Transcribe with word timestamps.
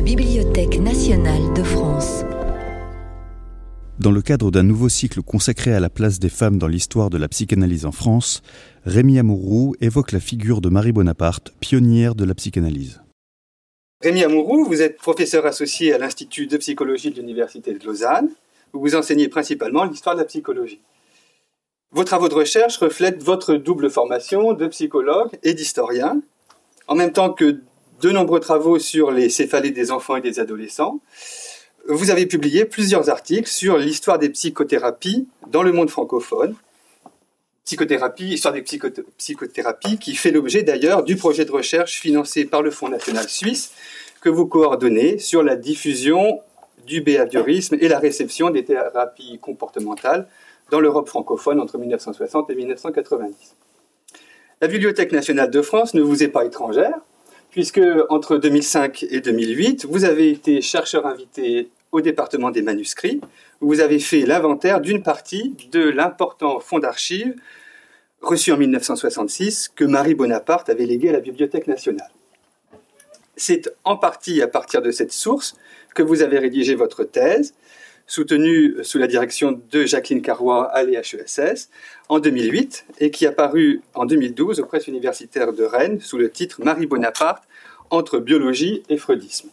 la 0.00 0.06
Bibliothèque 0.06 0.78
nationale 0.78 1.52
de 1.52 1.62
France. 1.62 2.24
Dans 3.98 4.10
le 4.10 4.22
cadre 4.22 4.50
d'un 4.50 4.62
nouveau 4.62 4.88
cycle 4.88 5.20
consacré 5.20 5.74
à 5.74 5.80
la 5.80 5.90
place 5.90 6.18
des 6.18 6.30
femmes 6.30 6.56
dans 6.56 6.68
l'histoire 6.68 7.10
de 7.10 7.18
la 7.18 7.28
psychanalyse 7.28 7.84
en 7.84 7.92
France, 7.92 8.40
Rémi 8.86 9.18
Amouroux 9.18 9.74
évoque 9.82 10.12
la 10.12 10.20
figure 10.20 10.62
de 10.62 10.70
Marie 10.70 10.92
Bonaparte, 10.92 11.52
pionnière 11.60 12.14
de 12.14 12.24
la 12.24 12.34
psychanalyse. 12.34 13.02
Rémi 14.00 14.24
Amouroux, 14.24 14.64
vous 14.64 14.80
êtes 14.80 14.96
professeur 14.96 15.44
associé 15.44 15.92
à 15.92 15.98
l'Institut 15.98 16.46
de 16.46 16.56
psychologie 16.56 17.10
de 17.10 17.16
l'Université 17.16 17.74
de 17.74 17.84
Lausanne, 17.84 18.30
où 18.72 18.80
vous 18.80 18.94
enseignez 18.94 19.28
principalement 19.28 19.84
l'histoire 19.84 20.14
de 20.14 20.20
la 20.20 20.26
psychologie. 20.26 20.80
Vos 21.92 22.04
travaux 22.04 22.30
de 22.30 22.34
recherche 22.36 22.78
reflètent 22.78 23.22
votre 23.22 23.54
double 23.54 23.90
formation 23.90 24.54
de 24.54 24.66
psychologue 24.68 25.38
et 25.42 25.52
d'historien, 25.52 26.22
en 26.86 26.94
même 26.94 27.12
temps 27.12 27.34
que 27.34 27.60
de 28.00 28.10
nombreux 28.10 28.40
travaux 28.40 28.78
sur 28.78 29.10
les 29.10 29.28
céphalées 29.28 29.70
des 29.70 29.90
enfants 29.90 30.16
et 30.16 30.20
des 30.20 30.40
adolescents. 30.40 31.00
Vous 31.88 32.10
avez 32.10 32.26
publié 32.26 32.64
plusieurs 32.64 33.10
articles 33.10 33.48
sur 33.48 33.76
l'histoire 33.78 34.18
des 34.18 34.30
psychothérapies 34.30 35.28
dans 35.48 35.62
le 35.62 35.72
monde 35.72 35.90
francophone. 35.90 36.54
Psychothérapie, 37.64 38.34
histoire 38.34 38.54
des 38.54 38.62
psychothérapies, 38.62 39.98
qui 39.98 40.14
fait 40.14 40.30
l'objet 40.30 40.62
d'ailleurs 40.62 41.02
du 41.04 41.16
projet 41.16 41.44
de 41.44 41.52
recherche 41.52 42.00
financé 42.00 42.44
par 42.44 42.62
le 42.62 42.70
Fonds 42.70 42.88
national 42.88 43.28
suisse 43.28 43.72
que 44.20 44.28
vous 44.28 44.46
coordonnez 44.46 45.18
sur 45.18 45.42
la 45.42 45.56
diffusion 45.56 46.40
du 46.86 47.00
behaviorisme 47.00 47.76
et 47.80 47.88
la 47.88 47.98
réception 47.98 48.50
des 48.50 48.64
thérapies 48.64 49.38
comportementales 49.40 50.26
dans 50.70 50.80
l'Europe 50.80 51.08
francophone 51.08 51.60
entre 51.60 51.78
1960 51.78 52.50
et 52.50 52.54
1990. 52.54 53.56
La 54.60 54.68
Bibliothèque 54.68 55.12
nationale 55.12 55.50
de 55.50 55.62
France 55.62 55.94
ne 55.94 56.02
vous 56.02 56.22
est 56.22 56.28
pas 56.28 56.44
étrangère, 56.44 56.98
puisque 57.50 57.80
entre 58.08 58.36
2005 58.36 59.04
et 59.10 59.20
2008, 59.20 59.86
vous 59.86 60.04
avez 60.04 60.30
été 60.30 60.60
chercheur 60.60 61.06
invité 61.06 61.68
au 61.92 62.00
département 62.00 62.50
des 62.50 62.62
manuscrits, 62.62 63.20
où 63.60 63.68
vous 63.68 63.80
avez 63.80 63.98
fait 63.98 64.20
l'inventaire 64.20 64.80
d'une 64.80 65.02
partie 65.02 65.56
de 65.72 65.80
l'important 65.80 66.60
fonds 66.60 66.78
d'archives 66.78 67.34
reçu 68.22 68.52
en 68.52 68.56
1966 68.56 69.70
que 69.74 69.84
Marie 69.84 70.14
Bonaparte 70.14 70.68
avait 70.68 70.86
légué 70.86 71.08
à 71.08 71.12
la 71.12 71.20
Bibliothèque 71.20 71.66
nationale. 71.66 72.10
C'est 73.36 73.70
en 73.84 73.96
partie 73.96 74.42
à 74.42 74.48
partir 74.48 74.82
de 74.82 74.90
cette 74.90 75.12
source 75.12 75.56
que 75.94 76.02
vous 76.02 76.22
avez 76.22 76.38
rédigé 76.38 76.74
votre 76.74 77.04
thèse, 77.04 77.54
soutenue 78.10 78.74
sous 78.82 78.98
la 78.98 79.06
direction 79.06 79.62
de 79.70 79.86
Jacqueline 79.86 80.20
Carrois 80.20 80.68
à 80.72 80.82
l'EHESS 80.82 81.70
en 82.08 82.18
2008 82.18 82.86
et 82.98 83.12
qui 83.12 83.24
a 83.24 83.30
paru 83.30 83.82
en 83.94 84.04
2012 84.04 84.58
aux 84.58 84.66
presses 84.66 84.88
universitaires 84.88 85.52
de 85.52 85.62
Rennes 85.62 86.00
sous 86.00 86.18
le 86.18 86.28
titre 86.28 86.60
Marie 86.64 86.86
Bonaparte 86.86 87.44
entre 87.88 88.18
biologie 88.18 88.82
et 88.88 88.96
freudisme. 88.96 89.48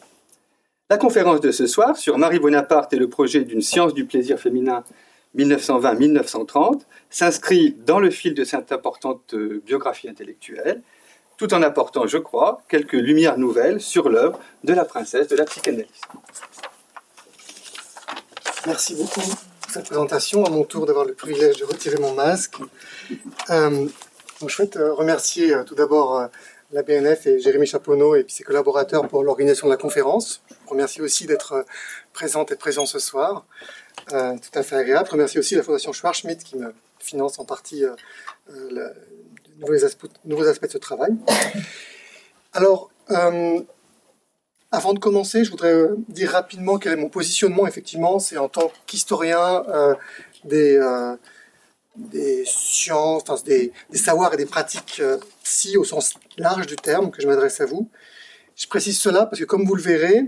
La 0.89 0.97
conférence 0.97 1.39
de 1.39 1.52
ce 1.52 1.67
soir 1.67 1.97
sur 1.97 2.17
Marie 2.17 2.39
Bonaparte 2.39 2.91
et 2.94 2.97
le 2.97 3.08
projet 3.08 3.41
d'une 3.41 3.61
science 3.61 3.94
du 3.94 4.05
plaisir 4.05 4.39
féminin 4.39 4.83
1920-1930 5.38 6.81
s'inscrit 7.11 7.75
dans 7.86 7.99
le 7.99 8.09
fil 8.09 8.33
de 8.33 8.44
cette 8.44 8.71
importante 8.71 9.36
biographie 9.67 10.09
intellectuelle, 10.09 10.81
tout 11.38 11.53
en 11.53 11.61
apportant, 11.61 12.08
je 12.08 12.17
crois, 12.17 12.64
quelques 12.67 12.94
lumières 12.94 13.38
nouvelles 13.38 13.81
sur 13.81 14.09
l'œuvre 14.09 14.39
de 14.64 14.73
la 14.73 14.83
princesse 14.83 15.27
de 15.27 15.36
la 15.36 15.45
psychanalyse. 15.45 16.02
Merci 18.68 18.96
beaucoup 18.96 19.22
pour 19.62 19.72
cette 19.72 19.86
présentation. 19.86 20.44
À 20.44 20.50
mon 20.50 20.66
tour 20.66 20.86
d'avoir 20.86 21.06
le 21.06 21.14
privilège 21.14 21.56
de 21.56 21.64
retirer 21.64 21.96
mon 22.00 22.14
masque. 22.14 22.56
Euh, 23.50 23.88
je 24.42 24.48
souhaite 24.50 24.76
euh, 24.76 24.94
remercier 24.94 25.54
euh, 25.54 25.64
tout 25.64 25.73
d'abord 25.73 26.28
la 26.73 26.84
BNF 26.84 27.28
et 27.28 27.40
Jérémy 27.40 27.66
Chaponneau 27.66 28.16
et 28.16 28.26
puis 28.26 28.34
ses 28.34 28.44
collaborateurs 28.44 29.08
pour 29.08 29.23
l'organisation 29.23 29.68
de 29.68 29.72
la 29.72 29.78
conférence. 29.78 30.42
Je 30.50 30.56
vous 30.66 30.72
remercie 30.72 31.02
aussi 31.02 31.26
d'être 31.28 31.66
présente 32.12 32.52
et 32.52 32.58
présent 32.58 32.86
ce 32.86 33.00
soir. 33.00 33.45
tout 34.10 34.54
à 34.60 34.64
fait 34.64 34.76
agréable. 34.76 35.06
Je 35.08 35.14
remercie 35.14 35.39
aussi 35.39 35.56
la 35.56 35.64
Fondation 35.64 35.94
Schwarzschild 35.94 36.44
qui 36.44 36.58
me 36.58 36.73
finance 37.00 37.39
en 37.39 37.45
partie 37.45 37.86
nouveaux, 39.60 39.86
aspects, 39.86 40.08
nouveaux 40.26 40.48
aspects 40.48 40.66
de 40.66 40.72
ce 40.72 40.77
travail. 40.77 41.11
Alors, 42.52 42.89
avant 44.77 44.93
de 44.93 44.99
commencer, 44.99 45.43
je 45.43 45.49
voudrais 45.49 45.73
euh, 45.73 45.95
dire 46.08 46.30
rapidement 46.30 46.77
quel 46.77 46.93
est 46.93 46.98
mon 46.98 47.10
positionnement. 47.10 47.65
Effectivement, 47.65 48.20
c'est 48.20 48.38
en 48.38 48.48
tant 48.48 48.71
qu'historien 48.86 49.64
euh, 49.70 49.95
des, 50.43 50.77
euh, 50.77 51.15
des 51.95 52.43
sciences, 52.45 53.23
enfin, 53.23 53.42
des, 53.43 53.73
des, 53.89 53.98
savoirs 53.98 54.36
et 54.36 54.38
des 54.38 54.45
pratiques 54.45 55.02
psy 55.43 55.77
au 55.77 55.83
sens 55.83 56.14
large 56.38 56.67
du 56.67 56.76
terme 56.76 57.10
que 57.10 57.23
je 57.23 57.27
m'adresse 57.27 57.60
à 57.60 57.65
vous. 57.65 57.89
Je 58.55 58.67
précise 58.67 58.99
cela 58.99 59.26
parce 59.26 59.39
que, 59.39 59.45
comme 59.45 59.65
vous 59.65 59.73
le 59.73 59.82
verrez, 59.82 60.26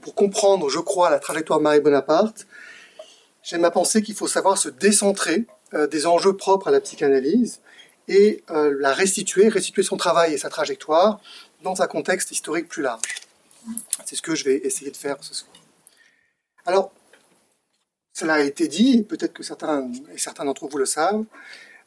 pour 0.00 0.14
comprendre, 0.14 0.68
je 0.68 0.78
crois, 0.78 1.10
la 1.10 1.18
trajectoire 1.18 1.58
de 1.58 1.64
Marie 1.64 1.80
Bonaparte, 1.80 2.46
j'aime 3.42 3.64
à 3.64 3.70
penser 3.70 4.02
qu'il 4.02 4.14
faut 4.14 4.26
savoir 4.26 4.58
se 4.58 4.68
décentrer 4.68 5.46
des 5.90 6.06
enjeux 6.06 6.36
propres 6.36 6.68
à 6.68 6.70
la 6.70 6.80
psychanalyse 6.80 7.60
et 8.08 8.42
la 8.48 8.92
restituer, 8.92 9.48
restituer 9.48 9.82
son 9.82 9.96
travail 9.96 10.34
et 10.34 10.38
sa 10.38 10.50
trajectoire 10.50 11.20
dans 11.62 11.82
un 11.82 11.86
contexte 11.86 12.30
historique 12.30 12.68
plus 12.68 12.82
large. 12.82 13.20
C'est 14.04 14.16
ce 14.16 14.22
que 14.22 14.34
je 14.34 14.44
vais 14.44 14.56
essayer 14.56 14.90
de 14.90 14.96
faire 14.96 15.16
ce 15.20 15.34
soir. 15.34 15.52
Alors, 16.66 16.92
cela 18.12 18.34
a 18.34 18.40
été 18.40 18.68
dit, 18.68 19.02
peut-être 19.02 19.32
que 19.32 19.42
certains 19.42 19.90
et 20.12 20.18
certains 20.18 20.44
d'entre 20.44 20.66
vous 20.66 20.78
le 20.78 20.86
savent, 20.86 21.24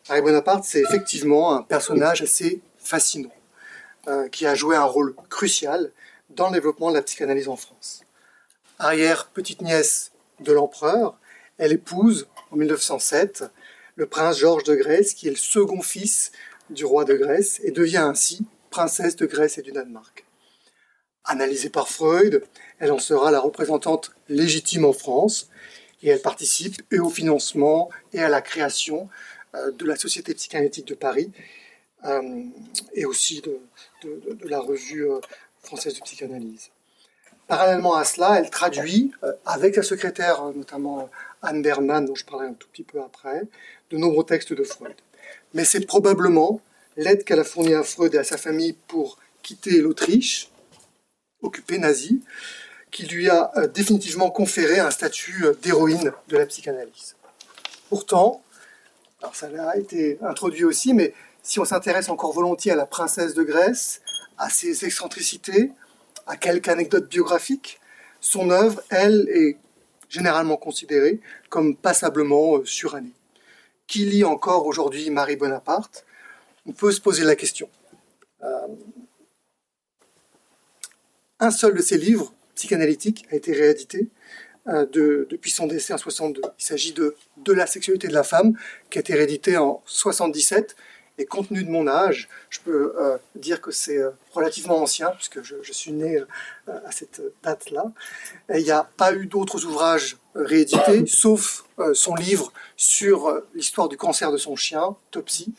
Marie 0.10 0.22
Bonaparte, 0.22 0.64
c'est 0.64 0.82
effectivement 0.82 1.56
un 1.56 1.64
personnage 1.64 2.22
assez 2.22 2.62
fascinant, 2.78 3.34
euh, 4.08 4.28
qui 4.30 4.46
a 4.46 4.56
joué 4.56 4.76
un 4.76 4.84
rôle 4.84 5.16
crucial 5.30 5.92
dans 6.30 6.50
le 6.50 6.54
développement 6.54 6.90
de 6.90 6.96
la 6.96 7.02
psychanalyse 7.02 7.48
en 7.48 7.56
France. 7.56 8.04
Arrière 8.80 9.28
petite 9.28 9.62
nièce 9.62 10.12
de 10.42 10.52
l'empereur, 10.52 11.18
elle 11.58 11.72
épouse 11.72 12.28
en 12.52 12.58
1907 12.58 13.46
le 13.96 14.06
prince 14.06 14.40
Georges 14.40 14.64
de 14.64 14.76
Grèce, 14.76 15.14
qui 15.14 15.28
est 15.28 15.32
le 15.32 15.38
second 15.38 15.82
fils 15.82 16.32
du 16.70 16.86
roi 16.86 17.06
de 17.06 17.16
Grèce, 17.16 17.62
et 17.64 17.72
devient 17.72 17.98
ainsi 17.98 18.46
princesse 18.76 19.16
de 19.16 19.26
Grèce 19.26 19.58
et 19.58 19.62
du 19.62 19.72
Danemark. 19.72 20.26
Analysée 21.24 21.70
par 21.70 21.88
Freud, 21.88 22.44
elle 22.80 22.92
en 22.92 23.00
sera 23.00 23.32
la 23.32 23.40
représentante 23.40 24.12
légitime 24.28 24.84
en 24.84 24.92
France 24.92 25.50
et 26.04 26.10
elle 26.10 26.22
participe 26.22 26.82
et 26.92 27.00
au 27.00 27.10
financement 27.10 27.90
et 28.12 28.20
à 28.20 28.28
la 28.28 28.42
création 28.42 29.08
euh, 29.56 29.72
de 29.72 29.86
la 29.86 29.96
Société 29.96 30.34
psychanalytique 30.34 30.90
de 30.90 30.94
Paris 30.94 31.32
euh, 32.04 32.44
et 32.94 33.06
aussi 33.06 33.42
de, 33.42 33.62
la 34.44 34.60
revue 34.60 35.10
euh, 35.10 35.22
française 35.64 35.94
de 35.94 36.02
psychanalyse. 36.02 36.72
Parallèlement 37.48 37.96
à 37.96 38.04
cela, 38.04 38.40
elle 38.40 38.50
traduit, 38.50 39.14
avec 39.46 39.76
sa 39.76 39.84
secrétaire, 39.84 40.44
notamment 40.54 41.10
Anne 41.42 41.62
Berman, 41.62 42.06
dont 42.06 42.16
je 42.16 42.26
parlerai 42.26 42.48
un 42.50 42.54
tout 42.54 42.68
petit 42.74 42.84
peu 42.84 43.00
après, 43.02 43.44
de 43.92 43.98
nombreux 43.98 44.26
textes 44.26 44.52
de 44.52 44.64
Freud. 44.64 44.96
Mais 45.54 45.64
c'est 45.64 45.86
probablement 45.86 46.60
l'aide 46.98 47.24
qu'elle 47.24 47.40
a 47.40 47.44
fournie 47.44 47.74
à 47.74 47.84
Freud 47.84 48.14
et 48.16 48.18
à 48.18 48.24
sa 48.24 48.38
famille 48.38 48.74
pour 48.88 49.18
quitter 49.44 49.82
l'Autriche, 49.82 50.50
occupée 51.42 51.78
nazie, 51.78 52.22
qui 52.92 53.06
lui 53.06 53.30
a 53.30 53.52
euh, 53.58 53.68
définitivement 53.68 54.30
conféré 54.30 54.80
un 54.80 54.92
statut 54.92 55.46
euh, 55.46 55.54
d'héroïne 55.62 56.14
de 56.28 56.38
la 56.38 56.46
psychanalyse. 56.46 57.16
Pourtant, 57.90 58.42
alors 59.22 59.36
ça 59.36 59.48
a 59.48 59.78
été 59.78 60.18
introduit 60.22 60.64
aussi, 60.64 60.94
mais 60.94 61.14
si 61.44 61.60
on 61.60 61.66
s'intéresse 61.66 62.10
encore 62.10 62.34
volontiers 62.34 62.72
à 62.72 62.76
la 62.76 62.86
princesse 62.86 63.34
de 63.34 63.44
Grèce, 63.44 64.02
à 64.38 64.50
ses 64.50 64.86
excentricités, 64.86 65.72
à 66.26 66.38
quelques 66.38 66.70
anecdotes 66.70 67.10
biographiques, 67.10 67.80
son 68.20 68.50
œuvre, 68.50 68.82
elle, 68.90 69.28
est 69.30 69.58
généralement 70.10 70.58
considérée 70.58 71.20
comme 71.50 71.76
passablement 71.76 72.58
euh, 72.58 72.66
surannée. 72.66 73.14
Qui 73.88 74.06
lit 74.06 74.24
encore 74.24 74.66
aujourd'hui 74.66 75.10
Marie 75.12 75.36
Bonaparte 75.36 76.06
on 76.66 76.74
peut 76.74 76.92
se 76.92 77.02
poser 77.02 77.24
la 77.24 77.36
question. 77.36 77.70
Euh, 78.44 78.68
un 81.40 81.52
seul 81.52 81.74
de 81.76 81.82
ses 81.82 81.98
livres 81.98 82.34
psychanalytiques 82.56 83.26
a 83.32 83.36
été 83.36 83.54
réédité 83.54 84.10
euh, 84.68 84.86
depuis 84.86 85.52
son 85.52 85.68
décès 85.68 85.94
en 85.94 85.98
62. 85.98 86.42
Il 86.58 86.64
s'agit 86.64 86.94
de 86.94 87.16
De 87.38 87.54
la 87.54 87.68
sexualité 87.68 88.08
de 88.08 88.14
la 88.14 88.24
femme, 88.24 88.58
qui 88.90 88.98
a 88.98 89.02
été 89.02 89.14
réédité 89.14 89.58
en 89.58 89.84
77. 89.86 90.76
Et 91.18 91.26
compte 91.26 91.48
tenu 91.48 91.64
de 91.64 91.70
mon 91.70 91.88
âge, 91.88 92.28
je 92.50 92.60
peux 92.60 92.94
euh, 93.00 93.18
dire 93.36 93.62
que 93.62 93.72
c'est 93.72 94.02
relativement 94.34 94.82
ancien, 94.82 95.12
puisque 95.12 95.42
je, 95.44 95.56
je 95.62 95.72
suis 95.72 95.94
né 95.94 96.22
à 96.68 96.92
cette 96.92 97.22
date-là. 97.44 97.86
Il 98.54 98.64
n'y 98.64 98.72
a 98.72 98.90
pas 98.98 99.14
eu 99.14 99.26
d'autres 99.26 99.66
ouvrages 99.66 100.18
réédités, 100.36 101.06
sauf 101.08 101.66
son 101.94 102.16
livre 102.16 102.52
sur 102.76 103.42
l'histoire 103.54 103.88
du 103.88 103.98
cancer 103.98 104.32
de 104.32 104.38
son 104.38 104.56
chien, 104.56 104.96
Topsy, 105.12 105.54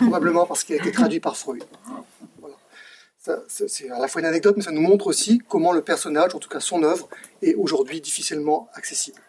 probablement 0.00 0.46
parce 0.46 0.64
qu'il 0.64 0.74
a 0.74 0.78
été 0.78 0.90
traduit 0.90 1.20
par 1.20 1.36
Freud. 1.36 1.64
C'est 3.46 3.88
à 3.90 4.00
la 4.00 4.08
fois 4.08 4.20
une 4.20 4.26
anecdote, 4.26 4.56
mais 4.56 4.64
ça 4.64 4.72
nous 4.72 4.80
montre 4.80 5.06
aussi 5.06 5.40
comment 5.48 5.72
le 5.72 5.82
personnage, 5.82 6.34
en 6.34 6.40
tout 6.40 6.48
cas 6.48 6.58
son 6.58 6.82
œuvre, 6.82 7.08
est 7.40 7.54
aujourd'hui 7.54 8.00
difficilement 8.00 8.68
accessible. 8.74 9.20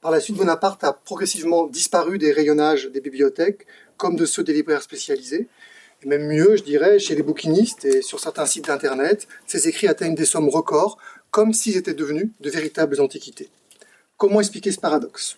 Par 0.00 0.10
la 0.10 0.20
suite, 0.20 0.36
Bonaparte 0.36 0.82
a 0.84 0.92
progressivement 0.92 1.66
disparu 1.66 2.16
des 2.16 2.32
rayonnages 2.32 2.86
des 2.86 3.00
bibliothèques, 3.00 3.66
comme 3.96 4.16
de 4.16 4.26
ceux 4.26 4.44
des 4.44 4.52
libraires 4.52 4.82
spécialisés, 4.82 5.48
Et 6.02 6.06
même 6.06 6.26
mieux, 6.26 6.56
je 6.56 6.62
dirais, 6.62 6.98
chez 6.98 7.14
les 7.14 7.22
bouquinistes 7.22 7.84
et 7.84 8.02
sur 8.02 8.20
certains 8.20 8.46
sites 8.46 8.66
d'Internet, 8.66 9.26
ces 9.46 9.66
écrits 9.66 9.88
atteignent 9.88 10.14
des 10.14 10.26
sommes 10.26 10.48
records, 10.48 10.98
comme 11.30 11.52
s'ils 11.52 11.76
étaient 11.76 11.94
devenus 11.94 12.28
de 12.40 12.50
véritables 12.50 13.00
antiquités. 13.00 13.48
Comment 14.16 14.40
expliquer 14.40 14.72
ce 14.72 14.80
paradoxe? 14.80 15.36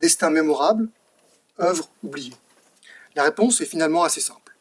Destin 0.00 0.30
mémorable, 0.30 0.88
œuvre 1.60 1.88
oubliée 2.02 2.34
La 3.16 3.24
réponse 3.24 3.60
est 3.60 3.66
finalement 3.66 4.04
assez 4.04 4.20
simple. 4.20 4.54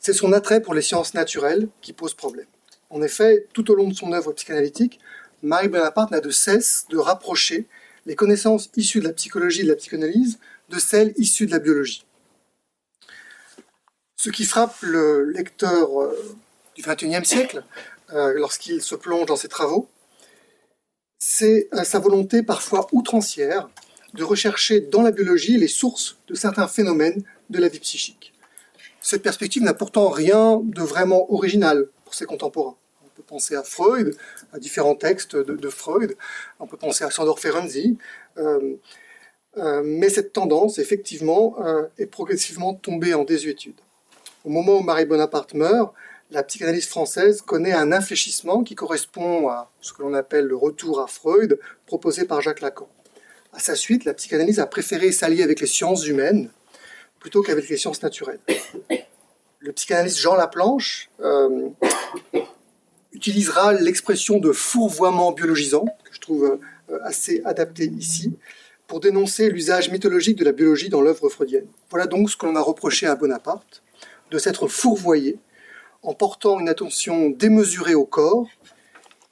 C'est 0.00 0.12
son 0.12 0.32
attrait 0.32 0.60
pour 0.60 0.74
les 0.74 0.82
sciences 0.82 1.14
naturelles 1.14 1.68
qui 1.80 1.92
pose 1.92 2.14
problème. 2.14 2.46
En 2.90 3.02
effet, 3.02 3.46
tout 3.52 3.70
au 3.70 3.74
long 3.74 3.88
de 3.88 3.94
son 3.94 4.12
œuvre 4.12 4.32
psychanalytique, 4.32 4.98
Marie 5.42 5.68
Bonaparte 5.68 6.10
n'a 6.10 6.20
de 6.20 6.30
cesse 6.30 6.86
de 6.90 6.98
rapprocher 6.98 7.66
les 8.06 8.16
connaissances 8.16 8.70
issues 8.76 9.00
de 9.00 9.06
la 9.06 9.12
psychologie 9.12 9.60
et 9.60 9.64
de 9.64 9.68
la 9.68 9.76
psychanalyse 9.76 10.38
de 10.68 10.78
celles 10.78 11.14
issues 11.16 11.46
de 11.46 11.52
la 11.52 11.58
biologie. 11.58 12.04
Ce 14.24 14.30
qui 14.30 14.44
frappe 14.44 14.76
le 14.82 15.24
lecteur 15.32 16.00
euh, 16.00 16.16
du 16.76 16.82
XXIe 16.82 17.24
siècle, 17.24 17.64
euh, 18.12 18.32
lorsqu'il 18.34 18.80
se 18.80 18.94
plonge 18.94 19.26
dans 19.26 19.34
ses 19.34 19.48
travaux, 19.48 19.88
c'est 21.18 21.68
euh, 21.74 21.82
sa 21.82 21.98
volonté 21.98 22.44
parfois 22.44 22.86
outrancière 22.92 23.68
de 24.14 24.22
rechercher 24.22 24.78
dans 24.78 25.02
la 25.02 25.10
biologie 25.10 25.56
les 25.56 25.66
sources 25.66 26.18
de 26.28 26.34
certains 26.34 26.68
phénomènes 26.68 27.24
de 27.50 27.58
la 27.58 27.66
vie 27.66 27.80
psychique. 27.80 28.32
Cette 29.00 29.24
perspective 29.24 29.64
n'a 29.64 29.74
pourtant 29.74 30.08
rien 30.08 30.60
de 30.62 30.82
vraiment 30.82 31.32
original 31.32 31.88
pour 32.04 32.14
ses 32.14 32.24
contemporains. 32.24 32.76
On 33.04 33.08
peut 33.08 33.24
penser 33.24 33.56
à 33.56 33.64
Freud, 33.64 34.16
à 34.52 34.60
différents 34.60 34.94
textes 34.94 35.34
de, 35.34 35.68
Freud, 35.68 36.16
on 36.60 36.68
peut 36.68 36.76
penser 36.76 37.02
à 37.02 37.10
Sandor 37.10 37.40
Ferenczi, 37.40 37.98
mais 39.56 40.08
cette 40.10 40.32
tendance, 40.32 40.78
effectivement, 40.78 41.56
est 41.98 42.06
progressivement 42.06 42.74
tombée 42.74 43.14
en 43.14 43.24
désuétude. 43.24 43.80
Au 44.44 44.50
moment 44.50 44.78
où 44.78 44.82
Marie 44.82 45.04
Bonaparte 45.04 45.54
meurt, 45.54 45.92
la 46.32 46.42
psychanalyse 46.42 46.88
française 46.88 47.42
connaît 47.42 47.72
un 47.72 47.92
infléchissement 47.92 48.64
qui 48.64 48.74
correspond 48.74 49.48
à 49.48 49.70
ce 49.80 49.92
que 49.92 50.02
l'on 50.02 50.14
appelle 50.14 50.46
le 50.46 50.56
retour 50.56 51.00
à 51.00 51.06
Freud 51.06 51.60
proposé 51.86 52.24
par 52.24 52.40
Jacques 52.40 52.60
Lacan. 52.60 52.88
À 53.52 53.60
sa 53.60 53.76
suite, 53.76 54.04
la 54.04 54.14
psychanalyse 54.14 54.58
a 54.58 54.66
préféré 54.66 55.12
s'allier 55.12 55.42
avec 55.42 55.60
les 55.60 55.66
sciences 55.66 56.06
humaines 56.06 56.50
plutôt 57.20 57.42
qu'avec 57.42 57.68
les 57.68 57.76
sciences 57.76 58.02
naturelles. 58.02 58.40
Le 59.60 59.72
psychanalyste 59.72 60.18
Jean 60.18 60.34
Laplanche 60.34 61.08
euh, 61.20 61.68
utilisera 63.12 63.74
l'expression 63.74 64.38
de 64.38 64.50
fourvoiement 64.50 65.30
biologisant, 65.30 65.84
que 65.84 66.14
je 66.14 66.20
trouve 66.20 66.58
euh, 66.90 66.98
assez 67.04 67.42
adapté 67.44 67.84
ici, 67.84 68.34
pour 68.88 68.98
dénoncer 68.98 69.50
l'usage 69.50 69.90
mythologique 69.90 70.36
de 70.36 70.44
la 70.44 70.52
biologie 70.52 70.88
dans 70.88 71.00
l'œuvre 71.00 71.28
freudienne. 71.28 71.66
Voilà 71.90 72.06
donc 72.06 72.28
ce 72.28 72.36
que 72.36 72.46
l'on 72.46 72.56
a 72.56 72.60
reproché 72.60 73.06
à 73.06 73.14
Bonaparte 73.14 73.81
de 74.32 74.38
s'être 74.38 74.66
fourvoyé 74.66 75.38
en 76.02 76.14
portant 76.14 76.58
une 76.58 76.68
attention 76.68 77.30
démesurée 77.30 77.94
au 77.94 78.06
corps 78.06 78.48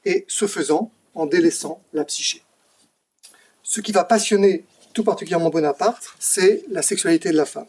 et 0.04 0.24
ce 0.28 0.46
faisant 0.46 0.92
en 1.14 1.26
délaissant 1.26 1.82
la 1.92 2.04
psyché. 2.04 2.42
Ce 3.62 3.80
qui 3.80 3.92
va 3.92 4.04
passionner 4.04 4.64
tout 4.92 5.02
particulièrement 5.02 5.50
Bonaparte, 5.50 6.14
c'est 6.18 6.64
la 6.68 6.82
sexualité 6.82 7.30
de 7.30 7.36
la 7.36 7.46
femme. 7.46 7.66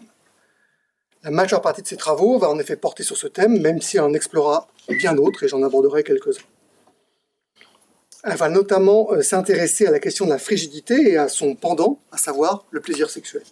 La 1.24 1.31
majeure 1.31 1.62
partie 1.62 1.81
de 1.81 1.88
ses 1.88 1.98
travaux 1.98 2.38
va 2.38 2.50
en 2.50 2.60
effet 2.60 2.75
porter 2.75 3.04
sur 3.04 3.18
ce 3.18 3.28
thème, 3.28 3.60
même 3.62 3.81
si 3.81 3.98
elle 3.98 4.04
en 4.04 4.13
explorera 4.13 4.68
bien 4.89 5.13
d'autres, 5.13 5.44
et 5.44 5.48
j'en 5.48 5.62
aborderai 5.63 6.04
quelques-uns. 6.04 6.42
Elle 8.24 8.36
va 8.36 8.50
notamment 8.50 9.12
euh, 9.12 9.22
s'intéresser 9.22 9.88
à 9.88 9.92
la 9.92 10.00
question 10.00 10.25
de 10.25 10.31
la 10.31 10.38
frigidité 10.38 11.12
et 11.12 11.18
à 11.18 11.27
son 11.27 11.56
pendant, 11.56 12.00
à 12.12 12.18
savoir 12.18 12.66
le 12.72 12.81
plaisir 12.81 13.10
sexuel. 13.10 13.44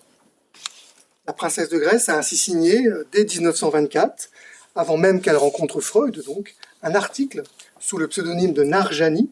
La 1.30 1.34
princesse 1.34 1.70
de 1.70 1.78
Grèce 1.78 2.10
a 2.10 2.18
ainsi 2.18 2.36
signé, 2.36 2.88
euh, 2.88 3.06
dès 3.12 3.24
1924, 3.24 4.32
avant 4.74 4.98
même 4.98 5.22
qu'elle 5.22 5.36
rencontre 5.36 5.80
Freud, 5.80 6.24
donc, 6.26 6.56
un 6.82 6.96
article 6.96 7.44
sous 7.80 8.00
le 8.00 8.08
pseudonyme 8.08 8.52
de 8.52 8.64
Narjani, 8.64 9.30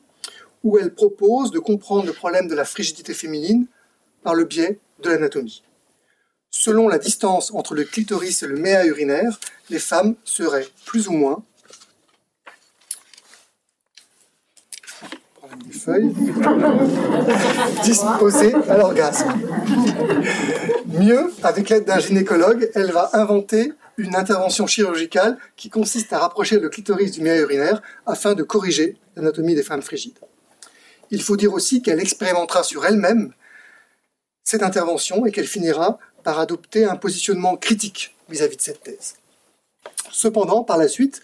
où 0.63 0.77
elle 0.77 0.93
propose 0.93 1.49
de 1.49 1.57
comprendre 1.57 2.05
le 2.05 2.13
problème 2.13 2.47
de 2.47 2.53
la 2.53 2.65
frigidité 2.65 3.15
féminine 3.15 3.65
par 4.21 4.35
le 4.35 4.45
biais 4.45 4.77
de 5.01 5.09
l'anatomie. 5.09 5.63
Selon 6.51 6.87
la 6.87 6.99
distance 6.99 7.51
entre 7.51 7.73
le 7.73 7.83
clitoris 7.83 8.43
et 8.43 8.47
le 8.47 8.57
méa 8.57 8.85
urinaire, 8.85 9.39
les 9.71 9.79
femmes 9.79 10.13
seraient 10.23 10.67
plus 10.85 11.07
ou 11.07 11.13
moins 11.13 11.43
feuilles, 15.71 16.13
disposées 17.83 18.53
à 18.69 18.77
l'orgasme. 18.77 19.33
Mieux, 20.87 21.31
avec 21.43 21.69
l'aide 21.69 21.85
d'un 21.85 21.99
gynécologue, 21.99 22.69
elle 22.75 22.91
va 22.91 23.09
inventer 23.13 23.73
une 23.97 24.15
intervention 24.15 24.67
chirurgicale 24.67 25.37
qui 25.55 25.69
consiste 25.69 26.13
à 26.13 26.19
rapprocher 26.19 26.59
le 26.59 26.69
clitoris 26.69 27.11
du 27.11 27.21
méa 27.21 27.37
urinaire 27.37 27.81
afin 28.05 28.33
de 28.33 28.43
corriger 28.43 28.97
l'anatomie 29.15 29.55
des 29.55 29.63
femmes 29.63 29.81
frigides. 29.81 30.19
Il 31.09 31.21
faut 31.21 31.37
dire 31.37 31.53
aussi 31.53 31.81
qu'elle 31.81 31.99
expérimentera 31.99 32.63
sur 32.63 32.85
elle-même 32.85 33.33
cette 34.43 34.63
intervention 34.63 35.25
et 35.25 35.31
qu'elle 35.31 35.47
finira 35.47 35.97
par 36.23 36.39
adopter 36.39 36.85
un 36.85 36.95
positionnement 36.95 37.57
critique 37.57 38.15
vis-à-vis 38.29 38.55
-vis 38.55 38.57
de 38.57 38.61
cette 38.61 38.83
thèse. 38.83 39.15
Cependant, 40.11 40.63
par 40.63 40.77
la 40.77 40.87
suite, 40.87 41.21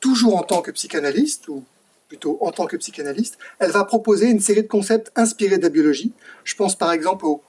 toujours 0.00 0.36
en 0.36 0.42
tant 0.42 0.62
que 0.62 0.70
psychanalyste, 0.70 1.48
ou 1.48 1.64
plutôt 2.12 2.36
en 2.42 2.52
tant 2.52 2.66
que 2.66 2.76
psychanalyste, 2.76 3.38
elle 3.58 3.70
va 3.70 3.84
proposer 3.84 4.26
une 4.26 4.38
série 4.38 4.62
de 4.62 4.68
concepts 4.68 5.10
inspirés 5.16 5.56
de 5.56 5.62
la 5.62 5.70
biologie. 5.70 6.12
Je 6.44 6.54
pense 6.54 6.76
par 6.76 6.92
exemple 6.92 7.24
au 7.24 7.42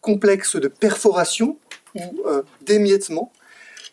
complexes 0.00 0.56
de 0.56 0.66
perforation 0.66 1.56
ou 1.94 2.22
euh, 2.26 2.42
d'émiettement, 2.62 3.30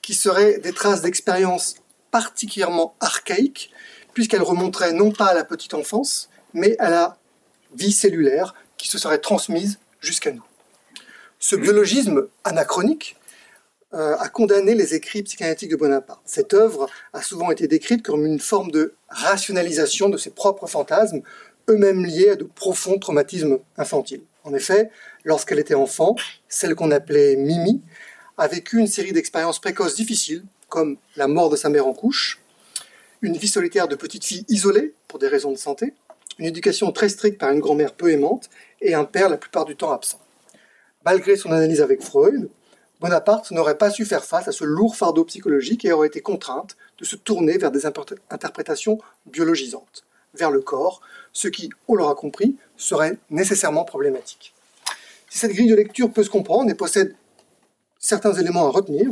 qui 0.02 0.16
seraient 0.16 0.58
des 0.58 0.74
traces 0.74 1.04
d'expériences 1.04 1.76
particulièrement 2.10 2.96
archaïques, 3.00 3.70
puisqu'elles 4.16 4.42
remonteraient 4.42 4.94
non 4.94 5.12
pas 5.12 5.28
à 5.28 5.36
la 5.36 5.44
petite 5.44 5.76
enfance, 5.76 6.28
mais 6.56 6.76
à 6.80 6.90
la 6.90 7.18
vie 7.76 7.92
cellulaire 7.92 8.56
qui 8.78 8.90
se 8.90 8.98
serait 8.98 9.20
transmise 9.20 9.78
jusqu'à 10.00 10.32
nous. 10.32 10.46
Ce 11.38 11.56
biologisme 11.56 12.30
anachronique 12.46 13.16
euh, 13.96 14.18
a 14.18 14.28
condamné 14.28 14.76
les 14.76 14.94
écrits 14.94 15.24
psychanalytiques 15.24 15.72
de 15.72 15.78
Bonaparte. 15.78 16.22
Cette 16.26 16.54
œuvre 16.54 16.90
a 17.14 17.22
souvent 17.22 17.50
été 17.50 17.68
décrite 17.68 18.04
comme 18.04 18.26
une 18.26 18.40
forme 18.40 18.70
de 18.70 18.94
rationalisation 19.08 20.10
de 20.10 20.18
ses 20.18 20.32
propres 20.32 20.68
fantasmes, 20.68 21.22
eux-mêmes 21.70 22.06
liés 22.06 22.32
à 22.32 22.36
de 22.36 22.44
profonds 22.44 23.00
traumatismes 23.00 23.60
infantiles. 23.78 24.24
En 24.44 24.54
effet, 24.54 24.90
lorsqu'elle 25.24 25.60
était 25.60 25.76
enfant, 25.76 26.16
celle 26.50 26.76
qu'on 26.76 26.92
appelait 26.92 27.38
Mimi 27.38 27.82
a 28.38 28.48
vécu 28.48 28.80
une 28.80 28.88
série 28.88 29.14
d'expériences 29.14 29.60
précoces 29.60 29.96
difficiles, 29.96 30.44
comme 30.68 30.98
la 31.16 31.28
mort 31.28 31.50
de 31.50 31.56
sa 31.56 31.70
mère 31.70 31.88
en 31.88 31.94
couche, 31.94 32.42
une 33.22 33.38
vie 33.38 33.48
solitaire 33.48 33.88
de 33.88 33.96
petite 33.96 34.26
fille 34.26 34.46
isolée 34.50 34.94
pour 35.08 35.20
des 35.20 35.30
raisons 35.30 35.52
de 35.52 35.58
santé, 35.58 35.94
une 36.38 36.46
éducation 36.46 36.92
très 36.92 37.08
stricte 37.08 37.40
par 37.40 37.52
une 37.52 37.62
grand-mère 37.62 37.94
peu 37.94 38.12
aimante 38.12 38.50
et 38.82 38.94
un 38.94 39.06
père 39.06 39.30
la 39.30 39.38
plupart 39.38 39.64
du 39.64 39.78
temps 39.78 39.92
absent. 39.92 40.20
Malgré 41.06 41.38
son 41.38 41.52
analyse 41.52 41.82
avec 41.82 42.02
Freud, 42.02 42.50
Bonaparte 43.02 43.52
n'aurait 43.52 43.78
pas 43.78 43.92
su 43.92 44.06
faire 44.06 44.24
face 44.24 44.48
à 44.48 44.52
ce 44.52 44.64
lourd 44.64 44.96
fardeau 44.96 45.26
psychologique 45.26 45.84
et 45.86 45.92
aurait 45.92 46.08
été 46.08 46.22
contrainte 46.22 46.78
de 46.98 47.06
se 47.06 47.16
tourner 47.16 47.58
vers 47.58 47.72
des 47.72 47.86
interprétations 47.86 49.00
biologisantes, 49.26 50.06
vers 50.34 50.52
le 50.52 50.62
corps, 50.62 51.02
ce 51.34 51.48
qui, 51.48 51.70
on 51.88 51.96
l'aura 51.96 52.16
compris, 52.16 52.56
serait 52.78 53.18
nécessairement 53.30 53.84
problématique. 53.84 54.54
Si 55.30 55.40
cette 55.40 55.52
grille 55.52 55.70
de 55.70 55.76
lecture 55.76 56.12
peut 56.12 56.24
se 56.24 56.30
comprendre 56.30 56.70
et 56.70 56.76
possède 56.76 57.16
certains 58.00 58.34
éléments 58.34 58.68
à 58.68 58.70
retenir, 58.70 59.10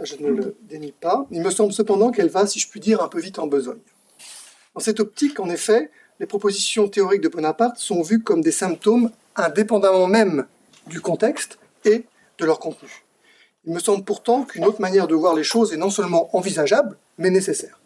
je 0.00 0.16
ne 0.16 0.28
le 0.28 0.56
dénie 0.62 0.92
pas, 0.92 1.26
il 1.30 1.42
me 1.42 1.50
semble 1.50 1.72
cependant 1.72 2.12
qu'elle 2.12 2.28
va, 2.28 2.46
si 2.46 2.60
je 2.60 2.68
puis 2.68 2.80
dire, 2.80 3.02
un 3.02 3.08
peu 3.08 3.20
vite 3.20 3.38
en 3.38 3.46
besogne. 3.46 3.80
Dans 4.74 4.80
cette 4.80 5.00
optique, 5.00 5.40
en 5.40 5.50
effet, 5.50 5.90
les 6.20 6.26
propositions 6.26 6.88
théoriques 6.88 7.20
de 7.20 7.28
Bonaparte 7.28 7.78
sont 7.78 8.02
vues 8.02 8.22
comme 8.22 8.42
des 8.42 8.52
symptômes 8.52 9.10
indépendamment 9.34 10.06
même 10.06 10.46
du 10.86 11.00
contexte 11.00 11.58
et 11.84 12.04
leur 12.46 12.58
contenu. 12.58 13.04
Il 13.64 13.72
me 13.72 13.78
semble 13.78 14.04
pourtant 14.04 14.44
qu'une 14.44 14.64
autre 14.64 14.80
manière 14.80 15.06
de 15.06 15.14
voir 15.14 15.34
les 15.34 15.44
choses 15.44 15.72
est 15.72 15.76
non 15.76 15.90
seulement 15.90 16.34
envisageable, 16.36 16.96
mais 17.18 17.30
nécessaire. 17.30 17.78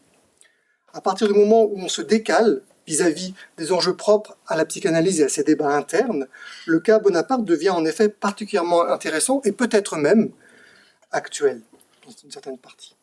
À 0.92 1.00
partir 1.00 1.28
du 1.28 1.34
moment 1.34 1.64
où 1.64 1.75
on 1.76 1.88
se 1.88 2.00
décale 2.00 2.62
vis-à-vis 2.86 3.34
des 3.58 3.72
enjeux 3.72 3.96
propres 3.96 4.36
à 4.46 4.56
la 4.56 4.64
psychanalyse 4.64 5.20
et 5.20 5.25
à 5.25 5.28
ses 5.28 5.42
débats 5.42 5.76
internes, 5.76 6.26
le 6.66 6.80
cas 6.80 6.98
Bonaparte 6.98 7.44
devient 7.44 7.70
en 7.70 7.84
effet 7.84 8.08
particulièrement 8.08 8.86
intéressant 8.86 9.40
et 9.44 9.52
peut-être 9.52 9.96
même 9.96 10.30
actuel 11.10 11.60
dans 12.06 12.12
une 12.25 12.30
certaine 12.30 12.58
partie. 12.58 12.94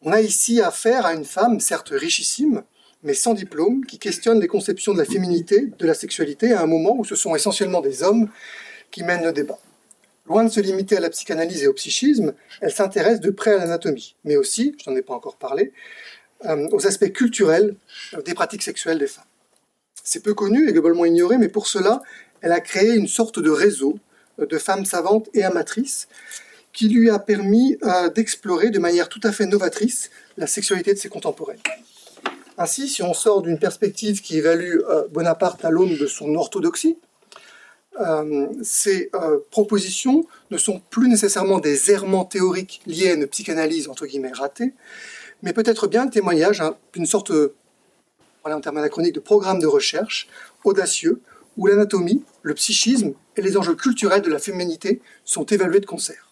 On 0.00 0.12
a 0.12 0.20
ici 0.20 0.60
affaire 0.60 1.04
à 1.04 1.14
une 1.14 1.24
femme, 1.24 1.60
certes 1.60 1.90
richissime, 1.90 2.62
mais 3.02 3.14
sans 3.14 3.34
diplôme, 3.34 3.84
qui 3.84 3.98
questionne 3.98 4.40
les 4.40 4.48
conceptions 4.48 4.92
de 4.92 4.98
la 4.98 5.04
féminité, 5.04 5.72
de 5.78 5.86
la 5.86 5.94
sexualité, 5.94 6.52
à 6.52 6.62
un 6.62 6.66
moment 6.66 6.96
où 6.96 7.04
ce 7.04 7.16
sont 7.16 7.34
essentiellement 7.34 7.80
des 7.80 8.02
hommes 8.02 8.28
qui 8.90 9.02
mènent 9.02 9.24
le 9.24 9.32
débat. 9.32 9.58
Loin 10.26 10.44
de 10.44 10.50
se 10.50 10.60
limiter 10.60 10.96
à 10.96 11.00
la 11.00 11.10
psychanalyse 11.10 11.64
et 11.64 11.66
au 11.66 11.72
psychisme, 11.72 12.32
elle 12.60 12.72
s'intéresse 12.72 13.20
de 13.20 13.30
près 13.30 13.54
à 13.54 13.58
l'anatomie, 13.58 14.14
mais 14.24 14.36
aussi, 14.36 14.76
je 14.82 14.88
n'en 14.88 14.96
ai 14.96 15.02
pas 15.02 15.14
encore 15.14 15.36
parlé, 15.36 15.72
euh, 16.44 16.68
aux 16.70 16.86
aspects 16.86 17.12
culturels 17.12 17.74
euh, 18.14 18.22
des 18.22 18.34
pratiques 18.34 18.62
sexuelles 18.62 18.98
des 18.98 19.06
femmes. 19.06 19.24
C'est 20.02 20.22
peu 20.22 20.34
connu 20.34 20.68
et 20.68 20.72
globalement 20.72 21.04
ignoré, 21.04 21.38
mais 21.38 21.48
pour 21.48 21.66
cela, 21.66 22.02
elle 22.40 22.52
a 22.52 22.60
créé 22.60 22.94
une 22.94 23.06
sorte 23.06 23.40
de 23.40 23.50
réseau 23.50 23.98
euh, 24.40 24.46
de 24.46 24.58
femmes 24.58 24.84
savantes 24.84 25.28
et 25.34 25.42
amatrices 25.42 26.08
qui 26.72 26.88
lui 26.88 27.10
a 27.10 27.18
permis 27.18 27.76
d'explorer 28.14 28.70
de 28.70 28.78
manière 28.78 29.10
tout 29.10 29.20
à 29.24 29.30
fait 29.30 29.44
novatrice 29.44 30.08
la 30.38 30.46
sexualité 30.46 30.94
de 30.94 30.98
ses 30.98 31.10
contemporains. 31.10 31.58
Ainsi, 32.56 32.88
si 32.88 33.02
on 33.02 33.12
sort 33.12 33.42
d'une 33.42 33.58
perspective 33.58 34.22
qui 34.22 34.38
évalue 34.38 34.78
Bonaparte 35.10 35.66
à 35.66 35.70
l'aune 35.70 35.98
de 35.98 36.06
son 36.06 36.34
orthodoxie, 36.34 36.96
euh, 38.00 38.46
ces 38.62 39.10
euh, 39.14 39.38
propositions 39.50 40.24
ne 40.50 40.56
sont 40.56 40.80
plus 40.90 41.08
nécessairement 41.08 41.58
des 41.58 41.90
errements 41.90 42.24
théoriques 42.24 42.80
liés 42.86 43.10
à 43.10 43.14
une 43.14 43.26
psychanalyse 43.26 43.88
entre 43.88 44.06
guillemets 44.06 44.32
ratée, 44.32 44.72
mais 45.42 45.52
peut-être 45.52 45.86
bien 45.86 46.04
le 46.04 46.10
témoignage 46.10 46.60
hein, 46.60 46.76
d'une 46.92 47.06
sorte, 47.06 47.32
voilà, 48.42 48.56
en 48.56 48.60
termes 48.60 48.78
anachroniques, 48.78 49.14
de 49.14 49.20
programme 49.20 49.58
de 49.58 49.66
recherche 49.66 50.28
audacieux 50.64 51.20
où 51.56 51.66
l'anatomie, 51.66 52.24
le 52.42 52.54
psychisme 52.54 53.12
et 53.36 53.42
les 53.42 53.56
enjeux 53.56 53.74
culturels 53.74 54.22
de 54.22 54.30
la 54.30 54.38
féminité 54.38 55.00
sont 55.24 55.44
évalués 55.44 55.80
de 55.80 55.86
concert. 55.86 56.30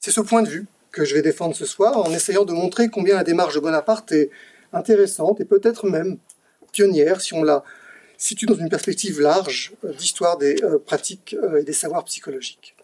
C'est 0.00 0.10
ce 0.10 0.20
point 0.20 0.42
de 0.42 0.48
vue 0.48 0.66
que 0.92 1.04
je 1.04 1.14
vais 1.14 1.22
défendre 1.22 1.54
ce 1.54 1.64
soir 1.64 1.98
en 1.98 2.10
essayant 2.10 2.44
de 2.44 2.52
montrer 2.52 2.88
combien 2.88 3.16
la 3.16 3.24
démarche 3.24 3.54
de 3.54 3.60
Bonaparte 3.60 4.12
est 4.12 4.30
intéressante 4.72 5.40
et 5.40 5.44
peut-être 5.44 5.88
même 5.88 6.18
pionnière 6.72 7.20
si 7.20 7.34
on 7.34 7.42
la 7.42 7.64
situe 8.18 8.46
dans 8.46 8.54
une 8.54 8.68
perspective 8.68 9.20
large 9.20 9.72
euh, 9.84 9.92
d'histoire 9.92 10.38
des 10.38 10.62
euh, 10.62 10.78
pratiques 10.78 11.36
euh, 11.42 11.60
et 11.60 11.64
des 11.64 11.72
savoirs 11.72 12.04
psychologiques. 12.04 12.74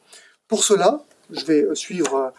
Pour 0.48 0.64
cela, 0.64 1.02
je 1.30 1.44
vais 1.44 1.66
suivre 1.74 2.34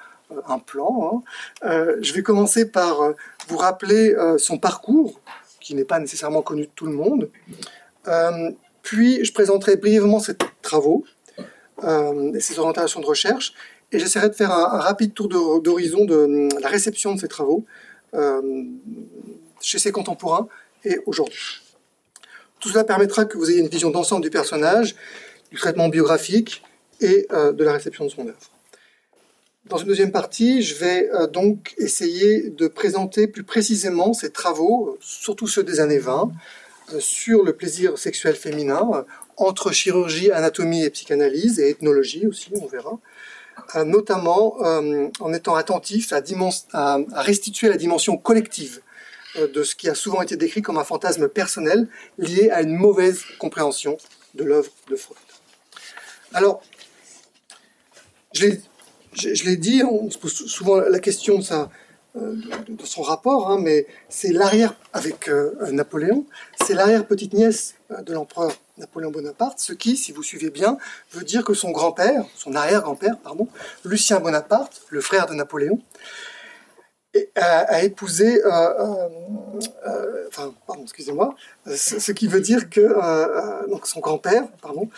un 0.47 0.59
plan. 0.59 1.23
Hein. 1.63 1.95
je 1.99 2.13
vais 2.13 2.21
commencer 2.21 2.69
par 2.69 2.99
vous 3.47 3.57
rappeler 3.57 4.15
son 4.37 4.59
parcours, 4.59 5.19
qui 5.59 5.73
n'est 5.73 5.83
pas 5.83 5.97
nécessairement 5.97 6.43
connu 6.43 6.67
de 6.67 6.71
tout 6.75 6.85
le 6.85 6.91
monde. 6.91 7.31
puis, 8.83 9.25
je 9.25 9.33
présenterai 9.33 9.77
brièvement 9.77 10.19
ses 10.19 10.35
travaux 10.61 11.05
et 11.81 12.39
ses 12.39 12.59
orientations 12.59 12.99
de 12.99 13.05
recherche, 13.07 13.55
et 13.91 13.97
j'essaierai 13.97 14.29
de 14.29 14.35
faire 14.35 14.51
un, 14.51 14.79
rapide 14.79 15.15
tour 15.15 15.27
d'horizon 15.59 16.05
de, 16.05 16.49
la 16.61 16.69
réception 16.69 17.15
de 17.15 17.19
ces 17.19 17.27
travaux 17.27 17.65
chez 19.59 19.79
ses 19.79 19.91
contemporains 19.91 20.47
et 20.85 20.99
aujourd'hui. 21.07 21.62
Tout 22.63 22.69
cela 22.69 22.85
permettra 22.85 23.25
que 23.25 23.37
vous 23.37 23.51
ayez 23.51 23.59
une 23.59 23.67
vision 23.67 23.91
d'ensemble 23.91 24.21
du 24.23 24.29
personnage, 24.29 24.95
du 25.51 25.57
traitement 25.57 25.89
biographique 25.89 26.63
et 27.01 27.27
euh, 27.33 27.51
de 27.51 27.61
la 27.61 27.73
réception 27.73 28.05
de 28.05 28.09
son 28.09 28.21
œuvre. 28.21 28.39
Dans 29.65 29.75
une 29.75 29.87
deuxième 29.87 30.13
partie, 30.13 30.61
je 30.61 30.75
vais 30.75 31.09
euh, 31.11 31.27
donc 31.27 31.73
essayer 31.77 32.51
de 32.51 32.69
présenter 32.69 33.27
plus 33.27 33.43
précisément 33.43 34.13
ses 34.13 34.29
travaux, 34.29 34.97
surtout 35.01 35.45
ceux 35.45 35.65
des 35.65 35.81
années 35.81 35.97
20, 35.97 36.31
euh, 36.93 37.01
sur 37.01 37.43
le 37.43 37.51
plaisir 37.51 37.97
sexuel 37.97 38.33
féminin, 38.33 39.03
entre 39.35 39.73
chirurgie, 39.73 40.31
anatomie 40.31 40.85
et 40.85 40.89
psychanalyse, 40.89 41.59
et 41.59 41.69
ethnologie 41.69 42.27
aussi, 42.27 42.49
on 42.61 42.67
verra, 42.67 42.97
notamment 43.83 44.55
en 45.19 45.33
étant 45.33 45.55
attentif 45.55 46.13
à, 46.13 46.99
restituer 47.15 47.67
la 47.67 47.77
dimension 47.77 48.15
collective 48.15 48.79
de 49.35 49.63
ce 49.63 49.75
qui 49.75 49.89
a 49.89 49.95
souvent 49.95 50.21
été 50.21 50.35
décrit 50.35 50.61
comme 50.61 50.77
un 50.77 50.83
fantasme 50.83 51.27
personnel 51.27 51.87
lié 52.17 52.49
à 52.51 52.61
une 52.61 52.75
mauvaise 52.75 53.23
compréhension 53.39 53.97
de 54.35 54.43
l'œuvre 54.43 54.71
de 54.89 54.95
Freud. 54.95 55.17
Alors, 56.33 56.61
je 58.33 58.47
l'ai 59.45 59.57
dit, 59.57 59.83
on 59.83 60.09
se 60.09 60.17
pose 60.17 60.33
souvent 60.33 60.77
la 60.77 60.99
question 60.99 61.37
de, 61.37 61.45
euh, 62.15 62.35
son 62.83 63.01
rapport, 63.01 63.51
hein, 63.51 63.59
mais 63.59 63.85
c'est 64.09 64.31
l'arrière, 64.31 64.75
avec 64.93 65.29
euh, 65.29 65.53
Napoléon, 65.71 66.25
c'est 66.65 66.73
l'arrière-petite-nièce 66.73 67.75
de 68.05 68.13
l'empereur 68.13 68.51
Napoléon 68.77 69.11
Bonaparte, 69.11 69.59
ce 69.59 69.73
qui, 69.73 69.97
si 69.97 70.11
vous 70.11 70.23
suivez 70.23 70.49
bien, 70.49 70.77
veut 71.11 71.23
dire 71.23 71.43
que 71.43 71.53
son 71.53 71.71
grand-père, 71.71 72.25
son 72.35 72.55
arrière-grand-père, 72.55 73.17
pardon, 73.19 73.47
Lucien 73.85 74.19
Bonaparte, 74.19 74.81
le 74.89 75.01
frère 75.01 75.27
de 75.27 75.35
Napoléon, 75.35 75.79
a, 77.35 77.83
épousé, 77.83 78.43
euh, 78.43 78.49
euh, 78.49 79.09
euh, 79.87 80.25
enfin, 80.27 80.53
pardon, 80.65 80.83
excusez-moi, 80.83 81.35
ce, 81.67 82.11
qui 82.11 82.27
veut 82.27 82.41
dire 82.41 82.69
que 82.69 83.69
donc 83.69 83.87
son 83.87 83.99
grand-père, 83.99 84.47
pardon, 84.61 84.89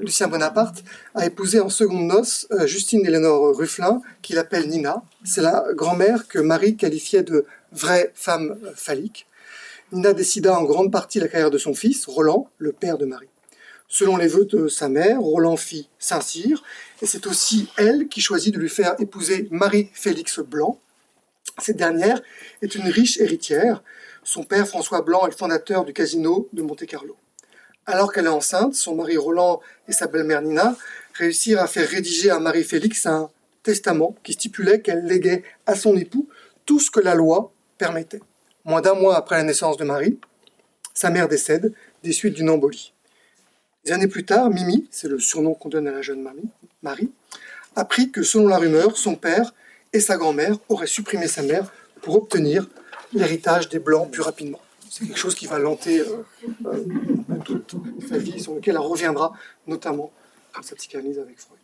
Lucien 0.00 0.28
Bonaparte, 0.28 0.82
a 1.14 1.26
épousé 1.26 1.60
en 1.60 1.70
seconde 1.70 2.06
noces 2.06 2.46
Justine 2.66 3.06
Éléonore 3.06 3.56
Rufflin, 3.56 4.02
qu'il 4.22 4.38
appelle 4.38 4.68
Nina. 4.68 5.02
C'est 5.24 5.42
la 5.42 5.64
grand-mère 5.74 6.28
que 6.28 6.38
Marie 6.38 6.76
qualifiait 6.76 7.22
de 7.22 7.46
vraie 7.72 8.12
femme 8.14 8.58
phallique. 8.74 9.26
Nina 9.92 10.12
décida 10.12 10.58
en 10.58 10.64
grande 10.64 10.92
partie 10.92 11.20
la 11.20 11.28
carrière 11.28 11.50
de 11.50 11.58
son 11.58 11.74
fils, 11.74 12.06
Roland, 12.06 12.48
le 12.58 12.72
père 12.72 12.98
de 12.98 13.06
Marie. 13.06 13.28
Selon 13.88 14.16
les 14.16 14.26
vœux 14.26 14.46
de 14.46 14.66
sa 14.66 14.88
mère, 14.88 15.20
Roland 15.20 15.56
fit 15.56 15.88
Saint-Cyr, 15.98 16.62
et 17.00 17.06
c'est 17.06 17.26
aussi 17.26 17.68
elle 17.76 18.08
qui 18.08 18.20
choisit 18.20 18.52
de 18.52 18.58
lui 18.58 18.68
faire 18.68 18.96
épouser 18.98 19.46
Marie-Félix 19.50 20.40
Blanc, 20.40 20.80
cette 21.58 21.76
dernière 21.76 22.20
est 22.62 22.74
une 22.74 22.88
riche 22.88 23.20
héritière. 23.20 23.82
Son 24.24 24.42
père, 24.42 24.66
François 24.66 25.02
Blanc, 25.02 25.26
est 25.26 25.30
le 25.30 25.36
fondateur 25.36 25.84
du 25.84 25.92
casino 25.92 26.48
de 26.52 26.62
Monte-Carlo. 26.62 27.16
Alors 27.86 28.12
qu'elle 28.12 28.24
est 28.24 28.28
enceinte, 28.28 28.74
son 28.74 28.94
mari 28.94 29.16
Roland 29.16 29.60
et 29.88 29.92
sa 29.92 30.06
belle-mère 30.06 30.42
Nina 30.42 30.76
réussirent 31.14 31.60
à 31.60 31.66
faire 31.66 31.88
rédiger 31.88 32.30
à 32.30 32.38
Marie-Félix 32.38 33.06
un 33.06 33.30
testament 33.62 34.14
qui 34.22 34.32
stipulait 34.32 34.80
qu'elle 34.80 35.04
léguait 35.04 35.44
à 35.66 35.74
son 35.74 35.96
époux 35.96 36.28
tout 36.64 36.80
ce 36.80 36.90
que 36.90 37.00
la 37.00 37.14
loi 37.14 37.52
permettait. 37.78 38.20
Moins 38.64 38.80
d'un 38.80 38.94
mois 38.94 39.16
après 39.16 39.36
la 39.36 39.42
naissance 39.42 39.76
de 39.76 39.84
Marie, 39.84 40.18
sa 40.94 41.10
mère 41.10 41.28
décède 41.28 41.74
des 42.02 42.12
suites 42.12 42.34
d'une 42.34 42.50
embolie. 42.50 42.92
Des 43.84 43.92
années 43.92 44.08
plus 44.08 44.24
tard, 44.24 44.48
Mimi, 44.48 44.88
c'est 44.90 45.08
le 45.08 45.18
surnom 45.18 45.54
qu'on 45.54 45.68
donne 45.68 45.86
à 45.86 45.92
la 45.92 46.00
jeune 46.00 46.26
Marie, 46.82 47.10
apprit 47.76 48.10
que 48.10 48.22
selon 48.22 48.48
la 48.48 48.56
rumeur, 48.56 48.96
son 48.96 49.14
père 49.14 49.52
et 49.94 50.00
sa 50.00 50.18
grand-mère 50.18 50.56
aurait 50.68 50.88
supprimé 50.88 51.26
sa 51.28 51.42
mère 51.42 51.72
pour 52.02 52.16
obtenir 52.16 52.68
l'héritage 53.14 53.68
des 53.70 53.78
Blancs 53.78 54.10
plus 54.10 54.22
rapidement. 54.22 54.60
C'est 54.90 55.06
quelque 55.06 55.18
chose 55.18 55.34
qui 55.34 55.46
va 55.46 55.58
lanter 55.58 56.00
euh, 56.00 56.24
euh, 56.66 57.38
toute 57.46 57.76
sa 58.08 58.18
vie, 58.18 58.40
sur 58.40 58.54
lequel 58.54 58.74
elle 58.74 58.82
reviendra 58.82 59.32
notamment 59.66 60.12
dans 60.54 60.62
sa 60.62 60.74
psychanalyse 60.76 61.18
avec 61.18 61.38
Freud. 61.38 61.58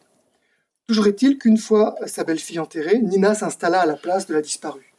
Toujours 0.86 1.06
est-il 1.08 1.38
qu'une 1.38 1.58
fois 1.58 1.96
sa 2.06 2.24
belle-fille 2.24 2.58
enterrée, 2.58 2.98
Nina 2.98 3.34
s'installa 3.34 3.80
à 3.82 3.86
la 3.86 3.94
place 3.94 4.26
de 4.26 4.34
la 4.34 4.40
disparue. 4.40 4.92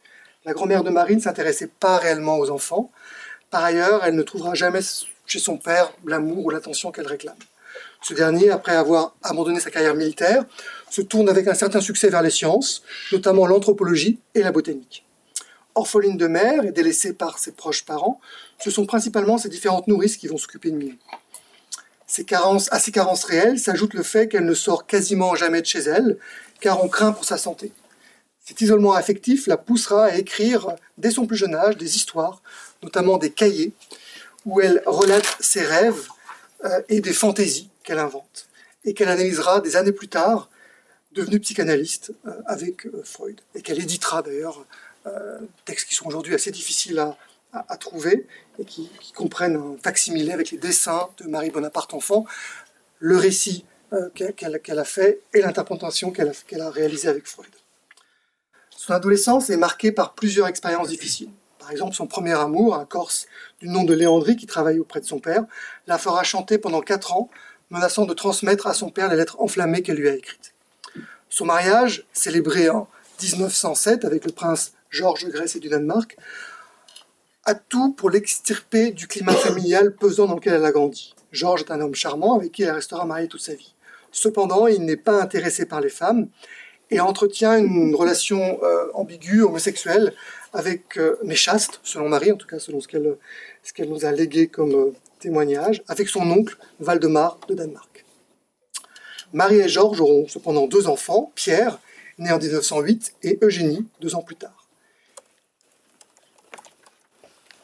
La 0.44 0.52
grand-mère 0.52 0.84
de 0.84 0.90
Marie 0.90 1.16
ne 1.16 1.20
s'intéressait 1.20 1.70
pas 1.80 1.98
réellement 1.98 2.38
aux 2.38 2.50
enfants. 2.50 2.90
Par 3.50 3.64
ailleurs, 3.64 4.04
elle 4.04 4.14
ne 4.14 4.22
trouvera 4.22 4.54
jamais 4.54 4.80
chez 5.26 5.38
son 5.38 5.56
père 5.56 5.92
l'amour 6.04 6.46
ou 6.46 6.50
l'attention 6.50 6.90
qu'elle 6.90 7.06
réclame. 7.06 7.36
Ce 8.02 8.14
dernier, 8.14 8.50
après 8.50 8.74
avoir 8.74 9.14
abandonné 9.22 9.60
sa 9.60 9.70
carrière 9.70 9.94
militaire, 9.94 10.44
se 10.90 11.02
tourne 11.02 11.28
avec 11.28 11.46
un 11.46 11.54
certain 11.54 11.80
succès 11.80 12.08
vers 12.08 12.22
les 12.22 12.30
sciences, 12.30 12.82
notamment 13.12 13.46
l'anthropologie 13.46 14.18
et 14.34 14.42
la 14.42 14.50
botanique. 14.50 15.06
Orpheline 15.76 16.16
de 16.16 16.26
mère 16.26 16.64
et 16.64 16.72
délaissée 16.72 17.12
par 17.12 17.38
ses 17.38 17.52
proches 17.52 17.84
parents, 17.84 18.20
ce 18.58 18.70
sont 18.70 18.86
principalement 18.86 19.38
ses 19.38 19.48
différentes 19.48 19.86
nourrices 19.86 20.16
qui 20.16 20.26
vont 20.26 20.36
s'occuper 20.36 20.72
de 20.72 20.76
Mimi. 20.76 20.98
à 22.70 22.78
ces 22.80 22.92
carences 22.92 23.24
réelles 23.24 23.60
s'ajoute 23.60 23.94
le 23.94 24.02
fait 24.02 24.28
qu'elle 24.28 24.44
ne 24.44 24.54
sort 24.54 24.86
quasiment 24.86 25.36
jamais 25.36 25.60
de 25.60 25.66
chez 25.66 25.80
elle, 25.80 26.18
car 26.60 26.84
on 26.84 26.88
craint 26.88 27.12
pour 27.12 27.24
sa 27.24 27.38
santé. 27.38 27.72
Cet 28.44 28.60
isolement 28.60 28.94
affectif 28.94 29.46
la 29.46 29.56
poussera 29.56 30.06
à 30.06 30.16
écrire, 30.16 30.74
dès 30.98 31.12
son 31.12 31.26
plus 31.26 31.36
jeune 31.36 31.54
âge, 31.54 31.76
des 31.76 31.94
histoires, 31.94 32.42
notamment 32.82 33.16
des 33.16 33.30
cahiers, 33.30 33.72
où 34.44 34.60
elle 34.60 34.82
relate 34.86 35.36
ses 35.38 35.62
rêves 35.62 36.08
euh, 36.64 36.82
et 36.88 37.00
des 37.00 37.12
fantaisies 37.12 37.70
qu'elle 37.82 37.98
invente, 37.98 38.48
et 38.84 38.94
qu'elle 38.94 39.08
analysera 39.08 39.60
des 39.60 39.76
années 39.76 39.92
plus 39.92 40.08
tard 40.08 40.48
devenue 41.12 41.40
psychanalyste 41.40 42.12
euh, 42.26 42.30
avec 42.46 42.86
euh, 42.86 43.02
Freud, 43.04 43.40
et 43.54 43.62
qu'elle 43.62 43.80
éditera 43.80 44.22
d'ailleurs 44.22 44.64
euh, 45.06 45.38
textes 45.64 45.88
qui 45.88 45.94
sont 45.94 46.06
aujourd'hui 46.06 46.34
assez 46.34 46.50
difficiles 46.50 46.98
à, 47.52 47.76
trouver, 47.76 48.26
et 48.58 48.64
qui, 48.64 48.90
comprennent 49.14 49.56
un 49.56 49.76
facsimilé 49.82 50.32
avec 50.32 50.50
les 50.50 50.56
dessins 50.56 51.10
de 51.18 51.26
Marie 51.26 51.50
Bonaparte 51.50 51.92
enfant, 51.92 52.24
le 52.98 53.18
récit 53.18 53.66
qu'elle 54.14 54.78
a 54.78 54.84
fait 54.84 55.20
et 55.34 55.42
l'interprétation 55.42 56.12
qu'elle 56.12 56.32
a, 56.62 56.70
réalisée 56.70 57.08
avec 57.08 57.26
Freud. 57.26 57.50
Son 58.70 58.94
adolescence 58.94 59.50
est 59.50 59.58
marquée 59.58 59.92
par 59.92 60.14
plusieurs 60.14 60.48
expériences 60.48 60.88
difficiles. 60.88 61.28
Par 61.58 61.70
exemple, 61.70 61.94
son 61.94 62.06
premier 62.06 62.32
amour, 62.32 62.74
un 62.74 62.86
Corse 62.86 63.26
du 63.60 63.68
nom 63.68 63.84
de 63.84 63.92
Léandrie 63.92 64.36
qui 64.36 64.46
travaille 64.46 64.80
auprès 64.80 65.00
de 65.00 65.04
son 65.04 65.20
père, 65.20 65.44
la 65.86 65.98
fera 65.98 66.24
chanter 66.24 66.56
pendant 66.56 66.80
quatre 66.80 67.12
ans, 67.12 67.28
menaçant 67.72 68.04
de 68.04 68.14
transmettre 68.14 68.66
à 68.66 68.74
son 68.74 68.90
père 68.90 69.08
les 69.08 69.16
lettres 69.16 69.40
enflammées 69.40 69.82
qu'elle 69.82 69.96
lui 69.96 70.08
a 70.08 70.14
écrites. 70.14 70.54
Son 71.28 71.46
mariage, 71.46 72.04
célébré 72.12 72.68
en 72.68 72.86
1907 73.22 74.04
avec 74.04 74.26
le 74.26 74.32
prince 74.32 74.74
Georges 74.90 75.26
Grèce 75.28 75.56
et 75.56 75.60
du 75.60 75.70
Danemark, 75.70 76.16
a 77.44 77.54
tout 77.54 77.92
pour 77.92 78.10
l'extirper 78.10 78.90
du 78.90 79.08
climat 79.08 79.32
familial 79.32 79.96
pesant 79.96 80.26
dans 80.26 80.34
lequel 80.34 80.52
elle 80.52 80.64
a 80.64 80.70
grandi. 80.70 81.14
Georges 81.32 81.62
est 81.62 81.72
un 81.72 81.80
homme 81.80 81.94
charmant 81.94 82.36
avec 82.36 82.52
qui 82.52 82.62
elle 82.62 82.72
restera 82.72 83.06
mariée 83.06 83.26
toute 83.26 83.40
sa 83.40 83.54
vie. 83.54 83.74
Cependant, 84.12 84.66
il 84.66 84.84
n'est 84.84 84.98
pas 84.98 85.22
intéressé 85.22 85.64
par 85.64 85.80
les 85.80 85.88
femmes 85.88 86.28
et 86.90 87.00
entretient 87.00 87.56
une 87.56 87.94
relation 87.94 88.62
euh, 88.62 88.88
ambiguë, 88.92 89.42
homosexuelle, 89.42 90.12
avec, 90.52 90.98
euh, 90.98 91.16
mais 91.24 91.34
chaste, 91.34 91.80
selon 91.82 92.10
Marie, 92.10 92.32
en 92.32 92.36
tout 92.36 92.46
cas 92.46 92.58
selon 92.58 92.80
ce 92.82 92.88
qu'elle 92.88 93.16
ce 93.62 93.72
qu'elle 93.72 93.88
nous 93.88 94.04
a 94.04 94.12
légué 94.12 94.48
comme 94.48 94.74
euh, 94.74 94.92
avec 95.88 96.08
son 96.08 96.30
oncle 96.30 96.56
Valdemar 96.80 97.38
de 97.48 97.54
Danemark. 97.54 98.04
Marie 99.32 99.60
et 99.60 99.68
Georges 99.68 100.00
auront 100.00 100.28
cependant 100.28 100.66
deux 100.66 100.88
enfants, 100.88 101.32
Pierre, 101.34 101.78
né 102.18 102.30
en 102.30 102.38
1908, 102.38 103.14
et 103.22 103.38
Eugénie, 103.42 103.86
deux 104.00 104.14
ans 104.14 104.22
plus 104.22 104.36
tard. 104.36 104.68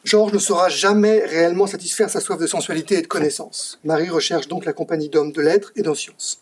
Georges 0.03 0.33
ne 0.33 0.39
saura 0.39 0.69
jamais 0.69 1.19
réellement 1.19 1.67
satisfaire 1.67 2.09
sa 2.09 2.21
soif 2.21 2.39
de 2.39 2.47
sensualité 2.47 2.95
et 2.95 3.01
de 3.01 3.07
connaissance. 3.07 3.79
Marie 3.83 4.09
recherche 4.09 4.47
donc 4.47 4.65
la 4.65 4.73
compagnie 4.73 5.09
d'hommes 5.09 5.31
de 5.31 5.41
lettres 5.41 5.71
et 5.75 5.83
d'en 5.83 5.93
sciences. 5.93 6.39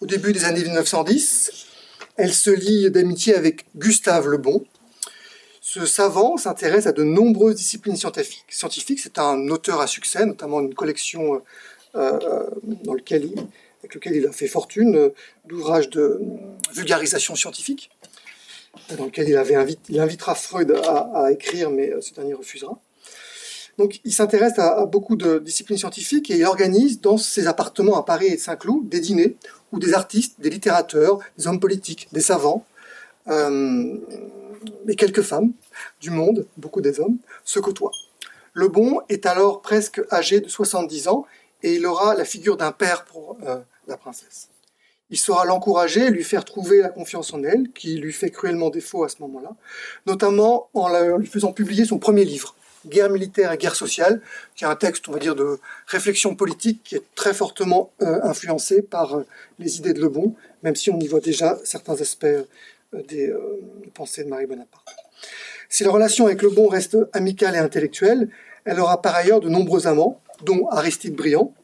Au 0.00 0.06
début 0.06 0.32
des 0.32 0.44
années 0.44 0.62
1910, 0.62 1.66
elle 2.16 2.32
se 2.32 2.50
lie 2.50 2.90
d'amitié 2.90 3.34
avec 3.34 3.66
Gustave 3.76 4.28
Le 4.28 4.36
Bon. 4.36 4.64
Ce 5.64 5.86
savant 5.86 6.36
s'intéresse 6.36 6.88
à 6.88 6.92
de 6.92 7.04
nombreuses 7.04 7.54
disciplines 7.54 7.96
scientifiques. 7.96 8.46
Scientifique, 8.48 8.98
c'est 8.98 9.20
un 9.20 9.48
auteur 9.48 9.80
à 9.80 9.86
succès, 9.86 10.26
notamment 10.26 10.60
une 10.60 10.74
collection 10.74 11.40
euh, 11.94 12.50
dans 12.82 12.94
lequel 12.94 13.30
avec 13.82 13.94
lequel 13.94 14.16
il 14.16 14.26
a 14.26 14.32
fait 14.32 14.48
fortune 14.48 14.96
euh, 14.96 15.08
d'ouvrages 15.44 15.88
de 15.88 16.20
vulgarisation 16.72 17.36
scientifique, 17.36 17.90
dans 18.98 19.04
lequel 19.04 19.28
il, 19.28 19.36
avait 19.36 19.78
il 19.88 20.00
invitera 20.00 20.34
Freud 20.34 20.72
à, 20.72 21.30
écrire, 21.30 21.70
mais 21.70 21.90
euh, 21.90 22.00
ce 22.00 22.12
dernier 22.12 22.34
refusera. 22.34 22.76
Donc 23.78 24.00
il 24.04 24.12
s'intéresse 24.12 24.58
à, 24.58 24.84
beaucoup 24.84 25.14
de 25.14 25.38
disciplines 25.38 25.78
scientifiques 25.78 26.28
et 26.32 26.38
il 26.38 26.44
organise 26.44 27.00
dans 27.00 27.18
ses 27.18 27.46
appartements 27.46 27.96
à 27.96 28.04
Paris 28.04 28.26
et 28.26 28.36
Saint-Cloud 28.36 28.88
des 28.88 28.98
dîners 28.98 29.36
où 29.70 29.78
des 29.78 29.94
artistes, 29.94 30.40
des 30.40 30.50
littérateurs, 30.50 31.20
des 31.38 31.46
hommes 31.46 31.60
politiques, 31.60 32.08
des 32.10 32.20
savants, 32.20 32.66
euh, 33.28 33.96
et 34.88 34.96
quelques 34.96 35.22
femmes 35.22 35.52
du 36.00 36.10
monde, 36.10 36.46
beaucoup 36.56 36.80
des 36.80 37.00
hommes, 37.00 37.18
se 37.44 37.60
côtoient. 37.60 37.92
Le 38.54 38.68
bon 38.68 39.00
est 39.08 39.26
alors 39.26 39.62
presque 39.62 40.00
âgé 40.10 40.40
de 40.40 40.48
70 40.48 41.08
ans 41.08 41.26
et 41.62 41.74
il 41.74 41.86
aura 41.86 42.14
la 42.14 42.24
figure 42.24 42.56
d'un 42.56 42.72
père 42.72 43.04
pour 43.04 43.38
euh, 43.46 43.58
la 43.86 43.96
princesse. 43.96 44.48
Il 45.10 45.18
saura 45.18 45.44
l'encourager, 45.44 46.08
lui 46.08 46.24
faire 46.24 46.44
trouver 46.44 46.78
la 46.78 46.88
confiance 46.88 47.32
en 47.34 47.44
elle, 47.44 47.70
qui 47.72 47.96
lui 47.96 48.12
fait 48.12 48.30
cruellement 48.30 48.70
défaut 48.70 49.04
à 49.04 49.08
ce 49.08 49.16
moment-là, 49.20 49.54
notamment 50.06 50.70
en 50.72 50.88
lui 51.18 51.26
faisant 51.26 51.52
publier 51.52 51.84
son 51.84 51.98
premier 51.98 52.24
livre, 52.24 52.54
Guerre 52.86 53.10
militaire 53.10 53.52
et 53.52 53.58
guerre 53.58 53.76
sociale, 53.76 54.20
qui 54.56 54.64
est 54.64 54.66
un 54.66 54.74
texte, 54.74 55.08
on 55.08 55.12
va 55.12 55.18
dire, 55.18 55.36
de 55.36 55.60
réflexion 55.86 56.34
politique 56.34 56.80
qui 56.82 56.96
est 56.96 57.02
très 57.14 57.34
fortement 57.34 57.92
euh, 58.00 58.20
influencé 58.22 58.82
par 58.82 59.18
euh, 59.18 59.26
les 59.58 59.78
idées 59.78 59.92
de 59.92 60.00
Le 60.00 60.08
Bon, 60.08 60.34
même 60.62 60.74
si 60.74 60.90
on 60.90 60.98
y 60.98 61.06
voit 61.06 61.20
déjà 61.20 61.58
certains 61.62 62.00
aspects 62.00 62.26
des 63.08 63.32
pensées 63.94 64.24
de 64.24 64.28
Marie 64.28 64.46
Bonaparte. 64.46 64.88
Si 65.68 65.84
la 65.84 65.90
relation 65.90 66.26
avec 66.26 66.42
Le 66.42 66.50
Bon 66.50 66.68
reste 66.68 66.98
amicale 67.12 67.54
et 67.54 67.58
intellectuelle, 67.58 68.28
elle 68.64 68.78
aura 68.78 69.00
par 69.00 69.14
ailleurs 69.14 69.40
de 69.40 69.48
nombreux 69.48 69.86
amants, 69.86 70.20
dont 70.44 70.68
Aristide 70.68 71.14
Briand, 71.14 71.54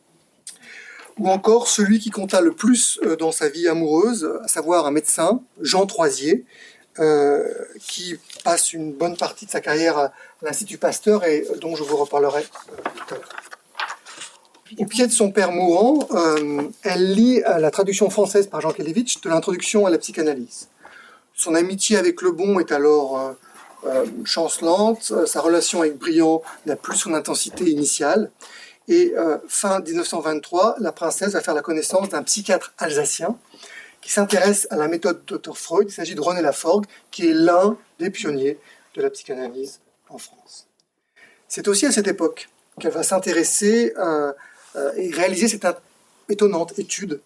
ou 1.18 1.28
encore 1.28 1.68
celui 1.68 1.98
qui 1.98 2.10
compta 2.10 2.40
le 2.40 2.52
plus 2.52 3.00
dans 3.18 3.32
sa 3.32 3.48
vie 3.48 3.68
amoureuse, 3.68 4.30
à 4.42 4.48
savoir 4.48 4.86
un 4.86 4.90
médecin, 4.90 5.42
Jean 5.60 5.84
Troisier, 5.86 6.44
euh, 7.00 7.44
qui 7.80 8.16
passe 8.42 8.72
une 8.72 8.92
bonne 8.92 9.16
partie 9.16 9.46
de 9.46 9.50
sa 9.50 9.60
carrière 9.60 9.98
à 9.98 10.12
l'Institut 10.42 10.78
Pasteur 10.78 11.24
et 11.24 11.46
dont 11.60 11.76
je 11.76 11.84
vous 11.84 11.96
reparlerai 11.96 12.42
tout 12.42 13.14
à 13.14 13.18
l'heure. 13.18 13.28
Au 14.78 14.84
pied 14.84 15.06
de 15.06 15.12
son 15.12 15.30
père 15.30 15.52
mourant, 15.52 16.08
euh, 16.10 16.62
elle 16.82 17.14
lit 17.14 17.40
la 17.40 17.70
traduction 17.70 18.10
française 18.10 18.48
par 18.48 18.60
Jean 18.60 18.72
Kelevitch 18.72 19.20
de 19.20 19.28
l'introduction 19.28 19.86
à 19.86 19.90
la 19.90 19.98
psychanalyse. 19.98 20.68
Son 21.38 21.54
amitié 21.54 21.96
avec 21.96 22.20
Le 22.20 22.32
Bon 22.32 22.60
est 22.60 22.72
alors 22.72 23.34
euh, 23.86 24.04
chancelante, 24.24 25.26
sa 25.26 25.40
relation 25.40 25.80
avec 25.80 25.96
Briand 25.96 26.42
n'a 26.66 26.76
plus 26.76 26.98
son 26.98 27.14
intensité 27.14 27.64
initiale, 27.70 28.30
et 28.88 29.12
fin 29.48 29.80
1923, 29.80 30.76
la 30.78 30.92
princesse 30.92 31.32
va 31.32 31.42
faire 31.42 31.52
la 31.54 31.60
connaissance 31.60 32.08
d'un 32.08 32.22
psychiatre 32.22 32.72
alsacien 32.78 33.38
qui 34.00 34.10
s'intéresse 34.12 34.66
à 34.70 34.76
la 34.76 34.88
méthode 34.88 35.22
Dr 35.26 35.56
Freud. 35.56 35.88
Il 35.90 35.92
s'agit 35.92 36.14
de 36.14 36.20
René 36.20 36.40
Laforgue, 36.40 36.86
qui 37.10 37.28
est 37.28 37.34
l'un 37.34 37.76
des 37.98 38.10
pionniers 38.10 38.58
de 38.94 39.02
la 39.02 39.10
psychanalyse 39.10 39.80
en 40.08 40.18
France. 40.18 40.66
C'est 41.48 41.68
aussi 41.68 41.86
à 41.86 41.92
cette 41.92 42.06
époque 42.06 42.48
qu'elle 42.80 42.92
va 42.92 43.02
s'intéresser 43.02 43.92
euh, 43.98 44.32
euh, 44.76 44.92
et 44.96 45.10
réaliser 45.10 45.48
cette 45.48 45.66
étonnante 46.28 46.78
étude 46.78 47.20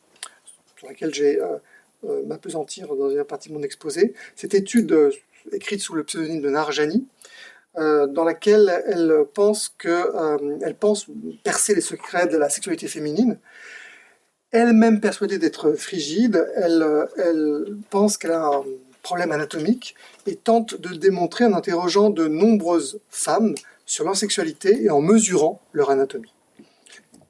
sur 0.77 0.89
laquelle 0.89 1.13
j'ai 1.13 1.41
euh, 1.41 1.47
euh 1.47 1.59
m'apesantir 2.27 2.95
dans 2.95 3.11
une 3.11 3.25
partie 3.25 3.49
de 3.49 3.55
mon 3.55 3.63
exposé. 3.63 4.15
Cette 4.37 4.55
étude 4.55 5.13
écrite 5.53 5.81
sous 5.81 5.95
le 5.95 6.05
pseudonyme 6.05 6.41
de 6.41 6.51
Narjani, 6.51 7.07
dans 7.77 8.25
laquelle 8.25 8.83
elle 8.87 9.25
pense, 9.33 9.75
que, 9.79 10.63
elle 10.65 10.75
pense 10.75 11.07
percer 11.45 11.75
les 11.75 11.81
secrets 11.81 12.27
de 12.27 12.37
la 12.37 12.49
sexualité 12.49 12.89
féminine 12.89 13.39
elle-même 14.53 15.01
persuadée 15.01 15.39
d'être 15.39 15.73
frigide, 15.73 16.47
elle, 16.55 16.85
pense 17.91 18.19
qu'elle 18.19 18.33
a 18.33 18.45
un 18.45 18.65
problème 19.03 19.33
anatomique 19.33 19.97
et 20.27 20.37
tente 20.37 20.81
de 20.81 20.91
le 20.91 20.99
démontrer 20.99 21.47
en 21.47 21.55
interrogeant 21.55 22.11
de 22.11 22.29
nombreuses 22.29 23.01
femmes 23.09 23.55
sur 23.87 24.05
leur 24.05 24.17
sexualité 24.17 24.85
et 24.85 24.91
en 24.91 25.01
mesurant 25.01 25.61
leur 25.73 25.91
anatomie. 25.91 26.33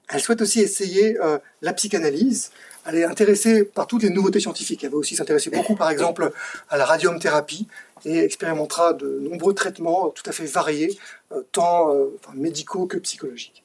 Elle 0.09 0.19
souhaite 0.19 0.41
aussi 0.41 0.59
essayer 0.59 1.19
euh, 1.21 1.39
la 1.61 1.73
psychanalyse. 1.73 2.51
Elle 2.85 2.95
est 2.95 3.05
intéressée 3.05 3.63
par 3.63 3.87
toutes 3.87 4.03
les 4.03 4.09
nouveautés 4.09 4.39
scientifiques. 4.39 4.83
Elle 4.83 4.91
va 4.91 4.97
aussi 4.97 5.15
s'intéresser 5.15 5.49
beaucoup, 5.49 5.75
par 5.75 5.89
exemple, 5.89 6.31
à 6.69 6.77
la 6.77 6.85
radiumthérapie 6.85 7.67
et 8.05 8.19
expérimentera 8.19 8.93
de 8.93 9.19
nombreux 9.19 9.53
traitements 9.53 10.09
tout 10.09 10.23
à 10.29 10.33
fait 10.33 10.45
variés, 10.45 10.97
euh, 11.31 11.41
tant 11.51 11.93
euh, 11.95 12.09
médicaux 12.33 12.85
que 12.85 12.97
psychologiques. 12.97 13.63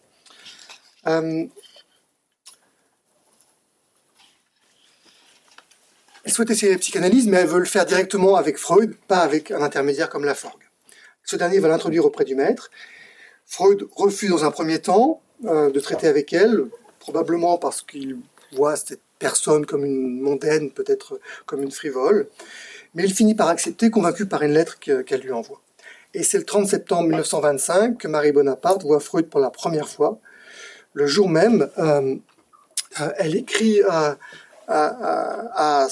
Elle 6.28 6.35
souhaite 6.35 6.50
essayer 6.50 6.72
la 6.72 6.78
psychanalyse, 6.78 7.26
mais 7.26 7.38
elle 7.38 7.46
veut 7.46 7.59
le 7.59 7.64
faire 7.64 7.87
directement 7.87 8.37
avec 8.37 8.59
Freud, 8.59 8.94
pas 9.09 9.20
avec 9.20 9.50
un 9.50 9.62
intermédiaire 9.62 10.11
comme 10.11 10.26
Laforgue. 10.26 10.62
Ce 11.24 11.37
dernier 11.37 11.59
va 11.59 11.68
l'introduire 11.68 12.04
auprès 12.04 12.24
du 12.24 12.35
maître. 12.35 12.70
Freud 13.46 13.88
refuse 13.96 14.28
dans 14.28 14.44
un 14.44 14.50
premier 14.50 14.78
temps 14.78 15.22
euh, 15.46 15.70
de 15.70 15.81
traiter 15.81 16.07
avec 16.07 16.35
elle, 16.35 16.66
probablement 16.98 17.57
parce 17.57 17.81
qu'il 17.81 18.18
voit 18.52 18.76
cette 18.76 19.00
personne 19.18 19.66
comme 19.66 19.85
une 19.85 20.20
mondaine, 20.20 20.70
peut-être 20.70 21.20
comme 21.46 21.62
une 21.62 21.70
frivole. 21.70 22.28
Mais 22.94 23.04
il 23.04 23.14
finit 23.14 23.35
par 23.35 23.48
accepter, 23.48 23.90
convaincu 23.90 24.26
par 24.26 24.42
une 24.42 24.52
lettre 24.52 24.78
qu'elle 24.78 25.20
lui 25.20 25.33
envoie. 25.33 25.61
Et 26.14 26.22
c'est 26.22 26.38
le 26.38 26.44
30 26.44 26.66
septembre 26.68 27.09
1925 27.09 27.98
que 27.98 28.09
Marie 28.09 28.33
Bonaparte 28.33 28.83
voit 28.83 29.00
Freud 29.00 29.28
pour 29.28 29.40
la 29.40 29.50
première 29.50 29.88
fois. 29.88 30.18
Le 30.94 31.07
jour 31.07 31.28
même, 31.28 31.68
euh, 31.78 32.16
euh, 33.00 33.12
elle 33.18 33.37
écrit 33.37 33.83
à 33.83 34.16
à, 34.68 35.88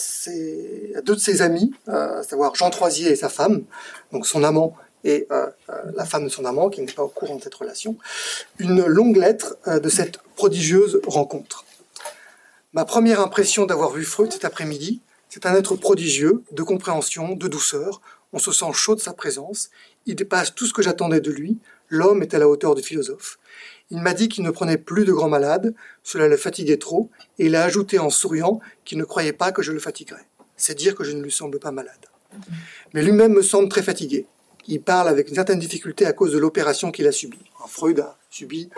deux 1.04 1.14
de 1.14 1.20
ses 1.20 1.42
amis, 1.42 1.72
euh, 1.88 2.20
à 2.20 2.22
savoir 2.22 2.54
Jean 2.54 2.70
Troisier 2.70 3.10
et 3.10 3.16
sa 3.16 3.28
femme, 3.28 3.64
donc 4.12 4.26
son 4.26 4.44
amant 4.44 4.74
et 5.04 5.26
euh, 5.30 5.46
euh, 5.70 5.72
la 5.94 6.04
femme 6.04 6.24
de 6.24 6.28
son 6.28 6.44
amant, 6.44 6.68
qui 6.68 6.80
n'est 6.80 6.92
pas 6.92 7.04
au 7.04 7.08
courant 7.08 7.36
de 7.36 7.42
cette 7.42 7.54
relation, 7.54 7.96
une 8.58 8.84
longue 8.84 9.16
lettre 9.16 9.56
de 9.66 9.88
cette 9.88 10.18
prodigieuse 10.34 11.00
rencontre. 11.06 11.64
Ma 12.76 12.84
première 12.84 13.20
impression 13.20 13.64
d'avoir 13.64 13.90
vu 13.90 14.04
Freud 14.04 14.30
cet 14.30 14.44
après-midi, 14.44 15.00
c'est 15.30 15.46
un 15.46 15.54
être 15.54 15.76
prodigieux, 15.76 16.42
de 16.52 16.62
compréhension, 16.62 17.34
de 17.34 17.48
douceur. 17.48 18.02
On 18.34 18.38
se 18.38 18.52
sent 18.52 18.70
chaud 18.74 18.94
de 18.94 19.00
sa 19.00 19.14
présence. 19.14 19.70
Il 20.04 20.14
dépasse 20.14 20.54
tout 20.54 20.66
ce 20.66 20.74
que 20.74 20.82
j'attendais 20.82 21.22
de 21.22 21.30
lui. 21.30 21.56
L'homme 21.88 22.20
est 22.20 22.34
à 22.34 22.38
la 22.38 22.50
hauteur 22.50 22.74
du 22.74 22.82
philosophe. 22.82 23.38
Il 23.88 24.02
m'a 24.02 24.12
dit 24.12 24.28
qu'il 24.28 24.44
ne 24.44 24.50
prenait 24.50 24.76
plus 24.76 25.06
de 25.06 25.14
grands 25.14 25.30
malades, 25.30 25.72
cela 26.02 26.28
le 26.28 26.36
fatiguait 26.36 26.76
trop, 26.76 27.08
et 27.38 27.46
il 27.46 27.56
a 27.56 27.64
ajouté 27.64 27.98
en 27.98 28.10
souriant 28.10 28.60
qu'il 28.84 28.98
ne 28.98 29.04
croyait 29.04 29.32
pas 29.32 29.52
que 29.52 29.62
je 29.62 29.72
le 29.72 29.80
fatiguerais. 29.80 30.26
C'est 30.58 30.74
dire 30.74 30.94
que 30.94 31.02
je 31.02 31.12
ne 31.12 31.22
lui 31.22 31.32
semble 31.32 31.58
pas 31.58 31.70
malade. 31.70 32.04
Mais 32.92 33.02
lui-même 33.02 33.32
me 33.32 33.40
semble 33.40 33.70
très 33.70 33.82
fatigué. 33.82 34.26
Il 34.68 34.82
parle 34.82 35.08
avec 35.08 35.30
une 35.30 35.36
certaine 35.36 35.60
difficulté 35.60 36.04
à 36.04 36.12
cause 36.12 36.32
de 36.32 36.38
l'opération 36.38 36.92
qu'il 36.92 37.06
a 37.06 37.12
subie. 37.12 37.38
Freud 37.68 38.00
a 38.00 38.18
subi 38.28 38.68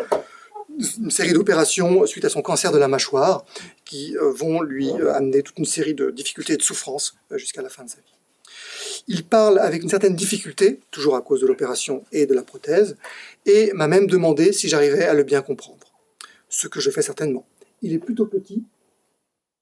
une 0.99 1.11
série 1.11 1.33
d'opérations 1.33 2.07
suite 2.07 2.25
à 2.25 2.29
son 2.29 2.43
cancer 2.43 2.73
de 2.73 2.79
la 2.79 2.89
mâchoire 2.89 3.45
qui 3.85 4.17
euh, 4.17 4.31
vont 4.33 4.63
lui 4.63 4.91
euh, 4.91 5.13
amener 5.13 5.43
toute 5.43 5.59
une 5.59 5.65
série 5.65 5.95
de 5.95 6.11
difficultés 6.11 6.55
et 6.55 6.57
de 6.57 6.63
souffrances 6.63 7.17
euh, 7.33 7.39
jusqu'à 7.39 7.63
la 7.63 7.69
fin 7.69 7.85
de 7.85 7.91
sa 7.91 7.97
vie. 7.97 8.15
Il 9.09 9.25
parle 9.25 9.59
avec 9.59 9.83
une 9.83 9.89
certaine 9.89 10.15
difficulté, 10.15 10.81
toujours 10.91 11.17
à 11.17 11.23
cause 11.23 11.41
de 11.41 11.47
l'opération 11.47 12.05
et 12.13 12.27
de 12.27 12.35
la 12.35 12.43
prothèse, 12.43 12.97
et 13.47 13.73
m'a 13.73 13.89
même 13.89 14.07
demandé 14.07 14.53
si 14.53 14.69
j'arrivais 14.69 15.05
à 15.05 15.15
le 15.15 15.23
bien 15.25 15.43
comprendre. 15.43 15.93
Ce 16.49 16.69
que 16.69 16.81
je 16.81 16.91
fais 16.91 17.03
certainement. 17.03 17.47
Il 17.83 17.93
est 17.93 17.99
plutôt 17.99 18.27
petit 18.27 18.63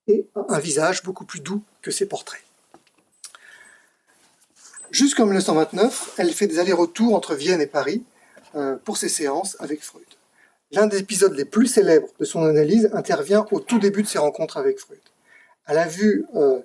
et 0.08 0.26
a 0.34 0.54
un 0.54 0.58
visage 0.58 1.02
beaucoup 1.02 1.24
plus 1.24 1.40
doux 1.40 1.62
que 1.82 1.90
ses 1.90 2.06
portraits. 2.06 2.42
Jusqu'en 4.90 5.24
1929, 5.24 6.14
elle 6.18 6.32
fait 6.32 6.46
des 6.46 6.58
allers-retours 6.58 7.14
entre 7.14 7.34
Vienne 7.34 7.60
et 7.60 7.66
Paris 7.66 8.04
pour 8.84 8.96
ses 8.96 9.08
séances 9.08 9.56
avec 9.58 9.82
Freud. 9.82 10.15
L'un 10.72 10.86
des 10.86 10.98
épisodes 10.98 11.34
les 11.34 11.44
plus 11.44 11.66
célèbres 11.66 12.08
de 12.18 12.24
son 12.24 12.44
analyse 12.44 12.90
intervient 12.92 13.46
au 13.52 13.60
tout 13.60 13.78
début 13.78 14.02
de 14.02 14.08
ses 14.08 14.18
rencontres 14.18 14.56
avec 14.56 14.78
Freud. 14.78 15.00
Elle 15.66 15.78
a 15.78 15.86
vu 15.86 16.26
euh, 16.34 16.60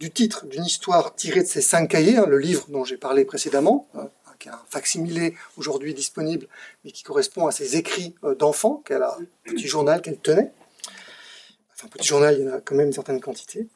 du 0.00 0.10
titre 0.10 0.46
d'une 0.46 0.64
histoire 0.64 1.14
tirée 1.14 1.42
de 1.42 1.46
ces 1.46 1.60
cinq 1.60 1.88
cahiers, 1.88 2.16
hein, 2.16 2.26
le 2.26 2.38
livre 2.38 2.66
dont 2.68 2.84
j'ai 2.84 2.96
parlé 2.96 3.24
précédemment, 3.24 3.88
hein, 3.94 4.08
qui 4.38 4.48
est 4.48 4.52
un 4.52 4.60
facsimilé 4.68 5.34
aujourd'hui 5.56 5.94
disponible, 5.94 6.48
mais 6.84 6.90
qui 6.90 7.02
correspond 7.02 7.46
à 7.46 7.52
ses 7.52 7.76
écrits 7.76 8.14
euh, 8.24 8.34
d'enfant, 8.34 8.82
qu'elle 8.84 9.02
a, 9.02 9.16
un 9.46 9.52
petit 9.52 9.68
journal 9.68 10.02
qu'elle 10.02 10.18
tenait. 10.18 10.50
enfin 11.74 11.88
petit 11.88 12.08
journal, 12.08 12.36
il 12.38 12.46
y 12.46 12.48
en 12.48 12.54
a 12.54 12.60
quand 12.60 12.74
même 12.74 12.88
une 12.88 12.92
certaine 12.92 13.20
quantité. 13.20 13.68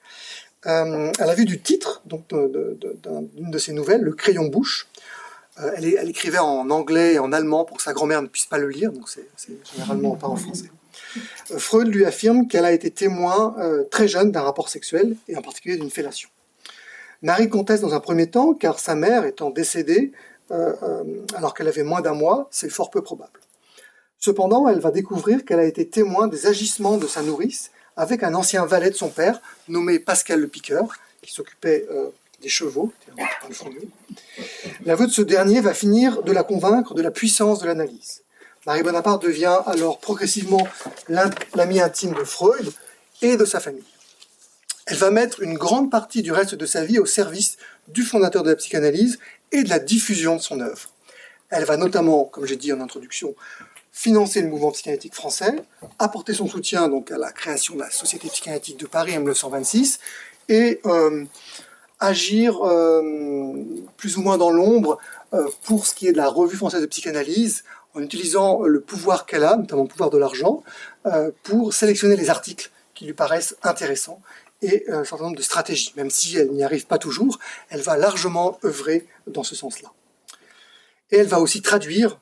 Euh, 0.66 1.12
à 1.18 1.26
la 1.26 1.34
vue 1.34 1.44
du 1.44 1.60
titre 1.60 2.02
d'une 2.06 3.50
de, 3.50 3.58
ses 3.58 3.72
nouvelles, 3.72 4.00
Le 4.00 4.12
crayon 4.12 4.46
bouche, 4.46 4.88
elle, 5.76 5.94
elle, 5.94 6.08
écrivait 6.08 6.38
en 6.38 6.68
anglais 6.70 7.14
et 7.14 7.18
en 7.18 7.32
allemand 7.32 7.64
pour 7.64 7.78
que 7.78 7.82
sa 7.82 7.92
grand-mère 7.92 8.22
ne 8.22 8.26
puisse 8.26 8.46
pas 8.46 8.58
le 8.58 8.68
lire, 8.68 8.92
donc 8.92 9.08
c'est 9.08 9.26
généralement 9.72 10.16
pas 10.16 10.26
en 10.26 10.36
français. 10.36 10.70
Euh, 11.50 11.58
Freud 11.58 11.88
lui 11.88 12.04
affirme 12.04 12.46
qu'elle 12.46 12.64
a 12.64 12.72
été 12.72 12.90
témoin 12.90 13.56
très 13.90 14.08
jeune 14.08 14.32
d'un 14.32 14.42
rapport 14.42 14.68
sexuel, 14.68 15.16
et 15.28 15.36
en 15.36 15.42
particulier 15.42 15.76
d'une 15.76 15.90
fellation. 15.90 16.28
Marie 17.22 17.48
conteste 17.48 17.82
dans 17.82 17.94
un 17.94 18.00
premier 18.00 18.30
temps, 18.30 18.54
car 18.54 18.78
sa 18.78 18.94
mère 18.94 19.24
étant 19.24 19.50
décédée 19.50 20.12
alors 20.50 21.54
qu'elle 21.54 21.68
avait 21.68 21.82
moins 21.82 22.02
d'un 22.02 22.14
mois, 22.14 22.48
c'est 22.50 22.68
fort 22.68 22.90
peu 22.90 23.02
probable. 23.02 23.40
Cependant, 24.18 24.68
elle 24.68 24.80
va 24.80 24.90
découvrir 24.90 25.44
qu'elle 25.44 25.60
a 25.60 25.64
été 25.64 25.88
témoin 25.88 26.26
des 26.26 26.46
agissements 26.46 26.96
de 26.96 27.06
sa 27.06 27.22
nourrice 27.22 27.70
avec 27.96 28.22
un 28.22 28.34
ancien 28.34 28.66
valet 28.66 28.90
de 28.90 28.94
son 28.94 29.08
père, 29.08 29.40
nommé 29.68 29.98
Pascal 29.98 30.40
le 30.40 30.48
Piqueur, 30.48 30.88
qui 31.22 31.32
s'occupait 31.32 31.86
euh, 31.90 32.10
des 32.42 32.48
chevaux. 32.48 32.92
L'aveu 34.84 35.06
de 35.06 35.12
ce 35.12 35.22
dernier 35.22 35.60
va 35.60 35.74
finir 35.74 36.22
de 36.22 36.32
la 36.32 36.42
convaincre 36.42 36.94
de 36.94 37.02
la 37.02 37.10
puissance 37.10 37.60
de 37.60 37.66
l'analyse. 37.66 38.22
Marie 38.66 38.82
Bonaparte 38.82 39.22
devient 39.22 39.60
alors 39.66 40.00
progressivement 40.00 40.66
l'amie 41.08 41.80
intime 41.80 42.14
de 42.14 42.24
Freud 42.24 42.72
et 43.22 43.36
de 43.36 43.44
sa 43.44 43.60
famille. 43.60 43.84
Elle 44.86 44.96
va 44.96 45.10
mettre 45.10 45.42
une 45.42 45.54
grande 45.54 45.90
partie 45.90 46.22
du 46.22 46.32
reste 46.32 46.54
de 46.54 46.66
sa 46.66 46.84
vie 46.84 46.98
au 46.98 47.06
service 47.06 47.56
du 47.88 48.02
fondateur 48.02 48.42
de 48.42 48.50
la 48.50 48.56
psychanalyse 48.56 49.18
et 49.52 49.62
de 49.62 49.68
la 49.68 49.78
diffusion 49.78 50.36
de 50.36 50.40
son 50.40 50.60
œuvre. 50.60 50.90
Elle 51.50 51.64
va 51.64 51.76
notamment, 51.76 52.24
comme 52.24 52.46
j'ai 52.46 52.56
dit 52.56 52.72
en 52.72 52.80
introduction, 52.80 53.34
financer 53.92 54.42
le 54.42 54.48
mouvement 54.48 54.72
psychanalytique 54.72 55.14
français, 55.14 55.54
apporter 55.98 56.34
son 56.34 56.46
soutien 56.46 56.88
donc 56.88 57.10
à 57.10 57.18
la 57.18 57.32
création 57.32 57.74
de 57.74 57.80
la 57.80 57.90
Société 57.90 58.28
psychanalytique 58.28 58.78
de 58.78 58.86
Paris 58.86 59.12
en 59.12 59.20
1926 59.20 60.00
et 60.48 60.80
euh, 60.86 61.24
agir 61.98 62.62
euh, 62.62 63.64
plus 63.96 64.16
ou 64.16 64.22
moins 64.22 64.38
dans 64.38 64.50
l'ombre 64.50 64.98
euh, 65.32 65.46
pour 65.64 65.86
ce 65.86 65.94
qui 65.94 66.06
est 66.08 66.12
de 66.12 66.16
la 66.16 66.28
revue 66.28 66.56
française 66.56 66.80
de 66.80 66.86
psychanalyse 66.86 67.64
en 67.94 68.02
utilisant 68.02 68.62
le 68.62 68.80
pouvoir 68.80 69.24
qu'elle 69.26 69.44
a, 69.44 69.56
notamment 69.56 69.82
le 69.82 69.88
pouvoir 69.88 70.10
de 70.10 70.18
l'argent, 70.18 70.62
pour 71.44 71.72
sélectionner 71.72 72.14
les 72.14 72.28
articles 72.28 72.70
qui 72.94 73.06
lui 73.06 73.14
paraissent 73.14 73.56
intéressants 73.62 74.20
et 74.60 74.84
un 74.90 75.02
certain 75.02 75.24
nombre 75.24 75.36
de 75.36 75.42
stratégies. 75.42 75.94
Même 75.96 76.10
si 76.10 76.36
elle 76.36 76.50
n'y 76.50 76.62
arrive 76.62 76.86
pas 76.86 76.98
toujours, 76.98 77.38
elle 77.70 77.80
va 77.80 77.96
largement 77.96 78.58
œuvrer 78.64 79.06
dans 79.26 79.44
ce 79.44 79.54
sens-là. 79.54 79.92
Et 81.10 81.16
elle 81.16 81.26
va 81.26 81.40
aussi 81.40 81.62
traduire 81.62 82.18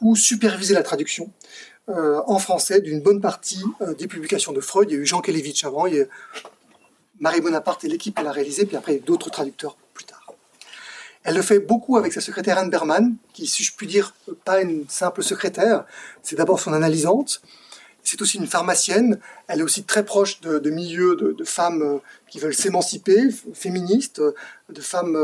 ou 0.00 0.14
superviser 0.14 0.74
la 0.74 0.84
traduction 0.84 1.32
euh, 1.88 2.20
en 2.26 2.40
français 2.40 2.80
d'une 2.80 3.00
bonne 3.00 3.20
partie 3.20 3.62
euh, 3.80 3.94
des 3.94 4.08
publications 4.08 4.52
de 4.52 4.60
Freud. 4.60 4.90
Il 4.90 4.94
y 4.94 4.96
a 4.96 5.00
eu 5.00 5.06
Jean 5.06 5.20
Kelevitch 5.20 5.64
avant, 5.64 5.86
il 5.86 5.94
y 5.94 6.00
a 6.00 6.06
Marie 7.20 7.40
Bonaparte 7.40 7.84
et 7.84 7.88
l'équipe 7.88 8.16
elle 8.18 8.26
a 8.26 8.32
réalisé, 8.32 8.66
puis 8.66 8.76
après 8.76 8.96
d'autres 8.96 9.30
traducteurs 9.30 9.76
plus 9.94 10.04
tard. 10.04 10.24
Elle 11.24 11.34
le 11.34 11.42
fait 11.42 11.58
beaucoup 11.58 11.96
avec 11.96 12.12
sa 12.12 12.20
secrétaire 12.20 12.58
Anne 12.58 12.70
Berman, 12.70 13.16
qui, 13.32 13.46
si 13.46 13.64
je 13.64 13.74
puis 13.74 13.86
dire, 13.86 14.14
pas 14.44 14.60
une 14.60 14.88
simple 14.88 15.22
secrétaire, 15.22 15.84
c'est 16.22 16.36
d'abord 16.36 16.60
son 16.60 16.72
analysante, 16.72 17.42
c'est 18.04 18.22
aussi 18.22 18.38
une 18.38 18.46
pharmacienne. 18.46 19.18
Elle 19.48 19.60
est 19.60 19.64
aussi 19.64 19.82
très 19.82 20.04
proche 20.04 20.40
de, 20.40 20.70
milieux 20.70 21.16
de, 21.16 21.44
femmes 21.44 21.82
euh, 21.82 21.98
qui 22.28 22.38
veulent 22.38 22.54
s'émanciper, 22.54 23.30
féministes, 23.52 24.22
de 24.68 24.80
femmes 24.80 25.18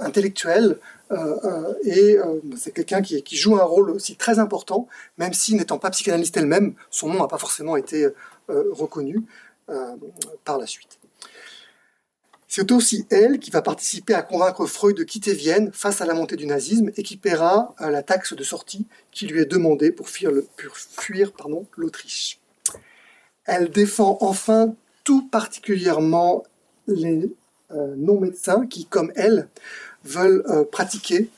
intellectuelles, 0.00 0.78
euh, 1.12 1.36
euh, 1.44 1.74
et 1.82 2.18
euh, 2.18 2.40
c'est 2.56 2.72
quelqu'un 2.72 3.02
qui, 3.02 3.36
joue 3.36 3.56
un 3.56 3.64
rôle 3.64 3.90
aussi 3.90 4.16
très 4.16 4.38
important, 4.38 4.86
même 5.18 5.32
si 5.32 5.54
n'étant 5.54 5.78
pas 5.78 5.90
psychanalyste 5.90 6.36
elle-même, 6.36 6.74
son 6.90 7.08
nom 7.08 7.20
n'a 7.20 7.26
pas 7.26 7.38
forcément 7.38 7.76
été 7.76 8.08
reconnu 8.48 9.22
par 10.44 10.58
la 10.58 10.66
suite. 10.66 10.98
C'est 12.52 12.72
aussi 12.72 13.06
elle 13.10 13.38
qui 13.38 13.52
va 13.52 13.62
participer 13.62 14.12
à 14.12 14.22
convaincre 14.22 14.66
Freud 14.66 14.96
de 14.96 15.04
quitter 15.04 15.34
Vienne 15.34 15.70
face 15.72 16.00
à 16.00 16.04
la 16.04 16.14
montée 16.14 16.34
du 16.34 16.46
nazisme 16.46 16.90
et 16.96 17.04
qui 17.04 17.16
paiera 17.16 17.76
la 17.78 18.02
taxe 18.02 18.32
de 18.32 18.42
sortie 18.42 18.88
qui 19.12 19.28
lui 19.28 19.40
est 19.40 19.46
demandée 19.46 19.92
pour 19.92 20.08
fuir, 20.08 20.32
l'Autriche. 21.76 22.40
Elle 23.44 23.70
défend 23.70 24.18
enfin 24.20 24.74
tout 25.04 25.28
particulièrement 25.28 26.42
les 26.88 27.30
non-médecins 27.70 28.66
qui, 28.66 28.84
comme 28.84 29.12
elle, 29.14 29.48
veulent 30.02 30.42
euh, 30.48 30.64
pratiquer 30.64 31.30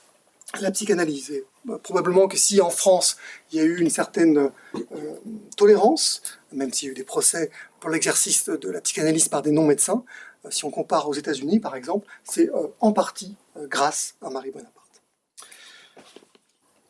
la 0.63 0.71
psychanalyse. 0.71 1.31
Bah, 1.67 1.79
probablement 1.83 2.27
que 2.27 2.39
si 2.39 2.61
en 2.63 2.71
France 2.71 3.19
il 3.53 3.59
y 3.59 3.61
a 3.61 3.65
eu 3.65 3.79
une 3.79 3.91
certaine 3.91 4.51
euh, 4.75 4.81
tolérance, 5.59 6.23
même 6.53 6.73
s'il 6.73 6.87
y 6.87 6.89
a 6.89 6.93
eu 6.93 6.97
des 6.97 7.05
procès 7.05 7.51
pour 7.81 7.91
l'exercice 7.91 8.47
de 8.49 8.71
la 8.71 8.81
psychanalyse 8.81 9.29
par 9.29 9.43
des 9.43 9.53
non-médecins, 9.53 10.05
euh, 10.05 10.32
si 10.51 10.65
on 10.65 10.71
compare 10.71 11.09
aux 11.09 11.15
États-Unis 11.15 11.61
par 11.61 11.77
exemple, 11.77 12.07
c'est 12.25 12.51
en 12.81 12.93
partie 12.93 13.37
grâce 13.69 14.15
à 14.23 14.31
Marie 14.31 14.51
Bonaparte. 14.51 14.77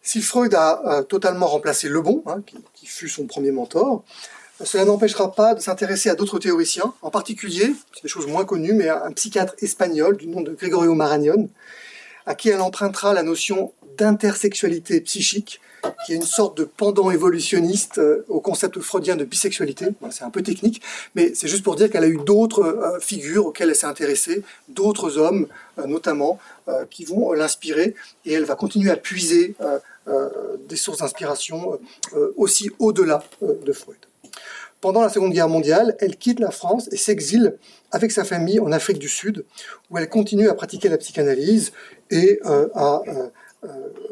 Si 0.03 0.21
Freud 0.21 0.55
a 0.55 1.05
totalement 1.09 1.47
remplacé 1.47 1.89
Le 1.89 2.01
Bon, 2.01 2.23
hein, 2.27 2.43
qui, 2.75 2.87
fut 2.87 3.09
son 3.09 3.27
premier 3.27 3.53
mentor, 3.53 4.05
cela 4.65 4.85
n'empêchera 4.85 5.33
pas 5.33 5.55
de 5.55 5.61
s'intéresser 5.61 6.09
à 6.09 6.15
d'autres 6.15 6.39
théoriciens, 6.39 6.93
en 7.03 7.11
particulier, 7.11 7.75
c'est 7.95 8.03
des 8.03 8.09
choses 8.09 8.27
moins 8.27 8.45
connues, 8.45 8.75
mais 8.75 8.89
un 8.89 9.13
psychiatre 9.13 9.55
espagnol 9.61 10.17
du 10.17 10.27
nom 10.27 10.41
de 10.41 10.53
Gregorio 10.53 10.95
Marañón, 10.95 11.49
à 12.27 12.35
qui 12.35 12.49
elle 12.49 12.61
empruntera 12.61 13.13
la 13.13 13.23
notion 13.23 13.73
d'intersexualité 13.97 15.01
psychique, 15.01 15.61
qui 16.05 16.13
est 16.13 16.17
une 16.17 16.23
sorte 16.23 16.57
de 16.59 16.65
pendant 16.65 17.11
évolutionniste 17.11 17.99
euh, 17.99 18.25
au 18.29 18.41
concept 18.41 18.81
freudien 18.81 19.17
de 19.17 19.25
bisexualité. 19.25 19.87
C'est 20.11 20.25
un 20.25 20.31
peu 20.31 20.43
technique, 20.43 20.83
mais 21.15 21.33
c'est 21.35 21.49
juste 21.49 21.63
pour 21.63 21.77
dire 21.77 21.91
qu'elle 21.91 22.05
a 22.05 22.09
eu 22.09 22.19
d'autres 22.19 22.63
euh, 22.63 23.01
figures 23.01 23.47
auxquelles 23.47 23.71
elle 23.71 23.77
s'est 23.77 23.87
intéressée, 23.87 24.43
d'autres 24.69 25.19
hommes 25.19 25.47
euh, 25.79 25.87
notamment, 25.87 26.39
qui 26.91 27.05
vont 27.05 27.33
l'inspirer, 27.33 27.97
et 28.25 28.35
elle 28.35 28.45
va 28.45 28.55
continuer 28.55 28.93
à 28.93 28.97
puiser 28.97 29.57
des 30.69 30.77
sources 30.77 30.99
d'inspiration 30.99 31.77
aussi 32.37 32.71
au-delà 32.79 33.25
de 33.43 33.73
Freud. 33.73 33.99
Pendant 34.81 35.03
la 35.03 35.09
Seconde 35.09 35.33
Guerre 35.33 35.49
mondiale, 35.49 35.97
elle 35.99 36.17
quitte 36.17 36.39
la 36.39 36.53
France 36.53 36.89
et 36.93 36.97
s'exile 36.97 37.57
avec 37.91 38.13
sa 38.13 38.23
famille 38.23 38.61
en 38.61 38.71
Afrique 38.71 39.01
du 39.01 39.09
Sud, 39.09 39.45
où 39.91 39.99
elle 39.99 40.09
continue 40.09 40.49
à 40.49 40.55
pratiquer 40.55 40.89
la 40.89 40.99
psychanalyse 40.99 41.73
et 42.13 42.39
à 42.45 43.03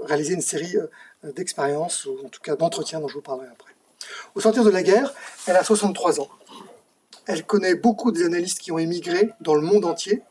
réaliser 0.05 0.35
une 0.35 0.41
série 0.41 0.77
d'expériences, 1.25 2.07
ou 2.07 2.17
en 2.25 2.29
tout 2.29 2.41
cas 2.41 2.57
d'entretiens 2.57 3.01
dont 3.01 3.09
je 3.09 3.15
vous 3.15 3.21
parlerai 3.21 3.49
après. 3.49 3.75
Au 4.35 4.41
sortir 4.41 4.65
de 4.65 4.71
la 4.71 4.83
guerre, 4.83 5.13
elle 5.47 5.57
a 5.57 5.65
63 5.65 6.21
ans. 6.21 6.29
Elle 7.27 7.45
connaît 7.45 7.75
beaucoup 7.75 8.13
des 8.13 8.25
analystes 8.25 8.61
qui 8.61 8.73
ont 8.73 8.79
émigré 8.79 9.31
dans 9.41 9.55
le 9.55 9.61
monde 9.61 9.85
entier 9.85 10.23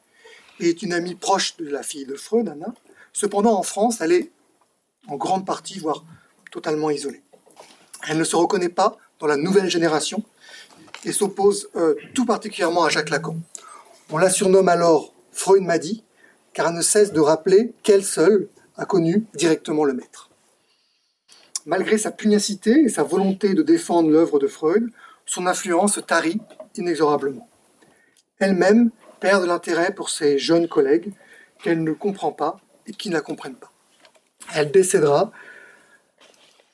et 0.59 0.69
est 0.69 0.81
une 0.81 0.93
amie 0.93 1.15
proche 1.15 1.55
de 1.57 1.69
la 1.69 1.83
fille 1.83 2.05
de 2.05 2.15
Freud, 2.15 2.49
Anna. 2.49 2.73
Cependant, 3.13 3.57
en 3.57 3.63
France, 3.63 4.01
elle 4.01 4.11
est 4.11 4.31
en 5.07 5.15
grande 5.15 5.45
partie, 5.45 5.79
voire 5.79 6.03
totalement 6.51 6.89
isolée. 6.89 7.21
Elle 8.07 8.17
ne 8.17 8.23
se 8.23 8.35
reconnaît 8.35 8.69
pas 8.69 8.97
dans 9.19 9.27
la 9.27 9.37
nouvelle 9.37 9.69
génération 9.69 10.23
et 11.05 11.11
s'oppose 11.11 11.69
euh, 11.75 11.95
tout 12.13 12.25
particulièrement 12.25 12.83
à 12.83 12.89
Jacques 12.89 13.09
Lacan. 13.09 13.37
On 14.09 14.17
la 14.17 14.29
surnomme 14.29 14.69
alors 14.69 15.13
Freud 15.31 15.63
m'a 15.63 15.77
dit, 15.77 16.03
car 16.53 16.67
elle 16.67 16.75
ne 16.75 16.81
cesse 16.81 17.13
de 17.13 17.19
rappeler 17.19 17.73
qu'elle 17.83 18.03
seule 18.03 18.49
a 18.79 18.85
connu 18.85 19.25
directement 19.35 19.83
le 19.83 19.93
maître. 19.93 20.29
Malgré 21.65 21.97
sa 21.97 22.11
pugnacité 22.11 22.71
et 22.71 22.89
sa 22.89 23.03
volonté 23.03 23.53
de 23.53 23.61
défendre 23.61 24.09
l'œuvre 24.09 24.39
de 24.39 24.47
Freud, 24.47 24.89
son 25.25 25.45
influence 25.45 25.99
tarit 26.07 26.39
inexorablement. 26.75 27.47
Elle-même 28.39 28.89
perd 29.19 29.43
de 29.43 29.47
l'intérêt 29.47 29.93
pour 29.93 30.09
ses 30.09 30.39
jeunes 30.39 30.67
collègues 30.67 31.11
qu'elle 31.61 31.83
ne 31.83 31.91
comprend 31.91 32.31
pas 32.31 32.59
et 32.87 32.93
qui 32.93 33.09
ne 33.09 33.15
la 33.15 33.21
comprennent 33.21 33.55
pas. 33.55 33.71
Elle 34.55 34.71
décédera 34.71 35.31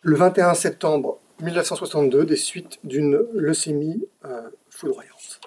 le 0.02 0.16
21 0.16 0.54
septembre 0.54 1.20
1962 1.42 2.24
des 2.26 2.38
suites 2.38 2.80
d'une 2.84 3.26
leucémie 3.34 4.08
euh, 4.26 4.50
foudroyante. 4.70 5.42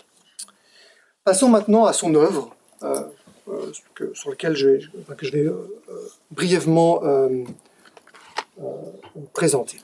Passons 1.24 1.48
maintenant 1.48 1.86
à 1.86 1.92
son 1.92 2.14
œuvre, 2.16 2.54
euh, 2.82 3.04
euh, 3.50 3.72
sur 4.14 4.30
laquelle 4.30 4.56
je 4.56 4.68
vais, 4.68 4.80
que 5.16 5.26
je 5.26 5.32
vais 5.32 5.46
brièvement 6.30 7.02
présenter. 9.32 9.78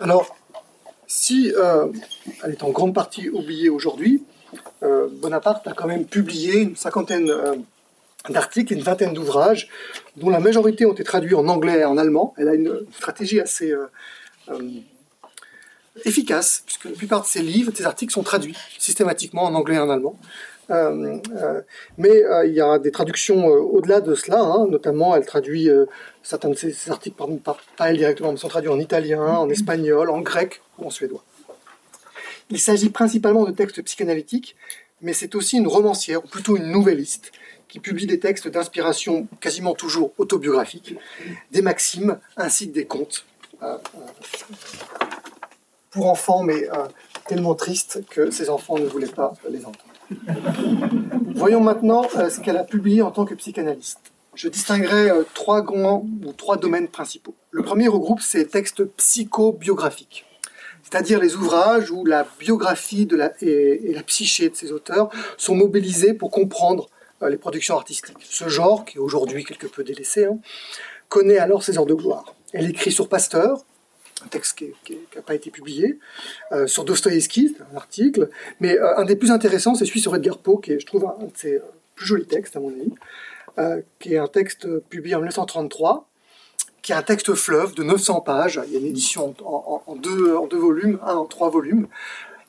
Alors, 0.00 0.36
si 1.06 1.52
elle 2.44 2.50
est 2.50 2.62
en 2.62 2.70
grande 2.70 2.94
partie 2.94 3.28
oubliée 3.30 3.68
aujourd'hui, 3.68 4.24
Bonaparte 4.82 5.66
a 5.66 5.72
quand 5.72 5.86
même 5.86 6.06
publié 6.06 6.60
une 6.60 6.76
cinquantaine 6.76 7.30
d'articles 8.30 8.72
et 8.72 8.76
une 8.76 8.82
vingtaine 8.82 9.12
d'ouvrages, 9.12 9.68
dont 10.16 10.30
la 10.30 10.40
majorité 10.40 10.86
ont 10.86 10.92
été 10.92 11.04
traduits 11.04 11.34
en 11.34 11.48
anglais 11.48 11.80
et 11.80 11.84
en 11.84 11.98
allemand. 11.98 12.34
Elle 12.38 12.48
a 12.48 12.54
une 12.54 12.86
stratégie 12.92 13.40
assez, 13.40 13.70
euh, 13.70 13.86
euh, 14.48 14.70
efficace, 16.04 16.62
puisque 16.66 16.84
la 16.84 16.92
plupart 16.92 17.22
de 17.22 17.26
ses 17.26 17.42
livres, 17.42 17.72
de 17.72 17.76
ses 17.76 17.86
articles 17.86 18.12
sont 18.12 18.22
traduits 18.22 18.56
systématiquement 18.78 19.44
en 19.44 19.54
anglais 19.54 19.76
et 19.76 19.80
en 19.80 19.90
allemand. 19.90 20.18
Euh, 20.70 21.18
euh, 21.36 21.60
mais 21.96 22.24
euh, 22.24 22.46
il 22.46 22.54
y 22.54 22.60
a 22.60 22.78
des 22.78 22.90
traductions 22.90 23.46
au-delà 23.46 24.00
de 24.00 24.14
cela, 24.14 24.40
hein. 24.40 24.66
notamment 24.68 25.14
elle 25.14 25.24
traduit 25.24 25.68
certains 26.22 26.48
de 26.48 26.54
ses, 26.54 26.90
articles, 26.90 27.16
pardon, 27.16 27.36
pas, 27.36 27.56
pas, 27.76 27.90
elle 27.90 27.98
directement, 27.98 28.32
mais 28.32 28.38
sont 28.38 28.48
traduits 28.48 28.70
en 28.70 28.80
italien, 28.80 29.22
en 29.22 29.48
espagnol, 29.48 30.10
en 30.10 30.20
grec 30.20 30.60
ou 30.78 30.86
en 30.86 30.90
suédois. 30.90 31.24
Il 32.50 32.60
s'agit 32.60 32.90
principalement 32.90 33.44
de 33.44 33.52
textes 33.52 33.82
psychanalytiques, 33.82 34.56
mais 35.02 35.12
c'est 35.12 35.34
aussi 35.34 35.58
une 35.58 35.66
romancière, 35.66 36.24
ou 36.24 36.28
plutôt 36.28 36.56
une 36.56 36.70
nouvelliste, 36.70 37.32
qui 37.68 37.80
publie 37.80 38.06
des 38.06 38.20
textes 38.20 38.48
d'inspiration 38.48 39.26
quasiment 39.40 39.74
toujours 39.74 40.12
autobiographiques, 40.18 40.94
des 41.50 41.62
maximes 41.62 42.18
ainsi 42.36 42.68
que 42.68 42.74
des 42.74 42.86
contes. 42.86 43.24
Pour 45.90 46.06
enfants, 46.06 46.42
mais 46.42 46.68
tellement 47.26 47.54
tristes 47.54 48.04
que 48.10 48.30
ses 48.30 48.50
enfants 48.50 48.78
ne 48.78 48.86
voulaient 48.86 49.06
pas 49.06 49.32
les 49.48 49.64
entendre. 49.64 49.78
Voyons 51.34 51.60
maintenant 51.60 52.06
euh, 52.16 52.30
ce 52.30 52.40
qu'elle 52.40 52.56
a 52.56 52.64
publié 52.64 53.02
en 53.02 53.10
tant 53.10 53.24
que 53.24 53.34
psychanalyste. 53.34 54.00
Je 54.34 54.48
distinguerai 54.48 55.10
euh, 55.10 55.22
trois 55.34 55.62
grands 55.62 56.06
ou 56.24 56.32
trois 56.32 56.56
domaines 56.56 56.88
principaux. 56.88 57.34
Le 57.50 57.62
premier 57.62 57.88
regroupe 57.88 58.20
ses 58.20 58.46
textes 58.46 58.84
psychobiographiques, 58.84 60.26
c'est-à-dire 60.82 61.20
les 61.20 61.34
ouvrages 61.36 61.90
où 61.90 62.04
la 62.04 62.26
biographie 62.38 63.06
de 63.06 63.16
la, 63.16 63.32
et, 63.40 63.92
la 63.92 64.02
psyché 64.02 64.48
de 64.48 64.54
ses 64.54 64.72
auteurs 64.72 65.10
sont 65.36 65.54
mobilisés 65.54 66.14
pour 66.14 66.30
comprendre 66.30 66.88
euh, 67.22 67.30
les 67.30 67.38
productions 67.38 67.76
artistiques. 67.76 68.16
Ce 68.20 68.48
genre, 68.48 68.84
qui 68.84 68.98
est 68.98 69.00
aujourd'hui 69.00 69.44
quelque 69.44 69.66
peu 69.66 69.82
délaissé, 69.82 70.26
hein, 70.26 70.38
connaît 71.08 71.38
alors 71.38 71.62
ses 71.62 71.78
heures 71.78 71.86
de 71.86 71.94
gloire. 71.94 72.34
Elle 72.52 72.70
écrit 72.70 72.92
sur 72.92 73.08
Pasteur, 73.08 73.64
un 74.26 74.28
texte 74.28 74.56
qui 74.56 74.98
n'a 75.14 75.22
pas 75.22 75.34
été 75.34 75.50
publié, 75.50 75.98
euh, 76.52 76.66
sur 76.66 76.84
Dostoïevski, 76.84 77.56
un 77.72 77.76
article, 77.76 78.28
mais 78.60 78.76
euh, 78.78 78.98
un 78.98 79.04
des 79.04 79.16
plus 79.16 79.30
intéressants, 79.30 79.74
c'est 79.74 79.86
celui 79.86 80.00
sur 80.00 80.14
Edgar 80.16 80.38
Poe, 80.38 80.60
qui 80.60 80.72
est, 80.72 80.80
je 80.80 80.86
trouve, 80.86 81.06
un 81.06 81.24
de 81.24 81.30
ses 81.34 81.54
euh, 81.54 81.62
plus 81.94 82.06
jolis 82.06 82.26
textes, 82.26 82.56
à 82.56 82.60
mon 82.60 82.70
avis, 82.70 82.92
qui 84.00 84.12
est 84.12 84.18
un 84.18 84.26
texte 84.26 84.68
publié 84.90 85.14
en 85.14 85.20
1933, 85.20 86.06
qui 86.82 86.92
est 86.92 86.94
un 86.94 87.02
texte 87.02 87.32
fleuve 87.32 87.74
de 87.74 87.82
900 87.84 88.20
pages. 88.20 88.60
Il 88.66 88.74
y 88.74 88.76
a 88.76 88.80
une 88.80 88.86
édition 88.86 89.34
en, 89.42 89.96
deux, 89.96 90.36
en 90.36 90.46
deux, 90.46 90.58
volumes, 90.58 90.98
un 91.02 91.14
en 91.14 91.24
trois 91.24 91.48
volumes. 91.48 91.88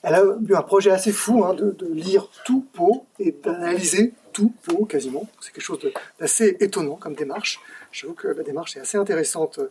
Elle 0.03 0.15
a 0.15 0.23
eu 0.45 0.53
un 0.53 0.61
projet 0.63 0.91
assez 0.91 1.13
fou 1.13 1.45
hein, 1.45 1.53
de, 1.53 1.71
de, 1.71 1.87
lire 1.93 2.29
tout 2.45 2.65
Poe 2.73 3.05
et 3.19 3.31
d'analyser 3.31 4.13
tout 4.33 4.51
Poe 4.63 4.85
quasiment. 4.85 5.29
C'est 5.39 5.53
quelque 5.53 5.63
chose 5.63 5.79
d'assez 6.19 6.57
étonnant 6.59 6.95
comme 6.95 7.15
démarche. 7.15 7.61
J'avoue 7.93 8.13
que 8.13 8.27
la 8.27 8.43
démarche 8.43 8.75
est 8.75 8.81
assez 8.81 8.97
intéressante 8.97 9.61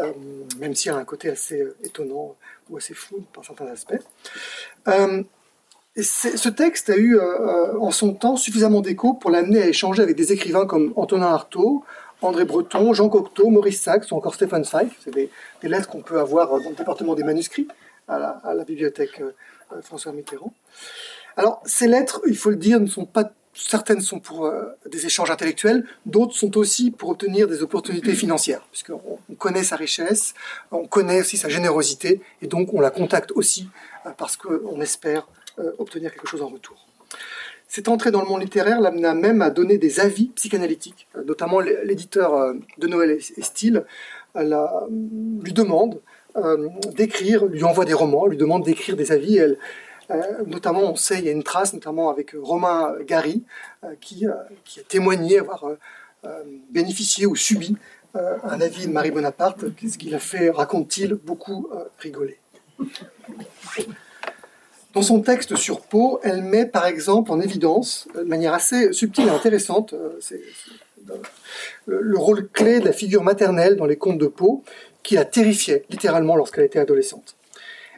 euh, 0.00 0.12
même 0.58 0.74
s'il 0.74 0.90
y 0.90 0.94
a 0.94 0.98
un 0.98 1.04
côté 1.04 1.30
assez 1.30 1.60
euh, 1.60 1.76
étonnant 1.84 2.36
ou 2.68 2.76
assez 2.76 2.94
fou 2.94 3.24
par 3.32 3.44
certains 3.44 3.66
aspects. 3.66 4.00
Euh, 4.88 5.22
ce 5.96 6.48
texte 6.48 6.88
a 6.88 6.96
eu 6.96 7.18
en 7.20 7.90
son 7.90 8.14
temps 8.14 8.36
suffisamment 8.36 8.80
d'écho 8.80 9.12
pour 9.12 9.28
l'amener 9.28 9.60
à 9.60 9.66
échanger 9.66 10.02
avec 10.02 10.16
des 10.16 10.32
écrivains 10.32 10.64
comme 10.64 10.92
Antonin 10.94 11.26
Artaud, 11.26 11.84
André 12.22 12.44
Breton, 12.44 12.94
Jean 12.94 13.08
Cocteau, 13.08 13.50
Maurice 13.50 13.82
Sachs 13.82 14.10
ou 14.12 14.14
encore 14.14 14.36
Stephen 14.36 14.64
Zweig. 14.64 14.88
C'est 15.04 15.12
des, 15.12 15.28
lettres 15.64 15.88
qu'on 15.88 16.00
peut 16.00 16.20
avoir 16.20 16.48
dans 16.60 16.70
le 16.70 16.76
département 16.76 17.16
des 17.16 17.24
manuscrits 17.24 17.66
à 18.06 18.54
la 18.54 18.64
bibliothèque 18.64 19.20
François 19.82 20.12
Mitterrand. 20.12 20.54
Alors, 21.36 21.60
ces 21.64 21.88
lettres, 21.88 22.20
il 22.28 22.36
faut 22.36 22.50
le 22.50 22.56
dire, 22.56 22.78
ne 22.80 22.86
sont 22.86 23.04
pas 23.04 23.32
certaines 23.54 24.00
sont 24.00 24.20
pour 24.20 24.46
euh, 24.46 24.64
des 24.86 25.06
échanges 25.06 25.30
intellectuels, 25.30 25.84
d'autres 26.06 26.34
sont 26.34 26.56
aussi 26.56 26.90
pour 26.90 27.10
obtenir 27.10 27.48
des 27.48 27.62
opportunités 27.62 28.14
financières, 28.14 28.66
puisqu'on 28.70 29.18
on 29.28 29.34
connaît 29.34 29.64
sa 29.64 29.76
richesse, 29.76 30.34
on 30.70 30.86
connaît 30.86 31.20
aussi 31.20 31.36
sa 31.36 31.48
générosité, 31.48 32.20
et 32.42 32.46
donc 32.46 32.72
on 32.74 32.80
la 32.80 32.90
contacte 32.90 33.32
aussi 33.32 33.68
euh, 34.06 34.10
parce 34.16 34.36
qu'on 34.36 34.80
espère 34.80 35.28
euh, 35.58 35.72
obtenir 35.78 36.12
quelque 36.12 36.26
chose 36.26 36.42
en 36.42 36.48
retour. 36.48 36.86
Cette 37.66 37.88
entrée 37.88 38.10
dans 38.10 38.22
le 38.22 38.26
monde 38.26 38.40
littéraire 38.40 38.80
l'amena 38.80 39.14
même 39.14 39.42
à 39.42 39.50
donner 39.50 39.78
des 39.78 40.00
avis 40.00 40.28
psychanalytiques, 40.30 41.06
notamment 41.24 41.60
l'éditeur 41.60 42.52
de 42.78 42.86
Noël 42.88 43.12
et 43.12 43.20
lui 45.40 45.52
demande 45.52 46.00
d'écrire, 46.96 47.44
lui 47.44 47.62
envoie 47.62 47.84
des 47.84 47.94
romans, 47.94 48.26
lui 48.26 48.36
demande 48.36 48.64
d'écrire 48.64 48.96
des 48.96 49.12
avis, 49.12 49.36
elle, 49.36 49.56
notamment, 50.46 50.82
on 50.82 50.96
sait, 50.96 51.18
il 51.18 51.24
y 51.24 51.28
a 51.28 51.32
une 51.32 51.42
trace, 51.42 51.72
notamment 51.72 52.10
avec 52.10 52.34
Romain 52.40 52.94
Gary, 53.06 53.42
euh, 53.84 53.94
qui, 54.00 54.26
euh, 54.26 54.32
qui, 54.64 54.80
a 54.80 54.82
témoigné 54.82 55.38
avoir 55.38 55.64
bénéficié 56.70 57.24
ou 57.24 57.34
subi 57.34 57.76
un 58.14 58.60
avis 58.60 58.86
de 58.86 58.92
Marie 58.92 59.10
Bonaparte, 59.10 59.64
ce 59.80 59.96
qui 59.96 60.10
l'a 60.10 60.18
fait, 60.18 60.50
raconte-t-il, 60.50 61.14
beaucoup 61.14 61.70
rigoler. 61.98 62.38
Dans 64.92 65.00
son 65.00 65.22
texte 65.22 65.56
sur 65.56 65.80
Pau, 65.80 66.20
elle 66.22 66.42
met 66.42 66.66
par 66.66 66.84
exemple 66.84 67.30
en 67.30 67.40
évidence, 67.40 68.06
de 68.14 68.22
manière 68.22 68.52
assez 68.52 68.92
subtile 68.92 69.28
et 69.28 69.30
intéressante, 69.30 69.94
le 71.86 72.18
rôle 72.18 72.48
clé 72.48 72.80
de 72.80 72.84
la 72.84 72.92
figure 72.92 73.22
maternelle 73.22 73.76
dans 73.76 73.86
les 73.86 73.96
contes 73.96 74.18
de 74.18 74.26
Pau, 74.26 74.62
qui 75.02 75.14
la 75.14 75.24
terrifiait 75.24 75.84
littéralement 75.88 76.36
lorsqu'elle 76.36 76.64
était 76.64 76.78
adolescente. 76.78 77.36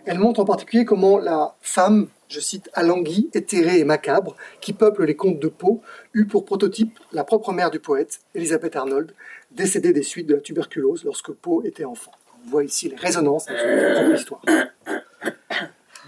Elle 0.05 0.19
montre 0.19 0.41
en 0.41 0.45
particulier 0.45 0.85
comment 0.85 1.19
la 1.19 1.55
femme, 1.61 2.09
je 2.29 2.41
cite, 2.41 2.69
alanguie, 2.75 3.31
éthérée 3.35 3.79
et 3.79 3.85
macabre, 3.85 4.37
qui 4.61 4.73
peuple 4.73 5.05
les 5.05 5.15
contes 5.15 5.39
de 5.39 5.49
Poe, 5.49 5.81
eut 6.13 6.27
pour 6.27 6.45
prototype 6.45 6.99
la 7.13 7.23
propre 7.23 7.53
mère 7.53 7.71
du 7.71 7.79
poète, 7.79 8.21
Elisabeth 8.35 8.75
Arnold, 8.75 9.13
décédée 9.53 9.93
des 9.93 10.03
suites 10.03 10.27
de 10.27 10.35
la 10.35 10.41
tuberculose 10.41 11.05
lorsque 11.05 11.31
Poe 11.33 11.63
était 11.65 11.85
enfant. 11.85 12.13
On 12.45 12.51
voit 12.51 12.65
ici 12.65 12.89
les 12.89 12.97
résonances 12.97 13.47
de 13.47 13.55
son 13.57 13.95
propre 13.95 14.15
histoire. 14.15 14.43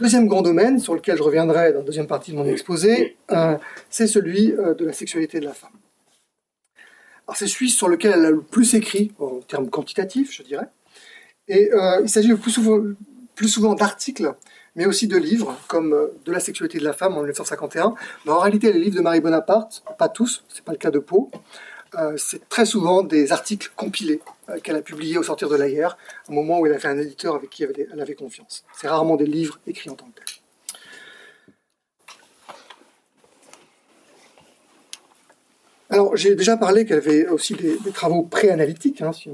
Deuxième 0.01 0.27
grand 0.27 0.43
domaine 0.43 0.81
sur 0.81 0.97
lequel 0.97 1.17
je 1.17 1.23
reviendrai 1.23 1.73
dans 1.73 1.79
la 1.79 1.85
deuxième 1.85 2.09
partie 2.09 2.33
de 2.33 2.37
mon 2.37 2.47
exposé, 2.47 3.17
euh, 3.31 3.57
c'est 3.89 4.09
celui 4.09 4.53
euh, 4.53 4.75
de 4.75 4.85
la 4.85 4.93
sexualité 4.93 5.39
de 5.39 5.45
la 5.45 5.53
femme. 5.53 5.71
Alors 7.29 7.37
c'est 7.37 7.47
celui 7.47 7.71
sur 7.71 7.89
lequel 7.89 8.15
elle 8.17 8.25
a 8.25 8.31
le 8.33 8.41
plus 8.41 8.75
écrit 8.75 9.13
en 9.21 9.39
termes 9.39 9.71
quantitatifs, 9.71 10.33
je 10.33 10.43
dirais. 10.43 10.67
Et 11.47 11.73
euh, 11.73 12.01
il 12.03 12.09
s'agit 12.09 12.27
le 12.27 12.37
plus 12.37 12.51
souvent, 12.51 12.83
plus 13.35 13.49
souvent 13.49 13.75
d'articles, 13.75 14.35
mais 14.77 14.87
aussi 14.87 15.07
de 15.07 15.17
livres, 15.17 15.57
comme 15.69 15.93
euh, 15.93 16.09
De 16.25 16.33
la 16.33 16.41
sexualité 16.41 16.79
de 16.79 16.85
la 16.85 16.93
femme 16.93 17.15
en 17.15 17.19
1951. 17.19 17.95
Mais 18.25 18.33
en 18.33 18.39
réalité, 18.39 18.73
les 18.73 18.81
livres 18.81 18.97
de 18.97 19.03
Marie 19.03 19.21
Bonaparte, 19.21 19.83
pas 19.99 20.09
tous, 20.09 20.45
c'est 20.49 20.65
pas 20.65 20.73
le 20.73 20.79
cas 20.79 20.91
de 20.91 20.99
Pau, 20.99 21.31
euh, 21.97 22.17
c'est 22.17 22.49
très 22.49 22.67
souvent 22.67 23.03
des 23.03 23.31
articles 23.33 23.71
compilés 23.77 24.21
euh, 24.49 24.59
qu'elle 24.59 24.77
a 24.77 24.83
publiés 24.83 25.17
au 25.19 25.23
sortir 25.23 25.49
de 25.49 25.57
la 25.57 25.71
guerre, 25.71 25.97
au 26.29 26.33
moment 26.33 26.59
où 26.59 26.67
elle 26.67 26.75
a 26.75 26.79
fait 26.79 26.89
un 26.89 26.99
éditeur 26.99 27.35
avec 27.35 27.51
qui 27.51 27.63
elle 27.63 28.01
avait, 28.01 28.15
confiance. 28.15 28.65
C'est 28.75 28.89
rarement 28.89 29.17
des 29.17 29.27
livres 29.27 29.61
écrits 29.67 29.91
en 29.91 29.95
tant 29.95 30.07
que 30.07 30.21
tels. 30.21 30.25
Alors, 35.91 36.17
j'ai 36.17 36.35
déjà 36.35 36.57
parlé 36.57 36.85
qu'elle 36.85 36.99
avait 36.99 37.29
aussi 37.29 37.55
des, 37.55 37.79
travaux 37.93 38.23
préanalytiques, 38.23 39.01
hein, 39.03 39.13
si, 39.13 39.31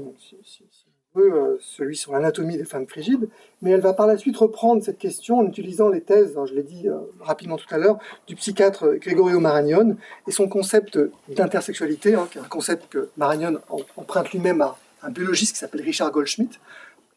euh, 1.17 1.57
celui 1.59 1.97
sur 1.97 2.13
l'anatomie 2.13 2.55
des 2.55 2.63
femmes 2.63 2.87
frigides, 2.87 3.27
mais 3.61 3.71
elle 3.71 3.81
va 3.81 3.91
par 3.91 4.07
la 4.07 4.17
suite 4.17 4.37
reprendre 4.37 4.81
cette 4.81 4.97
question 4.97 5.39
en 5.39 5.45
utilisant 5.45 5.89
les 5.89 5.99
thèses, 5.99 6.37
hein, 6.37 6.45
je 6.45 6.53
l'ai 6.53 6.63
dit 6.63 6.87
euh, 6.87 6.99
rapidement 7.19 7.57
tout 7.57 7.67
à 7.69 7.77
l'heure, 7.77 7.99
du 8.27 8.35
psychiatre 8.37 8.93
Gregorio 8.93 9.41
Maragnone 9.41 9.97
et 10.25 10.31
son 10.31 10.47
concept 10.47 10.97
d'intersexualité, 11.27 12.15
hein, 12.15 12.29
qui 12.31 12.37
est 12.37 12.41
un 12.41 12.45
concept 12.45 12.87
que 12.87 13.09
Maragnone 13.17 13.59
emprunte 13.97 14.31
lui-même 14.31 14.61
à 14.61 14.77
un 15.03 15.09
biologiste 15.09 15.51
qui 15.51 15.59
s'appelle 15.59 15.81
Richard 15.81 16.11
Goldschmidt. 16.11 16.59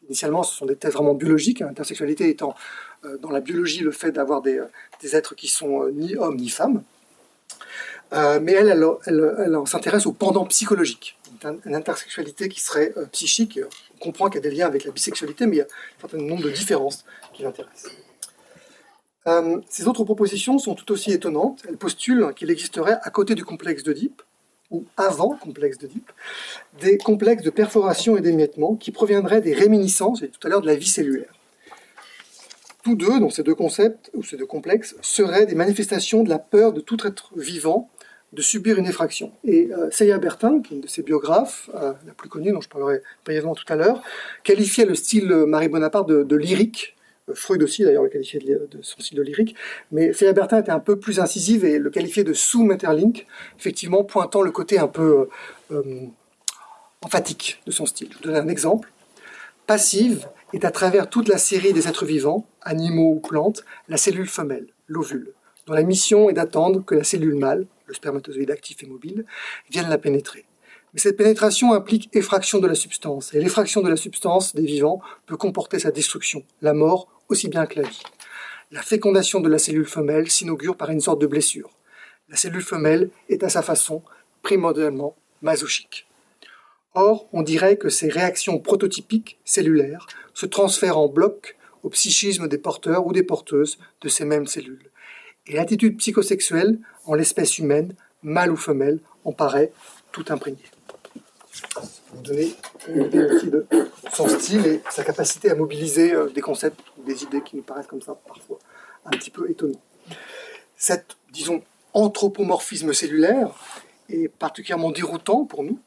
Initialement, 0.09 0.43
ce 0.43 0.53
sont 0.53 0.65
des 0.65 0.75
thèses 0.75 0.93
vraiment 0.93 1.13
biologiques, 1.13 1.61
hein, 1.61 1.67
l'intersexualité 1.67 2.27
étant 2.27 2.53
euh, 3.05 3.17
dans 3.19 3.31
la 3.31 3.39
biologie 3.39 3.79
le 3.79 3.91
fait 3.91 4.11
d'avoir 4.11 4.41
des, 4.41 4.59
êtres 5.13 5.35
qui 5.35 5.47
sont 5.47 5.87
ni 5.93 6.17
hommes 6.17 6.35
ni 6.35 6.49
femmes. 6.49 6.83
mais 8.11 8.51
elle, 8.51 8.85
elle, 9.05 9.35
elle 9.39 9.57
s'intéresse 9.67 10.05
au 10.05 10.11
pendant 10.11 10.43
psychologique 10.45 11.17
une 11.65 11.75
intersexualité 11.75 12.49
qui 12.49 12.59
serait 12.59 12.93
euh, 12.97 13.05
psychique. 13.07 13.59
On 13.95 13.99
comprend 13.99 14.29
qu'il 14.29 14.43
y 14.43 14.47
a 14.47 14.49
des 14.49 14.55
liens 14.55 14.67
avec 14.67 14.85
la 14.85 14.91
bisexualité, 14.91 15.45
mais 15.45 15.57
il 15.57 15.59
y 15.59 15.61
a 15.61 15.65
un 15.65 16.01
certain 16.01 16.17
nombre 16.17 16.43
de 16.43 16.49
différences 16.49 17.05
qui 17.33 17.43
l'intéressent. 17.43 17.91
Euh, 19.27 19.59
ces 19.69 19.87
autres 19.87 20.03
propositions 20.03 20.59
sont 20.59 20.75
tout 20.75 20.91
aussi 20.91 21.11
étonnantes. 21.11 21.63
Elles 21.67 21.77
postulent 21.77 22.33
qu'il 22.35 22.51
existerait 22.51 22.97
à 23.01 23.09
côté 23.09 23.35
du 23.35 23.43
complexe 23.43 23.83
d'Oedipe, 23.83 24.21
ou 24.71 24.85
avant 24.97 25.33
le 25.33 25.39
complexe 25.39 25.77
d'Oedipe, 25.77 26.11
des 26.79 26.97
complexes 26.97 27.43
de 27.43 27.49
perforation 27.49 28.17
et 28.17 28.21
d'émiettement 28.21 28.75
qui 28.75 28.91
proviendraient 28.91 29.41
des 29.41 29.53
réminiscences, 29.53 30.21
et 30.21 30.29
tout 30.29 30.45
à 30.45 30.49
l'heure 30.49 30.61
de 30.61 30.67
la 30.67 30.75
vie 30.75 30.87
cellulaire. 30.87 31.33
Tous 32.83 32.95
deux, 32.95 33.19
donc 33.19 33.33
ces 33.33 33.41
deux 33.41 33.55
concepts, 33.55 34.11
ou 34.13 34.23
ces 34.23 34.37
deux 34.37 34.45
complexes, 34.45 34.95
seraient 35.01 35.47
des 35.47 35.55
manifestations 35.55 36.23
de 36.23 36.29
la 36.29 36.37
peur 36.37 36.71
de 36.71 36.81
tout 36.81 36.97
être 37.07 37.31
vivant 37.35 37.89
de 38.33 38.41
subir 38.41 38.77
une 38.77 38.85
effraction. 38.85 39.31
Et 39.43 39.69
euh, 39.71 40.17
Bertin, 40.17 40.61
qui 40.61 40.73
est 40.73 40.77
une 40.77 40.81
de 40.81 40.87
ses 40.87 41.03
biographes, 41.03 41.69
euh, 41.75 41.93
la 42.05 42.13
plus 42.13 42.29
connue, 42.29 42.51
dont 42.51 42.61
je 42.61 42.69
parlerai 42.69 43.01
brièvement 43.23 43.55
tout 43.55 43.65
à 43.67 43.75
l'heure, 43.75 44.01
qualifiait 44.43 44.85
le 44.85 44.95
style 44.95 45.27
Marie 45.47 45.69
Bonaparte 45.69 46.09
de, 46.09 46.35
lyrique. 46.35 46.95
Euh, 47.29 47.33
Freud 47.33 47.63
aussi, 47.63 47.83
d'ailleurs, 47.83 48.03
le 48.03 48.09
qualifiait 48.09 48.39
de, 48.39 48.67
son 48.81 48.99
style 48.99 49.17
de 49.17 49.23
lyrique. 49.23 49.55
Mais 49.91 50.13
Celia 50.13 50.33
Bertin 50.33 50.59
était 50.59 50.71
un 50.71 50.79
peu 50.79 50.99
plus 50.99 51.19
incisive 51.19 51.63
et 51.65 51.79
le 51.79 51.89
qualifiait 51.89 52.23
de 52.23 52.33
sous-Metterlink, 52.33 53.25
effectivement 53.57 54.03
pointant 54.03 54.41
le 54.41 54.51
côté 54.51 54.79
un 54.79 54.87
peu 54.87 55.29
euh, 55.71 55.83
emphatique 57.01 57.61
de 57.65 57.71
son 57.71 57.85
style. 57.85 58.09
Je 58.11 58.17
vous 58.17 58.23
donne 58.23 58.35
un 58.35 58.49
exemple. 58.49 58.91
Passive 59.65 60.27
est 60.53 60.65
à 60.65 60.71
travers 60.71 61.09
toute 61.09 61.27
la 61.27 61.37
série 61.37 61.73
des 61.73 61.87
êtres 61.87 62.05
vivants, 62.05 62.45
animaux 62.61 63.13
ou 63.15 63.19
plantes, 63.19 63.63
la 63.87 63.97
cellule 63.97 64.27
femelle, 64.27 64.67
l'ovule, 64.87 65.33
dont 65.65 65.73
la 65.73 65.83
mission 65.83 66.29
est 66.29 66.33
d'attendre 66.33 66.83
que 66.85 66.95
la 66.95 67.03
cellule 67.03 67.35
mâle, 67.35 67.65
le 67.85 67.93
spermatozoïde 67.93 68.51
actif 68.51 68.83
et 68.83 68.87
mobile, 68.87 69.25
vienne 69.69 69.89
la 69.89 69.97
pénétrer. 69.97 70.45
Mais 70.93 70.99
cette 70.99 71.17
pénétration 71.17 71.73
implique 71.73 72.09
effraction 72.15 72.59
de 72.59 72.67
la 72.67 72.75
substance, 72.75 73.33
et 73.33 73.39
l'effraction 73.39 73.81
de 73.81 73.89
la 73.89 73.97
substance 73.97 74.55
des 74.55 74.65
vivants 74.65 75.01
peut 75.25 75.37
comporter 75.37 75.79
sa 75.79 75.91
destruction, 75.91 76.43
la 76.61 76.73
mort 76.73 77.07
aussi 77.29 77.49
bien 77.49 77.65
que 77.65 77.81
la 77.81 77.87
vie. 77.87 78.03
La 78.71 78.81
fécondation 78.81 79.41
de 79.41 79.49
la 79.49 79.57
cellule 79.57 79.85
femelle 79.85 80.29
s'inaugure 80.29 80.77
par 80.77 80.89
une 80.89 81.01
sorte 81.01 81.21
de 81.21 81.27
blessure. 81.27 81.69
La 82.29 82.37
cellule 82.37 82.61
femelle 82.61 83.09
est 83.29 83.43
à 83.43 83.49
sa 83.49 83.61
façon 83.61 84.03
primordialement 84.41 85.15
masochique. 85.41 86.07
Or, 86.93 87.27
on 87.33 87.43
dirait 87.43 87.77
que 87.77 87.89
ces 87.89 88.07
réactions 88.07 88.57
prototypiques 88.59 89.37
cellulaires 89.43 90.07
se 90.33 90.45
transfèrent 90.45 90.97
en 90.97 91.09
bloc 91.09 91.57
au 91.83 91.89
psychisme 91.89 92.47
des 92.47 92.57
porteurs 92.57 93.05
ou 93.05 93.11
des 93.11 93.23
porteuses 93.23 93.77
de 94.01 94.07
ces 94.07 94.23
mêmes 94.23 94.47
cellules. 94.47 94.89
Et 95.47 95.55
l'attitude 95.55 95.97
psychosexuelle, 95.97 96.79
en 97.05 97.13
l'espèce 97.13 97.59
humaine, 97.59 97.93
mâle 98.23 98.51
ou 98.51 98.57
femelle, 98.57 98.99
en 99.23 99.31
paraît 99.31 99.71
tout 100.11 100.25
imprégnée. 100.29 100.57
Vous 102.13 102.21
donner 102.21 102.55
une 102.87 103.03
idée 103.03 103.23
aussi 103.23 103.47
de 103.47 103.65
son 104.13 104.27
style 104.27 104.65
et 104.65 104.81
sa 104.89 105.03
capacité 105.03 105.49
à 105.51 105.55
mobiliser 105.55 106.13
euh, 106.13 106.29
des 106.29 106.41
concepts 106.41 106.79
ou 106.97 107.03
des 107.03 107.23
idées 107.23 107.41
qui 107.41 107.57
nous 107.57 107.63
paraissent 107.63 107.87
comme 107.87 108.01
ça 108.01 108.17
parfois 108.27 108.57
un 109.05 109.11
petit 109.11 109.29
peu 109.29 109.49
étonnants. 109.49 109.81
Cet, 110.77 111.17
disons, 111.31 111.63
anthropomorphisme 111.93 112.93
cellulaire 112.93 113.49
est 114.09 114.27
particulièrement 114.27 114.91
déroutant 114.91 115.45
pour 115.45 115.63
nous. 115.63 115.79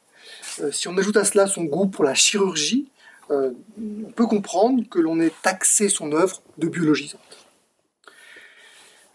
Euh, 0.61 0.71
si 0.71 0.87
on 0.87 0.97
ajoute 0.97 1.17
à 1.17 1.25
cela 1.25 1.47
son 1.47 1.63
goût 1.63 1.87
pour 1.87 2.03
la 2.03 2.13
chirurgie, 2.13 2.89
euh, 3.31 3.51
on 3.77 4.11
peut 4.11 4.25
comprendre 4.25 4.83
que 4.89 4.99
l'on 4.99 5.19
ait 5.19 5.31
taxé 5.43 5.89
son 5.89 6.11
œuvre 6.13 6.41
de 6.57 6.67
biologisante. 6.67 7.19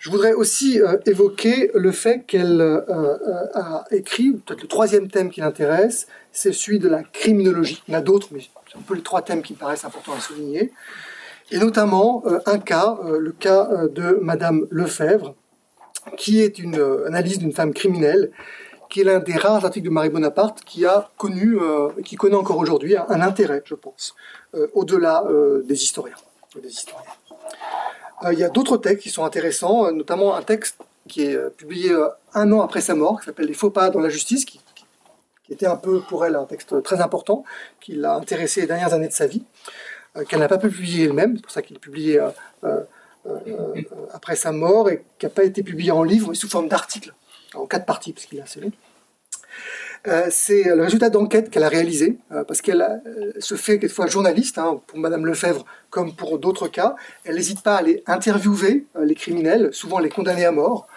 Je 0.04 0.10
voudrais 0.10 0.34
aussi 0.34 0.82
euh, 0.82 0.98
évoquer 1.06 1.70
le 1.74 1.90
fait 1.90 2.26
qu'elle 2.26 2.60
a 2.60 3.84
écrit, 3.90 4.32
peut-être 4.32 4.60
le 4.60 4.68
troisième 4.68 5.08
thème 5.08 5.30
qui 5.30 5.40
l'intéresse, 5.40 6.06
c'est 6.30 6.52
celui 6.52 6.78
de 6.78 6.88
la 6.88 7.02
criminologie. 7.02 7.82
Il 7.88 7.94
y 7.94 7.96
en 7.96 8.00
a 8.00 8.02
d'autres, 8.02 8.28
mais 8.30 8.40
c'est 8.40 8.76
un 8.76 8.82
peu 8.82 8.94
les 8.94 9.02
trois 9.02 9.22
thèmes 9.22 9.40
qui 9.40 9.54
me 9.54 9.58
paraissent 9.58 9.86
importants 9.86 10.12
à 10.12 10.20
souligner. 10.20 10.72
Et 11.50 11.58
notamment 11.58 12.22
un 12.44 12.58
cas, 12.58 12.98
le 13.18 13.32
cas 13.32 13.68
de 13.94 14.18
Madame 14.20 14.66
Lefebvre, 14.70 15.34
qui 16.18 16.42
est 16.42 16.58
une 16.58 16.82
analyse 17.06 17.38
d'une 17.38 17.52
femme 17.52 17.72
criminelle 17.72 18.30
qui 18.94 19.00
est 19.00 19.04
l'un 19.04 19.18
des 19.18 19.34
rares 19.34 19.64
articles 19.64 19.86
de 19.86 19.90
Marie 19.90 20.08
Bonaparte 20.08 20.62
qui 20.64 20.86
a 20.86 21.10
connu, 21.16 21.58
euh, 21.60 21.88
qui 22.04 22.14
connaît 22.14 22.36
encore 22.36 22.58
aujourd'hui 22.58 22.96
un, 22.96 23.20
intérêt, 23.20 23.60
je 23.64 23.74
pense, 23.74 24.14
euh, 24.54 24.68
au-delà 24.72 25.24
euh. 25.28 25.62
Des 25.64 25.82
historiens. 25.82 26.14
Il 28.32 28.38
y 28.38 28.44
a 28.44 28.48
d'autres 28.48 28.76
textes 28.76 29.02
qui 29.02 29.10
sont 29.10 29.24
intéressants, 29.24 29.90
notamment 29.92 30.34
un 30.34 30.42
texte 30.42 30.78
qui 31.08 31.22
est 31.22 31.50
publié 31.56 31.94
un 32.32 32.52
an 32.52 32.62
après 32.62 32.80
sa 32.80 32.94
mort, 32.94 33.20
qui 33.20 33.26
s'appelle 33.26 33.46
Les 33.46 33.54
faux 33.54 33.70
pas 33.70 33.90
dans 33.90 34.00
la 34.00 34.08
justice, 34.08 34.44
qui, 34.44 34.60
était 35.50 35.66
un 35.66 35.76
peu 35.76 36.00
pour 36.00 36.24
elle 36.24 36.36
un 36.36 36.46
texte 36.46 36.82
très 36.82 37.00
important, 37.00 37.44
qui 37.80 37.92
l'a 37.92 38.14
intéressé 38.14 38.62
les 38.62 38.66
dernières 38.66 38.94
années 38.94 39.08
de 39.08 39.12
sa 39.12 39.26
vie, 39.26 39.44
qu'elle 40.28 40.40
n'a 40.40 40.48
pas 40.48 40.58
pu 40.58 40.70
publier 40.70 41.04
elle-même, 41.04 41.36
c'est 41.36 41.42
pour 41.42 41.52
ça 41.52 41.62
qu'il 41.62 41.76
est 41.76 41.80
publié 41.80 42.18
après 44.12 44.36
sa 44.36 44.52
mort 44.52 44.88
et 44.88 45.04
qui 45.18 45.26
n'a 45.26 45.30
pas 45.30 45.44
été 45.44 45.62
publié 45.62 45.90
en 45.90 46.02
livre, 46.02 46.30
mais 46.30 46.34
sous 46.34 46.48
forme 46.48 46.68
d'article 46.68 47.14
en 47.54 47.66
quatre 47.66 47.86
parties, 47.86 48.12
parce 48.12 48.26
qu'il 48.26 48.38
est 48.38 48.42
assez. 48.42 48.60
Euh, 50.06 50.26
c'est 50.28 50.64
le 50.64 50.82
résultat 50.82 51.08
d'enquête 51.08 51.48
qu'elle 51.48 51.64
a 51.64 51.68
réalisé, 51.68 52.18
euh, 52.30 52.44
parce 52.44 52.60
qu'elle 52.60 52.82
euh, 52.82 53.32
se 53.38 53.54
fait 53.54 53.78
quelquefois 53.78 54.06
journaliste, 54.06 54.58
hein, 54.58 54.80
pour 54.86 54.98
Madame 54.98 55.24
Lefebvre 55.24 55.64
comme 55.88 56.14
pour 56.14 56.38
d'autres 56.38 56.68
cas. 56.68 56.94
Elle 57.24 57.36
n'hésite 57.36 57.62
pas 57.62 57.76
à 57.76 57.78
aller 57.78 58.02
interviewer 58.06 58.86
les 59.00 59.14
criminels, 59.14 59.70
souvent 59.72 59.98
les 59.98 60.10
condamnés 60.10 60.44
à 60.44 60.50
mort, 60.50 60.88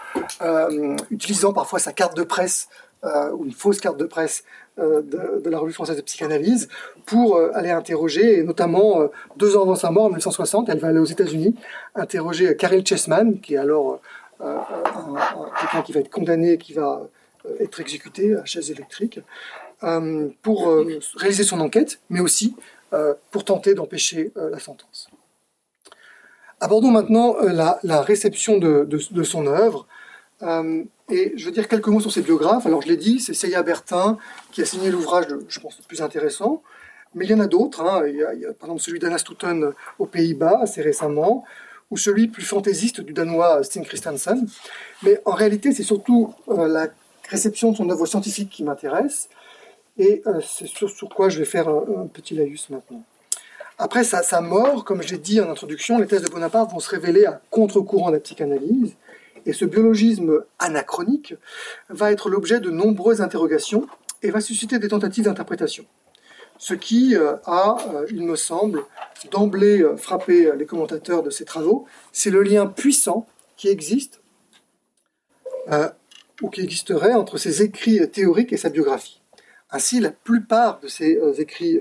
utilisant 1.11 1.53
parfois 1.53 1.77
sa 1.77 1.93
carte 1.93 2.17
de 2.17 2.23
presse 2.23 2.67
ou 3.03 3.45
une 3.45 3.51
fausse 3.51 3.79
carte 3.79 3.97
de 3.97 4.05
presse 4.05 4.43
de, 4.79 5.49
la 5.49 5.59
revue 5.59 5.71
française 5.71 5.97
de 5.97 6.01
psychanalyse 6.01 6.67
pour 7.05 7.39
aller 7.53 7.69
interroger, 7.69 8.39
et 8.39 8.43
notamment 8.43 9.07
deux 9.35 9.55
ans 9.55 9.61
avant 9.61 9.75
sa 9.75 9.91
mort, 9.91 10.05
en 10.05 10.09
1960, 10.09 10.67
elle 10.69 10.79
va 10.79 10.87
aller 10.87 10.99
aux 10.99 11.05
États-Unis 11.05 11.53
interroger 11.93 12.55
Carol 12.55 12.83
Chessman, 12.83 13.39
qui 13.39 13.53
est 13.53 13.57
alors 13.57 14.01
quelqu'un 14.39 15.83
qui 15.85 15.91
va 15.91 15.99
être 15.99 16.09
condamné, 16.09 16.57
qui 16.57 16.73
va 16.73 17.07
être 17.59 17.79
exécuté 17.79 18.35
à 18.35 18.45
chaise 18.45 18.71
électrique, 18.71 19.19
euh, 19.83 20.29
pour 20.41 20.69
euh, 20.69 20.99
réaliser 21.15 21.43
son 21.43 21.59
enquête, 21.59 21.99
mais 22.09 22.19
aussi 22.19 22.55
pour 23.31 23.43
tenter 23.43 23.73
d'empêcher 23.73 24.31
la 24.37 24.59
sentence. 24.59 25.09
Abordons 26.61 26.89
maintenant 26.89 27.35
la, 27.41 28.01
réception 28.01 28.57
de, 28.59 29.23
son 29.23 29.45
œuvre. 29.45 29.85
et 31.09 31.33
je 31.35 31.45
veux 31.45 31.51
dire 31.51 31.67
quelques 31.67 31.89
mots 31.89 31.99
sur 31.99 32.13
ses 32.13 32.21
biographes. 32.21 32.65
Alors, 32.65 32.81
je 32.81 32.87
l'ai 32.87 32.95
dit, 32.95 33.19
c'est 33.19 33.33
Seya 33.33 33.61
Bertin 33.61 34.17
qui 34.53 34.61
a 34.61 34.65
signé 34.65 34.89
l'ouvrage, 34.89 35.25
je 35.49 35.59
pense, 35.59 35.77
le 35.77 35.83
plus 35.85 36.01
intéressant. 36.01 36.63
Mais 37.13 37.25
il 37.25 37.31
y 37.31 37.33
en 37.33 37.41
a 37.41 37.47
d'autres. 37.47 37.81
Hein. 37.81 38.07
Il, 38.07 38.15
y 38.15 38.23
a, 38.23 38.53
par 38.53 38.69
exemple 38.69 38.81
celui 38.81 38.99
d'Anna 38.99 39.17
Stoughton 39.17 39.73
aux 39.99 40.05
Pays-Bas, 40.05 40.59
assez 40.61 40.81
récemment 40.81 41.43
ou 41.89 41.97
celui 41.97 42.27
plus 42.27 42.43
fantaisiste 42.43 43.01
du 43.01 43.13
danois 43.13 43.63
Sten 43.63 43.85
Christensen. 43.85 44.47
Mais 45.03 45.21
en 45.25 45.31
réalité, 45.31 45.71
c'est 45.71 45.83
surtout 45.83 46.33
euh, 46.49 46.67
la 46.67 46.87
réception 47.29 47.71
de 47.71 47.77
son 47.77 47.89
œuvre 47.89 48.05
scientifique 48.05 48.49
qui 48.49 48.63
m'intéresse, 48.63 49.29
et 49.97 50.21
euh, 50.27 50.39
c'est 50.41 50.67
sur, 50.67 50.89
quoi 51.09 51.29
je 51.29 51.39
vais 51.39 51.45
faire 51.45 51.67
un, 51.67 52.07
petit 52.07 52.35
laïus 52.35 52.69
maintenant. 52.69 53.03
Après 53.79 54.03
sa, 54.03 54.41
mort, 54.41 54.85
comme 54.85 55.03
je 55.03 55.11
l'ai 55.11 55.19
dit 55.19 55.39
en 55.39 55.49
introduction, 55.49 55.99
les 55.99 56.07
thèses 56.07 56.23
de 56.23 56.29
Bonaparte 56.29 56.71
vont 56.71 56.79
se 56.79 56.89
révéler 56.89 57.25
à 57.25 57.41
contre-courant 57.51 58.09
de 58.09 58.15
la 58.15 58.19
psychanalyse, 58.19 58.95
et 59.45 59.53
ce 59.53 59.65
biologisme 59.65 60.43
anachronique 60.59 61.35
va 61.89 62.11
être 62.11 62.29
l'objet 62.29 62.59
de 62.59 62.69
nombreuses 62.69 63.21
interrogations 63.21 63.87
et 64.23 64.31
va 64.31 64.41
susciter 64.41 64.79
des 64.79 64.89
tentatives 64.89 65.25
d'interprétation. 65.25 65.85
Ce 66.57 66.73
qui 66.73 67.15
euh, 67.15 67.35
a, 67.45 67.77
euh, 67.93 68.07
il 68.09 68.23
me 68.23 68.35
semble, 68.35 68.83
d'emblée 69.31 69.85
frappé 69.97 70.51
les 70.57 70.65
commentateurs 70.65 71.23
de 71.23 71.29
ces 71.29 71.45
travaux, 71.45 71.85
c'est 72.11 72.29
le 72.31 72.41
lien 72.41 72.65
puissant 72.65 73.27
qui 73.57 73.67
existe 73.67 74.21
ou 76.41 76.49
qui 76.49 76.61
existerait 76.61 77.13
entre 77.13 77.37
ses 77.37 77.63
écrits 77.63 78.09
théoriques 78.09 78.53
et 78.53 78.57
sa 78.57 78.69
biographie. 78.69 79.21
Ainsi, 79.71 79.99
la 79.99 80.11
plupart 80.11 80.79
de 80.79 80.87
ces 80.87 81.19
écrits, 81.39 81.79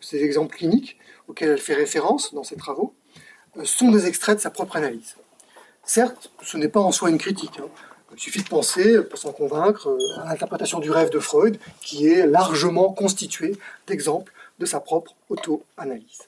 ces 0.00 0.24
exemples 0.24 0.56
cliniques 0.56 0.98
auxquels 1.28 1.50
elle 1.50 1.58
fait 1.58 1.74
référence 1.74 2.34
dans 2.34 2.42
ses 2.42 2.56
travaux, 2.56 2.94
sont 3.64 3.90
des 3.90 4.06
extraits 4.06 4.36
de 4.36 4.42
sa 4.42 4.50
propre 4.50 4.76
analyse. 4.76 5.16
Certes, 5.84 6.30
ce 6.42 6.56
n'est 6.56 6.68
pas 6.68 6.80
en 6.80 6.92
soi 6.92 7.10
une 7.10 7.18
critique. 7.18 7.60
Hein. 7.60 7.68
Il 8.14 8.18
suffit 8.18 8.42
de 8.42 8.48
penser, 8.48 9.02
pour 9.02 9.18
s'en 9.18 9.32
convaincre, 9.32 9.96
à 10.22 10.24
l'interprétation 10.24 10.80
du 10.80 10.90
rêve 10.90 11.10
de 11.10 11.18
Freud, 11.18 11.58
qui 11.80 12.08
est 12.08 12.26
largement 12.26 12.92
constituée 12.92 13.56
d'exemples 13.86 14.32
de 14.58 14.66
sa 14.66 14.80
propre 14.80 15.14
auto-analyse. 15.28 16.22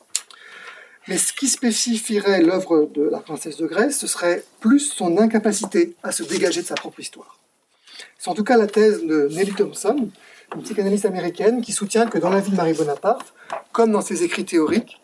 Mais 1.09 1.19
ce 1.19 1.33
qui 1.33 1.49
spécifierait 1.49 2.43
l'œuvre 2.43 2.89
de 2.95 3.03
la 3.03 3.19
princesse 3.19 3.57
de 3.57 3.67
Grèce, 3.67 3.99
ce 3.99 4.07
serait 4.07 4.45
plus 4.61 4.81
son 4.81 5.19
incapacité 5.19 5.97
à 6.03 6.13
se 6.13 6.23
dégager 6.23 6.63
de 6.63 6.67
sa 6.67 6.75
propre 6.75 7.01
histoire. 7.01 7.40
C'est 8.19 8.31
en 8.31 8.35
tout 8.35 8.45
cas 8.45 8.57
la 8.57 8.67
thèse 8.67 9.05
de 9.05 9.29
Nelly 9.33 9.53
Thompson, 9.53 10.09
une 10.55 10.63
psychanalyste 10.63 11.07
américaine, 11.07 11.63
qui 11.63 11.73
soutient 11.73 12.07
que 12.07 12.19
dans 12.19 12.31
la 12.31 12.41
vie 12.41 12.51
de 12.51 12.57
Marie 12.57 12.75
Bonaparte, 12.75 13.35
comme 13.73 13.93
dans 13.93 14.01
ses 14.01 14.23
écrits 14.23 14.45
théoriques, 14.45 15.01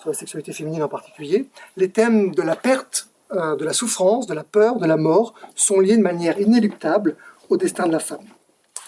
sur 0.00 0.10
la 0.10 0.14
sexualité 0.14 0.52
féminine 0.52 0.82
en 0.82 0.88
particulier, 0.88 1.48
les 1.76 1.88
thèmes 1.88 2.34
de 2.34 2.42
la 2.42 2.56
perte 2.56 3.08
euh, 3.34 3.56
de 3.56 3.64
la 3.64 3.72
souffrance, 3.72 4.26
de 4.26 4.34
la 4.34 4.44
peur, 4.44 4.76
de 4.76 4.86
la 4.86 4.96
mort, 4.96 5.34
sont 5.54 5.80
liés 5.80 5.96
de 5.96 6.02
manière 6.02 6.38
inéluctable 6.38 7.16
au 7.48 7.56
destin 7.56 7.86
de 7.86 7.92
la 7.92 7.98
femme. 7.98 8.26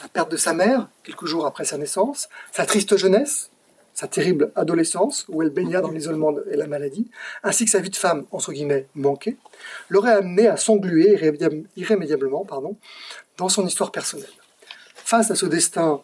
La 0.03 0.09
perte 0.09 0.31
de 0.31 0.37
sa 0.37 0.53
mère, 0.53 0.89
quelques 1.03 1.25
jours 1.25 1.47
après 1.47 1.65
sa 1.65 1.79
naissance, 1.79 2.29
sa 2.53 2.67
triste 2.67 2.97
jeunesse, 2.99 3.51
sa 3.95 4.07
terrible 4.07 4.51
adolescence, 4.55 5.25
où 5.29 5.41
elle 5.43 5.49
baigna 5.51 5.81
dans 5.81 5.91
l'isolement 5.91 6.35
et 6.51 6.57
la 6.57 6.67
maladie, 6.67 7.09
ainsi 7.43 7.65
que 7.65 7.71
sa 7.71 7.79
vie 7.79 7.91
de 7.91 7.97
femme, 7.97 8.27
entre 8.33 8.53
guillemets, 8.53 8.87
manquée, 8.95 9.37
l'aurait 9.89 10.13
amenée 10.13 10.49
à 10.49 10.59
s'engluer 10.59 11.19
irrémédiablement 11.77 12.45
pardon, 12.45 12.77
dans 13.37 13.49
son 13.49 13.67
histoire 13.67 13.93
personnelle. 13.93 14.29
Face 14.95 15.31
à 15.31 15.35
ce 15.35 15.47
destin 15.47 16.01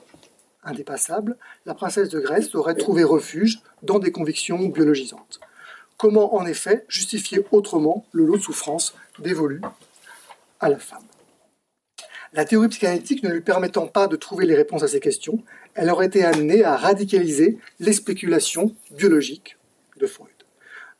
indépassable, 0.62 1.36
la 1.66 1.74
princesse 1.74 2.08
de 2.08 2.20
Grèce 2.20 2.54
aurait 2.54 2.74
trouvé 2.74 3.02
refuge 3.04 3.60
dans 3.82 3.98
des 3.98 4.12
convictions 4.12 4.58
biologisantes. 4.68 5.40
Comment 5.96 6.34
en 6.34 6.46
effet 6.46 6.84
justifier 6.88 7.44
autrement 7.50 8.06
le 8.12 8.24
lot 8.24 8.36
de 8.36 8.42
souffrance 8.42 8.94
dévolu 9.18 9.60
à 10.60 10.68
la 10.68 10.78
femme? 10.78 11.04
La 12.32 12.44
théorie 12.44 12.68
psychanalytique 12.68 13.22
ne 13.24 13.30
lui 13.30 13.40
permettant 13.40 13.86
pas 13.86 14.06
de 14.06 14.16
trouver 14.16 14.46
les 14.46 14.54
réponses 14.54 14.84
à 14.84 14.88
ces 14.88 15.00
questions, 15.00 15.42
elle 15.74 15.90
aurait 15.90 16.06
été 16.06 16.24
amenée 16.24 16.64
à 16.64 16.76
radicaliser 16.76 17.58
les 17.80 17.92
spéculations 17.92 18.74
biologiques 18.92 19.56
de 19.96 20.06
Freud. 20.06 20.30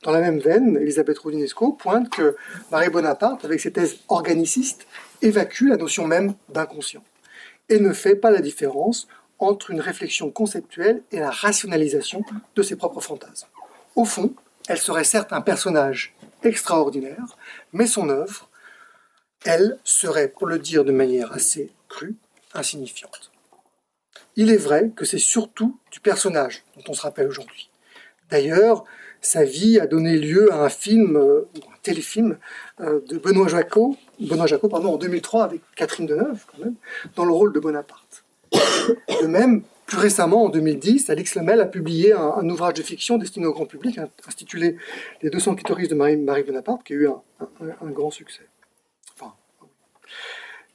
Dans 0.02 0.10
la 0.12 0.20
même 0.20 0.38
veine, 0.38 0.76
Elisabeth 0.78 1.18
Rodinesco 1.18 1.72
pointe 1.72 2.08
que 2.10 2.36
Marie 2.72 2.88
Bonaparte, 2.88 3.44
avec 3.44 3.60
ses 3.60 3.70
thèses 3.70 3.98
organicistes, 4.08 4.86
évacue 5.22 5.68
la 5.68 5.76
notion 5.76 6.06
même 6.06 6.34
d'inconscient 6.48 7.04
et 7.68 7.78
ne 7.78 7.92
fait 7.92 8.16
pas 8.16 8.30
la 8.30 8.40
différence 8.40 9.08
entre 9.38 9.70
une 9.70 9.80
réflexion 9.80 10.30
conceptuelle 10.30 11.02
et 11.12 11.20
la 11.20 11.30
rationalisation 11.30 12.22
de 12.54 12.62
ses 12.62 12.76
propres 12.76 13.00
fantasmes. 13.00 13.48
Au 13.96 14.04
fond, 14.04 14.34
elle 14.68 14.78
serait 14.78 15.04
certes 15.04 15.32
un 15.32 15.40
personnage 15.40 16.14
extraordinaire, 16.42 17.36
mais 17.72 17.86
son 17.86 18.08
œuvre, 18.08 18.48
elle, 19.44 19.78
serait, 19.84 20.28
pour 20.28 20.46
le 20.46 20.58
dire 20.58 20.84
de 20.84 20.92
manière 20.92 21.32
assez 21.32 21.72
crue, 21.88 22.16
insignifiante. 22.52 23.30
Il 24.36 24.50
est 24.50 24.58
vrai 24.58 24.90
que 24.94 25.04
c'est 25.04 25.18
surtout 25.18 25.78
du 25.90 26.00
personnage 26.00 26.62
dont 26.76 26.84
on 26.88 26.94
se 26.94 27.02
rappelle 27.02 27.26
aujourd'hui. 27.26 27.70
D'ailleurs, 28.30 28.84
sa 29.20 29.44
vie 29.44 29.78
a 29.78 29.86
donné 29.86 30.16
lieu 30.16 30.52
à 30.52 30.64
un 30.64 30.68
film, 30.68 31.16
euh, 31.16 31.48
un 31.56 31.78
téléfilm 31.82 32.38
euh, 32.80 33.00
de 33.06 33.18
Benoît 33.18 33.48
Jacot, 33.48 33.96
Benoît 34.18 34.46
Jacot 34.46 34.68
pardon, 34.68 34.94
en 34.94 34.96
2003 34.96 35.44
avec 35.44 35.60
Catherine 35.76 36.06
Deneuve, 36.06 36.44
quand 36.50 36.64
même, 36.64 36.74
dans 37.16 37.24
le 37.24 37.32
rôle 37.32 37.52
de 37.52 37.60
Bonaparte. 37.60 38.24
De 38.52 39.26
même, 39.26 39.62
plus 39.86 39.98
récemment, 39.98 40.44
en 40.44 40.48
2010, 40.48 41.10
Alix 41.10 41.34
Lemel 41.34 41.60
a 41.60 41.66
publié 41.66 42.12
un, 42.12 42.48
ouvrage 42.48 42.74
de 42.74 42.82
fiction 42.82 43.18
destiné 43.18 43.46
au 43.46 43.52
grand 43.52 43.66
public, 43.66 43.98
intitulé 44.26 44.76
Les 45.22 45.30
200 45.30 45.56
clitoris 45.56 45.88
de 45.88 45.94
Marie, 45.94 46.16
Marie 46.16 46.42
Bonaparte, 46.42 46.84
qui 46.84 46.94
a 46.94 46.96
eu 46.96 47.08
un, 47.08 47.90
grand 47.90 48.10
succès. 48.10 48.42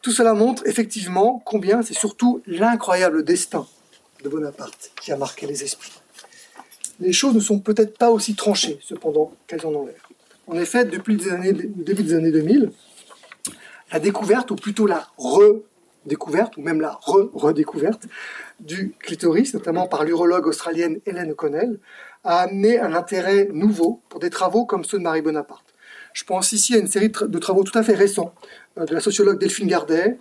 tout 0.02 0.12
cela 0.12 0.34
montre 0.34 0.68
effectivement 0.68 1.42
combien 1.46 1.82
c'est 1.82 1.96
surtout 1.96 2.42
l'incroyable 2.46 3.24
destin 3.24 3.66
de 4.24 4.30
Bonaparte 4.30 4.92
qui 5.02 5.12
a 5.12 5.18
marqué 5.18 5.48
les 5.48 5.64
esprits. 5.64 5.94
Les 7.00 7.14
choses 7.14 7.36
ne 7.36 7.40
sont 7.40 7.60
peut-être 7.60 7.98
pas 7.98 8.10
aussi 8.10 8.36
tranchées, 8.36 8.80
cependant, 8.82 9.34
qu'elles 9.48 9.66
en 9.66 9.74
ont 9.74 9.86
l'air. 9.86 10.10
En 10.48 10.58
effet, 10.58 10.86
depuis 10.86 11.18
le 11.18 11.84
début 11.84 12.04
des 12.04 12.14
années 12.14 12.32
2000, 12.32 12.72
la 13.92 14.00
découverte, 14.00 14.52
ou 14.52 14.56
plutôt 14.56 14.88
la 14.88 15.08
redécouverte, 15.18 16.58
ou 16.58 16.62
même 16.62 16.82
la 16.82 16.92
re-redécouverte, 16.92 18.04
du 18.60 18.94
clitoris, 19.00 19.54
notamment 19.54 19.88
par 19.88 20.04
l'urologue 20.04 20.48
australienne 20.48 21.00
Hélène 21.06 21.32
O'Connell, 21.32 21.80
a 22.24 22.40
amené 22.40 22.80
un 22.80 22.94
intérêt 22.94 23.50
nouveau 23.52 24.02
pour 24.10 24.20
des 24.20 24.30
travaux 24.30 24.66
comme 24.66 24.84
ceux 24.84 24.98
de 24.98 25.04
Marie 25.04 25.22
Bonaparte. 25.22 25.66
Je 26.14 26.24
pense 26.24 26.54
ici 26.54 26.76
à 26.76 26.78
une 26.78 26.88
série 26.88 27.10
de 27.10 27.40
travaux 27.40 27.64
tout 27.64 27.78
à 27.78 27.84
fait 27.84 27.94
récents 27.94 28.34
euh, 28.80 28.86
de 28.86 28.94
la 28.94 29.02
sociologue 29.02 29.38
Delphine 29.38 29.68
Gardet, 29.68 30.18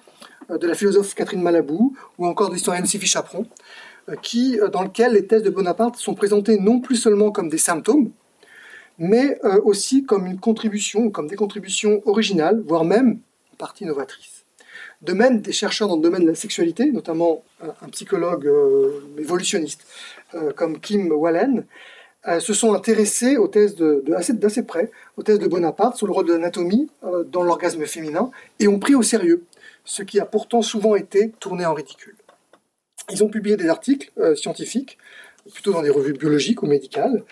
euh, 0.51 0.59
de 0.59 0.67
la 0.67 0.75
philosophe 0.75 1.15
Catherine 1.15 1.41
Malabou 1.41 1.97
ou 2.19 2.27
encore 2.27 2.49
de 2.49 2.55
l'historienne 2.55 2.85
Sylvie 2.85 3.07
Chaperon, 3.07 3.47
qui, 4.23 4.59
dans 4.73 4.83
lequel 4.83 5.13
les 5.13 5.27
thèses 5.27 5.43
de 5.43 5.51
Bonaparte 5.51 5.97
sont 5.97 6.15
présentées 6.15 6.59
non 6.59 6.81
plus 6.81 6.97
seulement 6.97 7.31
comme 7.31 7.49
des 7.49 7.59
symptômes, 7.59 8.11
mais 8.99 9.39
aussi 9.65 10.05
comme 10.05 10.27
une 10.27 10.39
contribution, 10.39 11.11
comme 11.11 11.27
des 11.27 11.37
contributions 11.37 12.03
originales, 12.05 12.63
voire 12.67 12.85
même 12.85 13.19
en 13.53 13.57
partie 13.57 13.85
novatrices. 13.85 14.45
De 15.05 15.13
même, 15.13 15.41
des 15.41 15.53
chercheurs 15.53 15.89
dans 15.89 15.97
le 15.97 16.03
domaine 16.03 16.23
de 16.23 16.29
la 16.29 16.35
sexualité, 16.35 16.91
notamment 16.91 17.43
euh, 17.63 17.69
un 17.83 17.89
psychologue 17.91 18.47
euh, 18.47 19.01
évolutionniste 19.19 19.85
euh, 20.35 20.53
comme 20.53 20.81
Kim 20.81 21.13
Wallen, 21.13 21.65
se 22.39 22.55
sont 22.55 22.73
intéressés 22.73 23.37
aux 23.37 23.49
thèses 23.49 23.77
d'assez 23.77 24.63
près, 24.63 24.91
aux 25.19 25.23
thèses 25.23 25.39
de 25.39 25.47
Bonaparte 25.47 25.99
sur 25.99 26.07
le 26.07 26.15
rôle 26.15 26.25
de 26.25 26.33
l'anatomie 26.33 26.89
dans 27.31 27.43
l'orgasme 27.43 27.85
féminin 27.85 28.31
et 28.59 28.67
ont 28.67 28.79
pris 28.79 28.95
au 28.95 29.03
sérieux 29.03 29.45
ce 29.85 30.03
qui 30.03 30.19
a 30.19 30.25
pourtant 30.25 30.63
souvent 30.63 30.95
été 30.95 31.33
tourné 31.39 31.67
en 31.67 31.75
ridicule. 31.75 32.17
Ils 33.11 33.23
ont 33.23 33.29
publié 33.29 33.57
des 33.57 33.69
articles 33.69 34.11
scientifiques, 34.37 34.99
plutôt 35.53 35.73
dans 35.73 35.83
des 35.83 35.91
revues 35.91 36.15
biologiques 36.15 36.63
ou 36.63 36.67
médicales, 36.67 37.23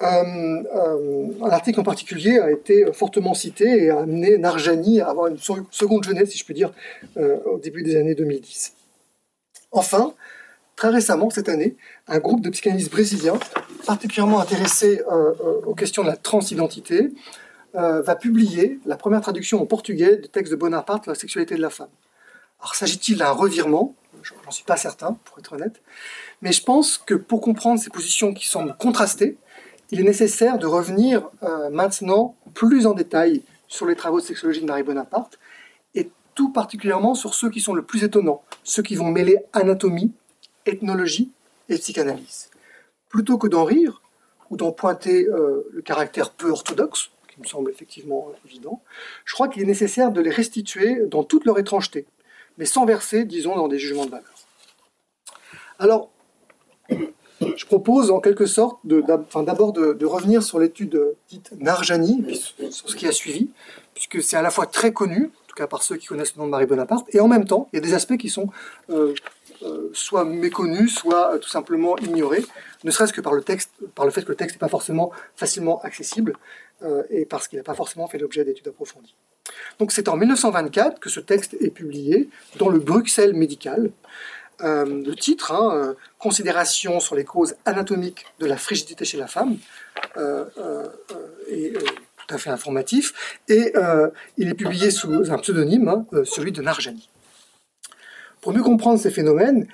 euh, 0.00 0.06
euh, 0.06 1.26
un 1.42 1.50
article 1.50 1.80
en 1.80 1.82
particulier 1.82 2.38
a 2.38 2.52
été 2.52 2.86
fortement 2.92 3.34
cité 3.34 3.84
et 3.84 3.90
a 3.90 4.00
amené 4.00 4.38
Narjani 4.38 5.00
à 5.00 5.08
avoir 5.08 5.26
une 5.26 5.38
seconde 5.38 6.04
jeunesse, 6.04 6.30
si 6.30 6.38
je 6.38 6.44
puis 6.44 6.54
dire, 6.54 6.72
euh, 7.16 7.38
au 7.46 7.58
début 7.58 7.82
des 7.82 7.96
années 7.96 8.14
2010. 8.14 8.74
Enfin, 9.72 10.14
très 10.76 10.88
récemment, 10.88 11.30
cette 11.30 11.48
année, 11.48 11.76
un 12.06 12.20
groupe 12.20 12.42
de 12.42 12.50
psychanalystes 12.50 12.92
brésiliens, 12.92 13.38
particulièrement 13.86 14.40
intéressé 14.40 15.02
aux 15.66 15.74
questions 15.74 16.02
de 16.04 16.08
la 16.08 16.16
transidentité, 16.16 17.10
va 17.74 18.16
publier 18.16 18.78
la 18.86 18.96
première 18.96 19.20
traduction 19.20 19.60
en 19.60 19.66
portugais 19.66 20.16
du 20.16 20.28
texte 20.28 20.52
de 20.52 20.56
Bonaparte, 20.56 21.06
La 21.06 21.14
sexualité 21.14 21.54
de 21.56 21.60
la 21.60 21.70
femme. 21.70 21.88
Alors, 22.60 22.74
s'agit-il 22.74 23.18
d'un 23.18 23.30
revirement 23.30 23.94
J'en 24.44 24.50
suis 24.50 24.64
pas 24.64 24.76
certain, 24.76 25.18
pour 25.24 25.38
être 25.38 25.52
honnête. 25.52 25.80
Mais 26.42 26.52
je 26.52 26.62
pense 26.62 26.98
que 26.98 27.14
pour 27.14 27.40
comprendre 27.40 27.80
ces 27.80 27.90
positions 27.90 28.34
qui 28.34 28.46
semblent 28.46 28.76
contrastées, 28.78 29.36
il 29.90 30.00
est 30.00 30.04
nécessaire 30.04 30.58
de 30.58 30.66
revenir 30.66 31.28
euh, 31.42 31.70
maintenant 31.70 32.36
plus 32.54 32.86
en 32.86 32.92
détail 32.92 33.42
sur 33.68 33.86
les 33.86 33.96
travaux 33.96 34.20
de 34.20 34.24
sexologie 34.24 34.60
de 34.60 34.66
Marie 34.66 34.82
Bonaparte, 34.82 35.38
et 35.94 36.10
tout 36.34 36.50
particulièrement 36.50 37.14
sur 37.14 37.34
ceux 37.34 37.50
qui 37.50 37.60
sont 37.60 37.74
le 37.74 37.82
plus 37.82 38.04
étonnants, 38.04 38.42
ceux 38.64 38.82
qui 38.82 38.96
vont 38.96 39.10
mêler 39.10 39.38
anatomie, 39.52 40.12
ethnologie 40.66 41.30
et 41.68 41.76
psychanalyse. 41.76 42.50
Plutôt 43.08 43.38
que 43.38 43.46
d'en 43.46 43.64
rire, 43.64 44.02
ou 44.50 44.56
d'en 44.56 44.72
pointer 44.72 45.26
euh, 45.26 45.68
le 45.72 45.82
caractère 45.82 46.30
peu 46.30 46.50
orthodoxe, 46.50 47.10
qui 47.28 47.40
me 47.40 47.46
semble 47.46 47.70
effectivement 47.70 48.32
évident, 48.46 48.82
je 49.24 49.34
crois 49.34 49.48
qu'il 49.48 49.62
est 49.62 49.66
nécessaire 49.66 50.10
de 50.10 50.20
les 50.20 50.30
restituer 50.30 51.00
dans 51.06 51.24
toute 51.24 51.44
leur 51.44 51.58
étrangeté, 51.58 52.06
mais 52.58 52.66
sans 52.66 52.84
verser, 52.84 53.24
disons, 53.24 53.56
dans 53.56 53.68
des 53.68 53.78
jugements 53.78 54.04
de 54.04 54.10
valeur. 54.10 54.34
Alors, 55.78 56.10
je 57.40 57.66
propose 57.66 58.10
en 58.10 58.20
quelque 58.20 58.46
sorte 58.46 58.78
d'abord 58.84 59.72
de, 59.72 60.04
revenir 60.04 60.42
sur 60.42 60.58
l'étude 60.58 61.00
dite 61.28 61.52
Narjani, 61.58 62.24
sur 62.70 62.90
ce 62.90 62.96
qui 62.96 63.06
a 63.06 63.12
suivi, 63.12 63.48
puisque 63.94 64.22
c'est 64.22 64.36
à 64.36 64.42
la 64.42 64.50
fois 64.50 64.66
très 64.66 64.92
connu, 64.92 65.26
en 65.26 65.46
tout 65.46 65.54
cas 65.54 65.66
par 65.66 65.82
ceux 65.82 65.96
qui 65.96 66.06
connaissent 66.06 66.34
le 66.34 66.40
nom 66.40 66.46
de 66.46 66.50
Marie 66.50 66.66
Bonaparte, 66.66 67.06
et 67.14 67.20
en 67.20 67.28
même 67.28 67.44
temps, 67.44 67.68
il 67.72 67.76
y 67.76 67.78
a 67.78 67.82
des 67.82 67.94
aspects 67.94 68.16
qui 68.16 68.28
sont 68.28 68.48
euh, 68.90 69.14
euh, 69.62 69.90
soit 69.92 70.24
méconnus, 70.24 70.94
soit 70.94 71.34
euh, 71.34 71.38
tout 71.38 71.48
simplement 71.48 71.96
ignorés, 71.98 72.44
ne 72.84 72.90
serait-ce 72.90 73.12
que 73.12 73.20
par 73.20 73.32
le, 73.32 73.42
texte, 73.42 73.70
par 73.94 74.04
le 74.04 74.10
fait 74.10 74.22
que 74.22 74.30
le 74.30 74.36
texte 74.36 74.56
n'est 74.56 74.60
pas 74.60 74.68
forcément 74.68 75.12
facilement 75.36 75.80
accessible, 75.82 76.36
et 77.10 77.24
parce 77.24 77.48
qu'il 77.48 77.58
n'a 77.58 77.64
pas 77.64 77.74
forcément 77.74 78.06
fait 78.06 78.18
l'objet 78.18 78.44
d'études 78.44 78.68
approfondies. 78.68 79.16
Donc 79.78 79.92
c'est 79.92 80.08
en 80.08 80.16
1924 80.16 80.98
que 81.00 81.08
ce 81.08 81.20
texte 81.20 81.56
est 81.60 81.70
publié 81.70 82.28
dans 82.58 82.68
le 82.68 82.78
Bruxelles 82.78 83.34
médical, 83.34 83.90
euh, 84.62 84.84
le 85.04 85.14
titre, 85.14 85.52
hein, 85.52 85.70
euh, 85.74 85.94
Considération 86.18 86.98
sur 86.98 87.14
les 87.14 87.24
causes 87.24 87.54
anatomiques 87.64 88.26
de 88.40 88.46
la 88.46 88.56
frigidité 88.56 89.04
chez 89.04 89.18
la 89.18 89.28
femme, 89.28 89.56
euh, 90.16 90.44
est 91.48 91.72
tout 91.78 92.34
à 92.34 92.38
fait 92.38 92.50
informatif, 92.50 93.38
et 93.48 93.72
il 94.36 94.48
est 94.48 94.54
publié 94.54 94.90
sous 94.90 95.30
un 95.30 95.38
pseudonyme, 95.38 95.88
hein, 95.88 96.06
celui 96.24 96.50
de 96.50 96.60
Narjani. 96.60 97.08
Pour 98.40 98.52
mieux 98.52 98.62
comprendre 98.62 98.98
ces 98.98 99.10
phénomènes, 99.10 99.68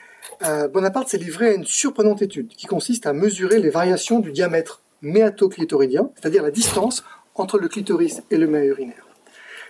Bonaparte 0.73 1.09
s'est 1.09 1.19
livré 1.19 1.49
à 1.49 1.53
une 1.55 1.65
surprenante 1.65 2.21
étude 2.21 2.49
qui 2.49 2.67
consiste 2.67 3.07
à 3.07 3.13
mesurer 3.13 3.59
les 3.59 3.71
variations 3.71 4.21
du 4.21 4.33
diamètre 4.33 4.83
méatoclitoridien, 5.01 6.11
c'est-à-dire 6.15 6.43
la 6.43 6.51
distance 6.51 7.05
entre 7.35 7.59
le 7.59 7.69
clitoris 7.69 8.23
et 8.31 8.37
le 8.37 8.47
mât 8.47 8.65
urinaire. 8.65 9.04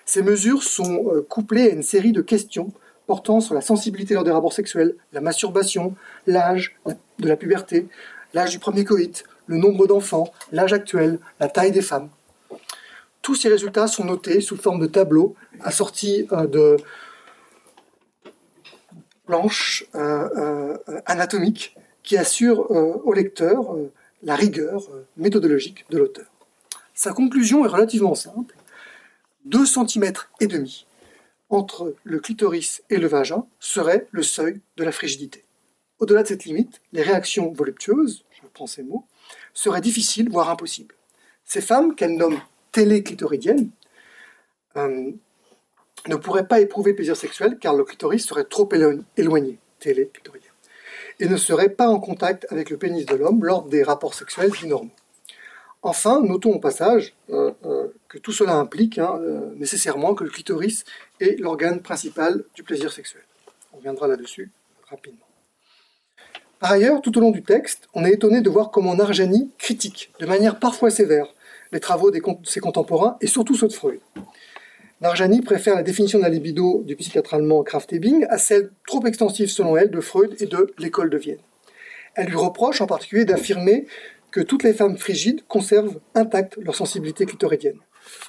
Ces 0.07 0.23
mesures 0.23 0.63
sont 0.63 1.25
couplées 1.29 1.71
à 1.71 1.73
une 1.73 1.83
série 1.83 2.13
de 2.13 2.23
questions 2.23 2.73
portant 3.07 3.41
sur 3.41 3.55
la 3.55 3.61
sensibilité 3.61 4.15
lors 4.15 4.25
des 4.25 4.31
rapports 4.31 4.53
sexuels, 4.53 4.95
la 5.13 5.21
masturbation, 5.21 5.95
l'âge 6.27 6.77
de 7.19 7.29
la 7.29 7.37
puberté, 7.37 7.87
l'âge 8.33 8.51
du 8.51 8.59
premier 8.59 8.85
coït, 8.85 9.25
le 9.47 9.57
nombre 9.57 9.87
d'enfants, 9.87 10.33
l'âge 10.53 10.73
actuel, 10.73 11.19
la 11.41 11.49
taille 11.49 11.73
des 11.73 11.83
femmes. 11.83 12.09
Tous 13.23 13.35
ces 13.35 13.49
résultats 13.49 13.87
sont 13.87 14.05
notés 14.05 14.41
sous 14.41 14.57
forme 14.57 14.81
de 14.81 14.87
tableaux 14.87 15.35
assortis 15.63 16.27
euh, 16.33 16.47
de 16.47 16.77
planches 19.27 19.87
euh, 19.95 20.29
euh, 20.37 21.01
anatomiques 21.07 21.75
qui 22.03 22.19
assurent 22.19 22.71
au 22.71 23.15
lecteur 23.15 23.75
la 24.23 24.35
rigueur 24.35 24.83
méthodologique 25.17 25.87
de 25.89 25.97
l'auteur. 25.97 26.27
Sa 26.93 27.15
conclusion 27.15 27.65
est 27.65 27.69
relativement 27.69 28.15
simple. 28.15 28.55
2 29.45 29.67
cm 29.67 30.13
et 30.41 30.47
demi 30.47 30.87
entre 31.51 31.95
le 32.05 32.19
clitoris 32.19 32.83
et 32.91 32.97
le 32.97 33.07
vagin 33.07 33.47
serait 33.61 34.07
le 34.11 34.23
seuil 34.23 34.61
de 34.77 34.85
la 34.85 34.93
frigidité. 34.93 35.45
Au-delà 35.99 36.23
de 36.23 36.29
cette 36.29 36.45
limite, 36.45 36.81
les 36.93 37.03
réactions 37.03 37.53
voluptueuses, 37.53 38.25
je 38.33 38.49
prends 38.53 38.67
ces 38.67 38.83
mots, 38.83 39.05
seraient 39.53 39.81
difficiles, 39.81 40.29
voire 40.29 40.51
impossibles. 40.51 40.95
Ces 41.45 41.61
femmes, 41.61 41.95
qu'elle 41.95 42.17
nomme 42.17 42.41
téléclitoridiennes, 42.73 43.71
euh, 44.77 45.13
ne 46.09 46.17
pourraient 46.17 46.49
pas 46.49 46.61
éprouver 46.61 46.95
plaisir 46.95 47.17
sexuel 47.17 47.59
car 47.59 47.75
le 47.75 47.85
clitoris 47.85 48.27
serait 48.27 48.45
trop 48.45 48.69
éloigné, 49.17 49.59
téléclitoridien, 49.79 50.51
et 51.21 51.29
ne 51.29 51.37
seraient 51.37 51.71
pas 51.71 51.89
en 51.89 52.01
contact 52.01 52.47
avec 52.51 52.71
le 52.71 52.77
pénis 52.77 53.07
de 53.07 53.15
l'homme 53.15 53.45
lors 53.45 53.63
des 53.65 53.83
rapports 53.83 54.15
sexuels 54.15 54.51
dits. 54.51 54.73
Enfin, 55.83 56.21
notons 56.21 56.55
au 56.55 56.59
passage 56.59 57.15
euh, 57.31 57.53
euh, 57.65 57.89
que 58.15 58.21
tout 58.21 58.31
cela 58.31 58.55
implique 58.55 58.99
hein, 58.99 59.19
euh, 59.23 59.41
nécessairement 59.57 60.15
que 60.15 60.23
le 60.23 60.31
clitoris 60.31 60.85
est 61.19 61.37
l'organe 61.41 61.81
principal 61.81 62.45
du 62.55 62.63
plaisir 62.63 62.93
sexuel. 62.93 63.25
On 63.73 63.79
reviendra 63.79 64.07
là-dessus 64.07 64.53
rapidement. 64.89 65.27
Par 66.61 66.71
ailleurs, 66.71 67.03
tout 67.03 67.19
au 67.19 67.21
long 67.21 67.33
du 67.33 67.43
texte, 67.43 67.89
on 67.93 68.05
est 68.05 68.13
étonné 68.13 68.41
de 68.41 68.49
voir 68.49 68.71
comment 68.71 68.95
Narjani 68.95 69.51
critique, 69.59 70.13
de 70.21 70.27
manière 70.27 70.61
parfois 70.61 70.91
sévère, 70.91 71.27
les 71.73 71.81
travaux 71.81 72.13
de 72.13 72.23
ses 72.45 72.61
contemporains 72.61 73.17
et 73.21 73.27
surtout 73.27 73.57
ceux 73.57 73.67
de 73.67 73.73
Freud. 73.73 73.99
Narjani 75.01 75.43
préfère 75.43 75.75
la 75.75 75.83
définition 75.83 76.21
de 76.21 76.23
la 76.23 76.31
libido 76.31 76.85
du 76.85 76.95
psychiatre 76.95 77.35
allemand 77.35 77.65
Kraft-Ebing 77.65 78.27
à 78.31 78.39
celle 78.39 78.71
trop 78.87 79.05
extensive 79.07 79.49
selon 79.49 79.77
elle 79.77 79.91
de 79.91 80.01
Freud 80.01 80.37
et 80.39 80.47
de 80.47 80.73
l'école 80.79 81.11
de 81.11 81.19
Vienne. 81.19 81.43
Elle 82.15 82.29
lui 82.29 82.37
reproche 82.37 82.81
en 82.81 82.87
particulier 82.87 83.25
d'affirmer 83.25 83.89
que 84.31 84.41
toutes 84.41 84.63
les 84.63 84.73
femmes 84.73 84.99
frigides 84.99 85.45
conservent 85.49 85.99
intacte 86.15 86.57
leur 86.59 86.77
sensibilité 86.77 87.27
clitoridienne. 87.27 87.81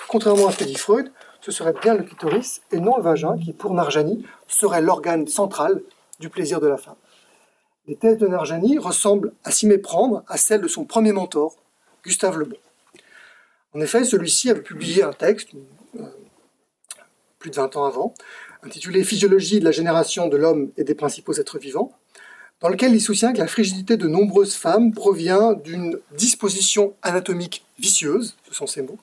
Contrairement 0.07 0.47
à 0.47 0.51
ce 0.51 0.57
que 0.57 0.63
dit 0.63 0.75
Freud, 0.75 1.11
ce 1.41 1.51
serait 1.51 1.73
bien 1.73 1.95
le 1.95 2.03
clitoris 2.03 2.61
et 2.71 2.79
non 2.79 2.97
le 2.97 3.03
vagin 3.03 3.37
qui, 3.37 3.53
pour 3.53 3.73
Narjani, 3.73 4.25
serait 4.47 4.81
l'organe 4.81 5.27
central 5.27 5.81
du 6.19 6.29
plaisir 6.29 6.59
de 6.59 6.67
la 6.67 6.77
femme. 6.77 6.95
Les 7.87 7.95
thèses 7.95 8.17
de 8.17 8.27
Narjani 8.27 8.79
ressemblent 8.79 9.31
à 9.43 9.51
s'y 9.51 9.67
méprendre 9.67 10.23
à 10.27 10.37
celles 10.37 10.61
de 10.61 10.67
son 10.67 10.85
premier 10.85 11.11
mentor, 11.11 11.55
Gustave 12.03 12.39
Le 12.39 12.45
Bon. 12.45 12.57
En 13.75 13.81
effet, 13.81 14.03
celui-ci 14.05 14.49
avait 14.49 14.61
publié 14.61 15.03
un 15.03 15.13
texte, 15.13 15.49
euh, 15.99 16.03
plus 17.37 17.51
de 17.51 17.55
20 17.55 17.75
ans 17.75 17.85
avant, 17.85 18.13
intitulé 18.63 19.03
Physiologie 19.03 19.59
de 19.59 19.65
la 19.65 19.71
génération 19.71 20.27
de 20.27 20.37
l'homme 20.37 20.71
et 20.77 20.83
des 20.83 20.95
principaux 20.95 21.33
êtres 21.33 21.59
vivants, 21.59 21.91
dans 22.65 22.71
lequel 22.71 22.95
il 22.95 22.99
soutient 22.99 23.31
que 23.31 23.37
la 23.37 23.45
frigidité 23.45 23.95
de 23.95 24.07
nombreuses 24.07 24.55
femmes 24.55 24.91
provient 24.91 25.53
d'une 25.53 25.99
disposition 26.17 26.95
anatomique 27.03 27.63
vicieuse, 27.77 28.35
ce 28.49 28.55
sont 28.55 28.65
ces 28.65 28.81
mots, 28.81 28.97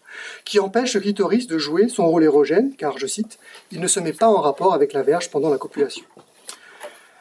qui 0.45 0.59
empêche 0.59 0.95
le 0.95 1.01
clitoris 1.01 1.47
de 1.47 1.59
jouer 1.59 1.89
son 1.89 2.09
rôle 2.09 2.25
érogène, 2.25 2.75
car, 2.75 2.99
je 2.99 3.07
cite, 3.07 3.39
il 3.71 3.79
ne 3.79 3.87
se 3.87 4.01
met 4.01 4.15
pas 4.15 4.27
en 4.27 4.41
rapport 4.41 4.75
avec 4.75 4.93
la 4.93 5.05
verge 5.05 5.31
pendant 5.31 5.49
la 5.49 5.59
copulation. 5.59 6.03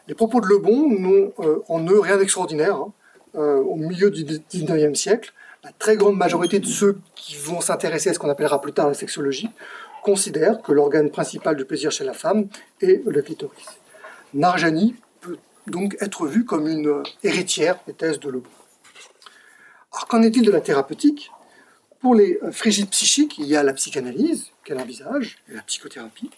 Les 0.07 0.15
propos 0.15 0.41
de 0.41 0.47
Lebon 0.47 0.89
n'ont 0.89 1.31
euh, 1.41 1.59
en 1.67 1.85
eux 1.85 1.99
rien 1.99 2.17
d'extraordinaire. 2.17 2.75
Hein. 2.75 2.91
Euh, 3.35 3.57
au 3.57 3.75
milieu 3.75 4.09
du 4.09 4.25
XIXe 4.51 4.99
siècle, 4.99 5.33
la 5.63 5.71
très 5.77 5.95
grande 5.95 6.17
majorité 6.17 6.57
de 6.57 6.65
ceux 6.65 6.97
qui 7.13 7.35
vont 7.35 7.61
s'intéresser 7.61 8.09
à 8.09 8.13
ce 8.15 8.19
qu'on 8.19 8.31
appellera 8.31 8.61
plus 8.61 8.73
tard 8.73 8.87
la 8.87 8.95
sexologie 8.95 9.51
considèrent 10.01 10.63
que 10.63 10.71
l'organe 10.71 11.11
principal 11.11 11.55
du 11.55 11.65
plaisir 11.65 11.91
chez 11.91 12.03
la 12.03 12.13
femme 12.13 12.47
est 12.81 13.03
le 13.05 13.21
clitoris. 13.21 13.67
Narjani 14.33 14.95
donc 15.67 15.97
être 16.01 16.27
vue 16.27 16.45
comme 16.45 16.67
une 16.67 17.03
héritière 17.23 17.79
des 17.87 17.93
thèses 17.93 18.19
de 18.19 18.29
Lebon. 18.29 18.49
Alors 19.91 20.07
qu'en 20.07 20.21
est-il 20.21 20.43
de 20.43 20.51
la 20.51 20.61
thérapeutique? 20.61 21.31
Pour 21.99 22.15
les 22.15 22.39
frigides 22.51 22.89
psychiques, 22.89 23.37
il 23.37 23.45
y 23.45 23.55
a 23.55 23.63
la 23.63 23.73
psychanalyse 23.73 24.47
qu'elle 24.63 24.79
envisage, 24.79 25.37
et 25.49 25.53
la 25.53 25.61
psychothérapie. 25.61 26.31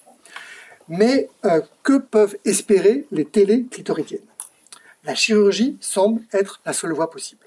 Mais 0.90 1.30
euh, 1.46 1.62
que 1.84 1.98
peuvent 1.98 2.36
espérer 2.44 3.06
les 3.12 3.24
téléclitoridiennes 3.24 4.26
La 5.06 5.16
chirurgie 5.16 5.78
semble 5.80 6.22
être 6.34 6.60
la 6.66 6.74
seule 6.74 6.92
voie 6.92 7.10
possible. 7.10 7.46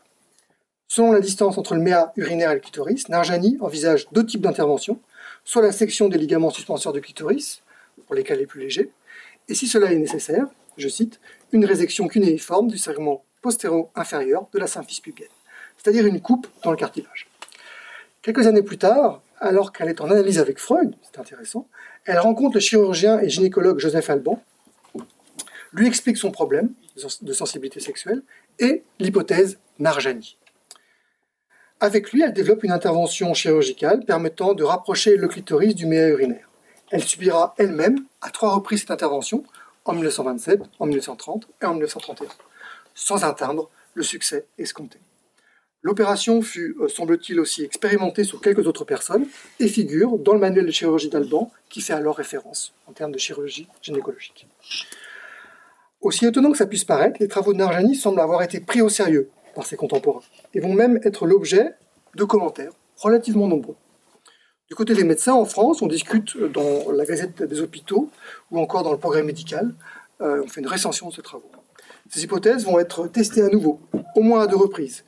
Selon 0.88 1.12
la 1.12 1.20
distance 1.20 1.58
entre 1.58 1.74
le 1.74 1.80
méa 1.80 2.12
urinaire 2.16 2.52
et 2.52 2.54
le 2.54 2.60
clitoris, 2.60 3.08
Narjani 3.08 3.58
envisage 3.60 4.06
deux 4.12 4.24
types 4.24 4.40
d'interventions, 4.40 5.00
soit 5.44 5.62
la 5.62 5.72
section 5.72 6.08
des 6.08 6.16
ligaments 6.16 6.50
suspenseurs 6.50 6.92
du 6.92 7.00
clitoris, 7.00 7.62
pour 8.06 8.14
les 8.14 8.22
cas 8.22 8.36
les 8.36 8.46
plus 8.46 8.60
légers, 8.60 8.90
et 9.48 9.54
si 9.54 9.66
cela 9.66 9.92
est 9.92 9.96
nécessaire, 9.96 10.46
je 10.76 10.88
cite, 10.88 11.20
une 11.52 11.64
résection 11.64 12.08
cunéiforme 12.08 12.68
du 12.68 12.78
segment 12.78 13.24
postéro-inférieur 13.42 14.48
de 14.52 14.58
la 14.58 14.66
symphyse 14.66 15.00
pubienne, 15.00 15.28
c'est-à-dire 15.76 16.06
une 16.06 16.20
coupe 16.20 16.46
dans 16.62 16.70
le 16.70 16.76
cartilage. 16.76 17.28
Quelques 18.22 18.46
années 18.46 18.62
plus 18.62 18.78
tard, 18.78 19.22
alors 19.38 19.72
qu'elle 19.72 19.88
est 19.88 20.00
en 20.00 20.10
analyse 20.10 20.38
avec 20.38 20.58
Freud, 20.58 20.94
c'est 21.02 21.20
intéressant, 21.20 21.68
elle 22.04 22.18
rencontre 22.18 22.54
le 22.54 22.60
chirurgien 22.60 23.20
et 23.20 23.28
gynécologue 23.28 23.78
Joseph 23.78 24.10
Alban, 24.10 24.42
lui 25.72 25.86
explique 25.86 26.16
son 26.16 26.30
problème 26.30 26.70
de 27.22 27.32
sensibilité 27.32 27.80
sexuelle 27.80 28.22
et 28.58 28.82
l'hypothèse 28.98 29.58
Narjani. 29.78 30.38
Avec 31.78 32.12
lui, 32.12 32.22
elle 32.22 32.32
développe 32.32 32.64
une 32.64 32.72
intervention 32.72 33.34
chirurgicale 33.34 34.04
permettant 34.04 34.54
de 34.54 34.64
rapprocher 34.64 35.16
le 35.16 35.28
clitoris 35.28 35.74
du 35.74 35.84
méa 35.84 36.08
urinaire. 36.08 36.48
Elle 36.90 37.02
subira 37.02 37.54
elle-même 37.58 37.98
à 38.22 38.30
trois 38.30 38.54
reprises 38.54 38.80
cette 38.80 38.90
intervention, 38.90 39.44
en 39.86 39.94
1927, 39.94 40.60
en 40.78 40.86
1930 40.86 41.48
et 41.62 41.64
en 41.64 41.72
1931, 41.72 42.28
sans 42.94 43.24
atteindre 43.24 43.70
le 43.94 44.02
succès 44.02 44.46
escompté. 44.58 44.98
L'opération 45.82 46.42
fut, 46.42 46.76
euh, 46.80 46.88
semble-t-il, 46.88 47.38
aussi 47.38 47.62
expérimentée 47.62 48.24
sur 48.24 48.40
quelques 48.40 48.66
autres 48.66 48.84
personnes 48.84 49.26
et 49.60 49.68
figure 49.68 50.18
dans 50.18 50.34
le 50.34 50.40
manuel 50.40 50.66
de 50.66 50.70
chirurgie 50.72 51.08
d'Alban, 51.08 51.52
qui 51.68 51.80
fait 51.80 51.92
alors 51.92 52.16
référence 52.16 52.74
en 52.88 52.92
termes 52.92 53.12
de 53.12 53.18
chirurgie 53.18 53.68
gynécologique. 53.82 54.48
Aussi 56.00 56.26
étonnant 56.26 56.50
que 56.50 56.58
ça 56.58 56.66
puisse 56.66 56.84
paraître, 56.84 57.18
les 57.20 57.28
travaux 57.28 57.52
de 57.52 57.58
Narjani 57.58 57.94
semblent 57.94 58.20
avoir 58.20 58.42
été 58.42 58.60
pris 58.60 58.80
au 58.80 58.88
sérieux 58.88 59.30
par 59.54 59.64
ses 59.64 59.76
contemporains 59.76 60.22
et 60.54 60.60
vont 60.60 60.74
même 60.74 60.98
être 61.04 61.26
l'objet 61.26 61.74
de 62.14 62.24
commentaires 62.24 62.72
relativement 62.96 63.46
nombreux. 63.46 63.76
Du 64.68 64.74
côté 64.74 64.94
des 64.94 65.04
médecins, 65.04 65.34
en 65.34 65.44
France, 65.44 65.80
on 65.80 65.86
discute 65.86 66.36
dans 66.36 66.90
la 66.90 67.04
Gazette 67.04 67.40
des 67.42 67.60
hôpitaux 67.60 68.10
ou 68.50 68.58
encore 68.58 68.82
dans 68.82 68.90
le 68.90 68.98
progrès 68.98 69.22
médical. 69.22 69.74
Euh, 70.20 70.42
on 70.44 70.48
fait 70.48 70.60
une 70.60 70.66
recension 70.66 71.08
de 71.08 71.14
ces 71.14 71.22
travaux. 71.22 71.50
Ces 72.10 72.24
hypothèses 72.24 72.64
vont 72.64 72.80
être 72.80 73.06
testées 73.06 73.42
à 73.42 73.48
nouveau, 73.48 73.80
au 74.16 74.22
moins 74.22 74.42
à 74.42 74.46
deux 74.48 74.56
reprises 74.56 75.04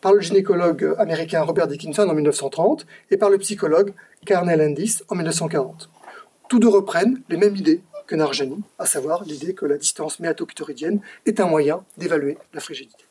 par 0.00 0.12
le 0.12 0.20
gynécologue 0.20 0.94
américain 0.98 1.42
Robert 1.42 1.66
Dickinson 1.66 2.08
en 2.08 2.14
1930 2.14 2.86
et 3.10 3.16
par 3.16 3.30
le 3.30 3.38
psychologue 3.38 3.92
Carnel 4.24 4.58
Landis 4.58 4.98
en 5.08 5.14
1940. 5.14 5.90
Tous 6.48 6.58
deux 6.58 6.68
reprennent 6.68 7.22
les 7.28 7.36
mêmes 7.36 7.56
idées 7.56 7.82
que 8.06 8.16
Narjani, 8.16 8.62
à 8.78 8.86
savoir 8.86 9.24
l'idée 9.24 9.54
que 9.54 9.66
la 9.66 9.76
distance 9.76 10.20
méatoclitoridienne 10.20 11.00
est 11.26 11.40
un 11.40 11.46
moyen 11.46 11.84
d'évaluer 11.96 12.38
la 12.54 12.60
frigidité. 12.60 13.04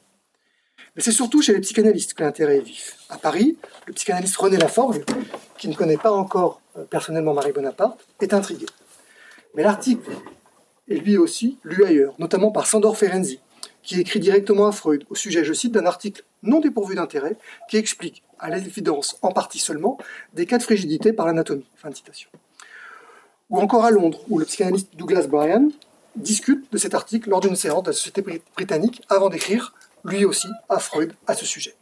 Mais 0.96 1.02
c'est 1.02 1.12
surtout 1.12 1.42
chez 1.42 1.54
les 1.54 1.62
psychanalystes 1.62 2.14
que 2.14 2.24
l'intérêt 2.24 2.58
est 2.58 2.62
vif. 2.62 2.98
À 3.10 3.18
Paris, 3.18 3.58
le 3.86 3.94
psychanalyste 3.94 4.36
René 4.38 4.58
Laforgue, 4.58 5.04
qui 5.58 5.68
ne 5.68 5.76
connaît 5.76 5.98
pas 5.98 6.12
encore 6.12 6.62
euh, 6.78 6.84
personnellement 6.84 7.34
Marie 7.34 7.52
Bonaparte, 7.52 8.00
est 8.22 8.34
intrigué. 8.34 8.66
Mais 9.56 9.64
l'article 9.64 10.12
est 10.90 10.96
lui 10.96 11.18
aussi 11.18 11.58
lu 11.64 11.84
ailleurs, 11.86 12.16
notamment 12.20 12.52
par 12.52 12.68
Sandor 12.68 12.98
Ferenczi, 12.98 13.40
qui 13.84 14.00
écrit 14.00 14.20
directement 14.20 14.68
à 14.68 14.72
Freud 14.72 15.06
au 15.10 15.16
sujet, 15.16 15.44
je 15.44 15.54
cite, 15.54 15.72
d'un 15.72 15.86
article 15.86 16.24
non 16.44 16.60
dépourvu 16.60 16.96
d'intérêt 16.96 17.38
qui 17.70 17.78
explique, 17.78 18.24
à 18.40 18.50
l'évidence 18.50 19.18
en 19.22 19.32
partie 19.32 19.60
seulement, 19.60 19.98
des 20.34 20.46
cas 20.46 20.58
de 20.58 20.64
frigidité 20.64 21.14
par 21.14 21.26
l'anatomie. 21.26 21.66
Fin 21.76 21.90
de 21.90 21.96
citation. 21.96 22.30
Ou 23.50 23.60
encore 23.60 23.86
à 23.86 23.92
Londres, 23.92 24.22
où 24.30 24.40
le 24.40 24.46
psychanalyste 24.46 24.96
Douglas 24.96 25.28
Bryan 25.28 25.72
discute 26.16 26.72
de 26.72 26.78
cet 26.78 26.94
article 26.94 27.30
lors 27.30 27.42
d'une 27.42 27.56
séance 27.56 27.84
de 27.84 27.90
la 27.90 27.94
Société 27.94 28.24
britannique 28.56 29.02
avant 29.10 29.30
d'écrire, 29.30 29.74
lui 30.04 30.26
aussi, 30.26 30.48
à 30.70 30.80
Freud 30.80 31.14
à 31.28 31.34
ce 31.34 31.46
sujet. 31.46 31.76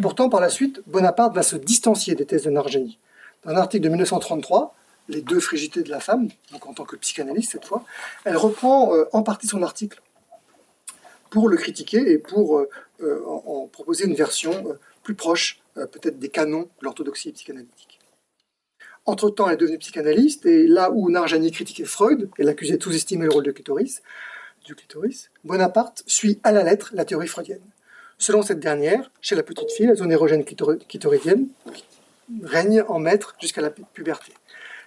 Pourtant, 0.00 0.28
par 0.28 0.40
la 0.40 0.48
suite, 0.48 0.82
Bonaparte 0.86 1.34
va 1.34 1.42
se 1.42 1.56
distancier 1.56 2.14
des 2.14 2.26
thèses 2.26 2.44
de 2.44 2.50
Nargeni. 2.50 2.98
Dans 3.44 3.52
un 3.52 3.56
article 3.56 3.84
de 3.84 3.88
1933, 3.88 4.74
Les 5.08 5.22
deux 5.22 5.38
frigidités 5.38 5.84
de 5.84 5.90
la 5.90 6.00
femme, 6.00 6.28
donc 6.50 6.66
en 6.66 6.74
tant 6.74 6.84
que 6.84 6.96
psychanalyste 6.96 7.52
cette 7.52 7.64
fois, 7.64 7.84
elle 8.24 8.36
reprend 8.36 8.92
euh, 8.92 9.04
en 9.12 9.22
partie 9.22 9.46
son 9.46 9.62
article 9.62 10.02
pour 11.30 11.48
le 11.48 11.56
critiquer 11.56 12.10
et 12.10 12.18
pour 12.18 12.58
euh, 12.58 12.68
euh, 13.02 13.24
en, 13.24 13.68
proposer 13.68 14.06
une 14.06 14.16
version 14.16 14.52
plus 15.04 15.14
proche 15.14 15.60
peut-être 15.76 16.18
des 16.18 16.30
canons 16.30 16.62
de 16.62 16.84
l'orthodoxie 16.84 17.30
psychanalytique. 17.30 18.00
Entre-temps, 19.04 19.46
elle 19.46 19.54
est 19.54 19.58
devenue 19.58 19.78
psychanalyste, 19.78 20.46
et 20.46 20.66
là 20.66 20.90
où 20.90 21.08
Narjani 21.10 21.52
critiquait 21.52 21.84
Freud 21.84 22.28
et 22.38 22.42
l'accusait 22.42 22.78
de 22.78 22.82
sous-estimer 22.82 23.26
le 23.26 23.32
rôle 23.32 23.44
du 23.44 23.52
clitoris, 23.52 24.02
du 24.66 24.74
clitoris, 24.74 25.30
Bonaparte 25.44 26.02
suit 26.06 26.40
à 26.42 26.52
la 26.52 26.62
lettre 26.62 26.90
la 26.92 27.04
théorie 27.04 27.28
freudienne. 27.28 27.62
Selon 28.18 28.42
cette 28.42 28.60
dernière, 28.60 29.10
chez 29.20 29.34
la 29.34 29.42
petite 29.42 29.70
fille, 29.70 29.86
la 29.86 29.94
zone 29.94 30.12
érogène 30.12 30.44
clitoridienne 30.44 31.48
règne 32.42 32.82
en 32.88 32.98
maître 32.98 33.36
jusqu'à 33.40 33.60
la 33.60 33.70
puberté. 33.70 34.32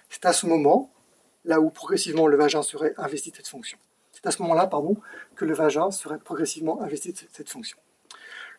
C'est 0.08 0.26
à 0.26 0.32
ce 0.32 0.46
moment, 0.46 0.90
là 1.44 1.60
où 1.60 1.70
progressivement 1.70 2.26
le 2.26 2.36
vagin 2.36 2.62
serait 2.62 2.94
investi 2.98 3.30
de 3.30 3.36
cette 3.36 3.48
fonction. 3.48 3.78
C'est 4.12 4.26
à 4.26 4.30
ce 4.30 4.42
moment-là, 4.42 4.66
pardon, 4.66 4.96
que 5.36 5.44
le 5.44 5.54
vagin 5.54 5.90
serait 5.90 6.18
progressivement 6.18 6.82
investi 6.82 7.12
de 7.12 7.18
cette 7.32 7.48
fonction. 7.48 7.78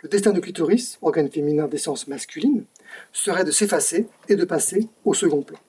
Le 0.01 0.09
destin 0.09 0.31
du 0.31 0.41
clitoris, 0.41 0.97
organe 1.01 1.29
féminin 1.29 1.67
d'essence 1.67 2.07
masculine, 2.07 2.65
serait 3.13 3.43
de 3.43 3.51
s'effacer 3.51 4.07
et 4.27 4.35
de 4.35 4.45
passer 4.45 4.89
au 5.05 5.13
second 5.13 5.43
plan. 5.43 5.59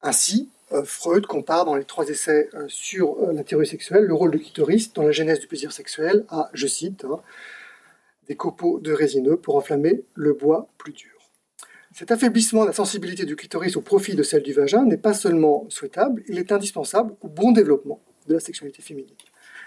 Ainsi, 0.00 0.48
Freud 0.84 1.26
compare 1.26 1.64
dans 1.64 1.76
les 1.76 1.84
trois 1.84 2.08
essais 2.08 2.48
euh, 2.54 2.64
sur 2.68 3.18
euh, 3.20 3.32
la 3.32 3.44
théorie 3.44 3.66
sexuelle 3.66 4.04
le 4.04 4.14
rôle 4.14 4.32
du 4.32 4.40
clitoris 4.40 4.92
dans 4.92 5.02
la 5.02 5.12
genèse 5.12 5.38
du 5.38 5.46
plaisir 5.46 5.70
sexuel 5.70 6.24
à, 6.28 6.50
je 6.54 6.66
cite, 6.66 7.04
hein, 7.04 7.20
des 8.26 8.34
copeaux 8.34 8.80
de 8.80 8.92
résineux 8.92 9.36
pour 9.36 9.56
enflammer 9.56 10.02
le 10.14 10.32
bois 10.32 10.68
plus 10.76 10.92
dur. 10.92 11.12
Cet 11.94 12.10
affaiblissement 12.10 12.62
de 12.62 12.66
la 12.66 12.72
sensibilité 12.72 13.24
du 13.24 13.36
clitoris 13.36 13.76
au 13.76 13.80
profit 13.80 14.14
de 14.16 14.22
celle 14.22 14.42
du 14.42 14.52
vagin 14.52 14.84
n'est 14.84 14.96
pas 14.96 15.14
seulement 15.14 15.66
souhaitable, 15.68 16.22
il 16.28 16.38
est 16.38 16.52
indispensable 16.52 17.14
au 17.22 17.28
bon 17.28 17.52
développement 17.52 18.00
de 18.26 18.34
la 18.34 18.40
sexualité 18.40 18.82
féminine. 18.82 19.14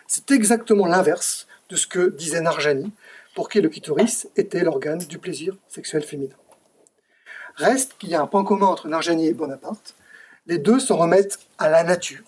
C'est 0.05 0.31
exactement 0.31 0.85
l'inverse 0.85 1.47
de 1.69 1.75
ce 1.75 1.87
que 1.87 2.09
disait 2.09 2.41
Narjani, 2.41 2.91
pour 3.35 3.47
qui 3.47 3.61
le 3.61 3.69
clitoris 3.69 4.27
était 4.35 4.63
l'organe 4.63 4.99
du 4.99 5.17
plaisir 5.17 5.55
sexuel 5.69 6.03
féminin. 6.03 6.35
Reste 7.55 7.95
qu'il 7.97 8.09
y 8.09 8.15
a 8.15 8.21
un 8.21 8.27
point 8.27 8.43
commun 8.43 8.67
entre 8.67 8.87
Narjani 8.87 9.27
et 9.27 9.33
Bonaparte. 9.33 9.95
Les 10.49 10.57
deux 10.57 10.79
s'en 10.79 10.97
remettent 10.97 11.37
à 11.59 11.69
la 11.69 11.83
nature, 11.83 12.23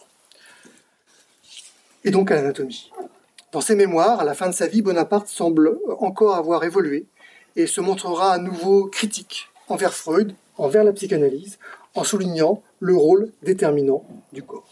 et 2.03 2.11
donc 2.11 2.29
à 2.29 2.35
l'anatomie. 2.35 2.91
Dans 3.51 3.61
ses 3.61 3.73
mémoires, 3.73 4.19
à 4.19 4.23
la 4.23 4.35
fin 4.35 4.47
de 4.47 4.53
sa 4.53 4.67
vie, 4.67 4.83
Bonaparte 4.83 5.27
semble 5.27 5.79
encore 5.97 6.35
avoir 6.35 6.63
évolué 6.63 7.07
et 7.55 7.65
se 7.65 7.81
montrera 7.81 8.33
à 8.33 8.37
nouveau 8.37 8.85
critique 8.85 9.49
envers 9.69 9.95
Freud, 9.95 10.35
envers 10.59 10.83
la 10.83 10.93
psychanalyse, 10.93 11.57
en 11.95 12.03
soulignant 12.03 12.61
le 12.79 12.95
rôle 12.95 13.31
déterminant 13.41 14.05
du 14.33 14.43
corps. 14.43 14.69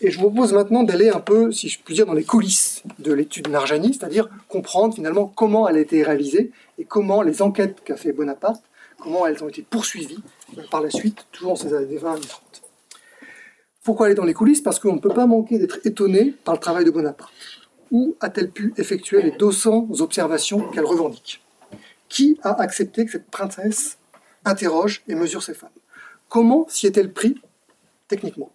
Et 0.00 0.12
je 0.12 0.20
vous 0.20 0.30
propose 0.30 0.52
maintenant 0.52 0.84
d'aller 0.84 1.08
un 1.08 1.18
peu, 1.18 1.50
si 1.50 1.68
je 1.68 1.80
puis 1.80 1.96
dire, 1.96 2.06
dans 2.06 2.12
les 2.12 2.22
coulisses 2.22 2.84
de 3.00 3.12
l'étude 3.12 3.48
Narjani, 3.48 3.92
c'est-à-dire 3.92 4.28
comprendre 4.46 4.94
finalement 4.94 5.26
comment 5.34 5.68
elle 5.68 5.78
a 5.78 5.80
été 5.80 6.04
réalisée 6.04 6.52
et 6.78 6.84
comment 6.84 7.22
les 7.22 7.42
enquêtes 7.42 7.82
qu'a 7.82 7.96
fait 7.96 8.12
Bonaparte, 8.12 8.62
comment 9.00 9.26
elles 9.26 9.42
ont 9.42 9.48
été 9.48 9.62
poursuivies 9.62 10.22
par 10.70 10.80
la 10.80 10.90
suite, 10.90 11.26
toujours 11.32 11.50
dans 11.50 11.56
ces 11.56 11.74
années 11.74 11.96
20 11.96 12.16
et 12.16 12.20
30. 12.20 12.62
Pourquoi 13.84 14.06
aller 14.06 14.14
dans 14.14 14.24
les 14.24 14.34
coulisses? 14.34 14.60
Parce 14.60 14.78
qu'on 14.78 14.94
ne 14.94 15.00
peut 15.00 15.12
pas 15.12 15.26
manquer 15.26 15.58
d'être 15.58 15.80
étonné 15.84 16.34
par 16.44 16.54
le 16.54 16.60
travail 16.60 16.84
de 16.84 16.90
Bonaparte. 16.90 17.32
Où 17.90 18.16
a-t-elle 18.20 18.50
pu 18.50 18.72
effectuer 18.76 19.22
les 19.22 19.32
200 19.32 19.88
observations 19.98 20.70
qu'elle 20.70 20.84
revendique? 20.84 21.44
Qui 22.08 22.38
a 22.42 22.60
accepté 22.60 23.04
que 23.04 23.10
cette 23.10 23.30
princesse 23.30 23.98
interroge 24.44 25.02
et 25.08 25.14
mesure 25.14 25.42
ses 25.42 25.54
femmes? 25.54 25.70
Comment 26.28 26.66
s'y 26.68 26.86
est-elle 26.86 27.12
pris 27.12 27.40
techniquement? 28.08 28.52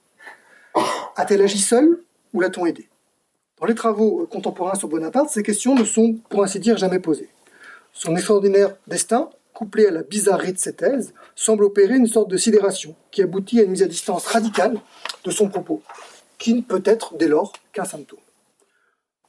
A-t-elle 1.15 1.41
agi 1.41 1.59
seule 1.59 2.03
ou 2.33 2.39
l'a-t-on 2.39 2.65
aidé 2.65 2.87
Dans 3.59 3.65
les 3.65 3.75
travaux 3.75 4.27
contemporains 4.31 4.75
sur 4.75 4.87
Bonaparte, 4.87 5.29
ces 5.29 5.43
questions 5.43 5.75
ne 5.75 5.83
sont, 5.83 6.19
pour 6.29 6.43
ainsi 6.43 6.59
dire, 6.59 6.77
jamais 6.77 6.99
posées. 6.99 7.29
Son 7.91 8.15
extraordinaire 8.15 8.75
destin, 8.87 9.29
couplé 9.57 9.87
à 9.87 9.91
la 9.91 10.03
bizarrerie 10.03 10.53
de 10.53 10.59
ses 10.59 10.75
thèses, 10.75 11.15
semble 11.33 11.63
opérer 11.63 11.95
une 11.95 12.05
sorte 12.05 12.29
de 12.29 12.37
sidération 12.37 12.95
qui 13.09 13.23
aboutit 13.23 13.59
à 13.59 13.63
une 13.63 13.71
mise 13.71 13.81
à 13.81 13.87
distance 13.87 14.27
radicale 14.27 14.79
de 15.23 15.31
son 15.31 15.49
propos, 15.49 15.81
qui 16.37 16.53
ne 16.53 16.61
peut 16.61 16.83
être 16.85 17.17
dès 17.17 17.27
lors 17.27 17.53
qu'un 17.73 17.83
symptôme. 17.83 18.19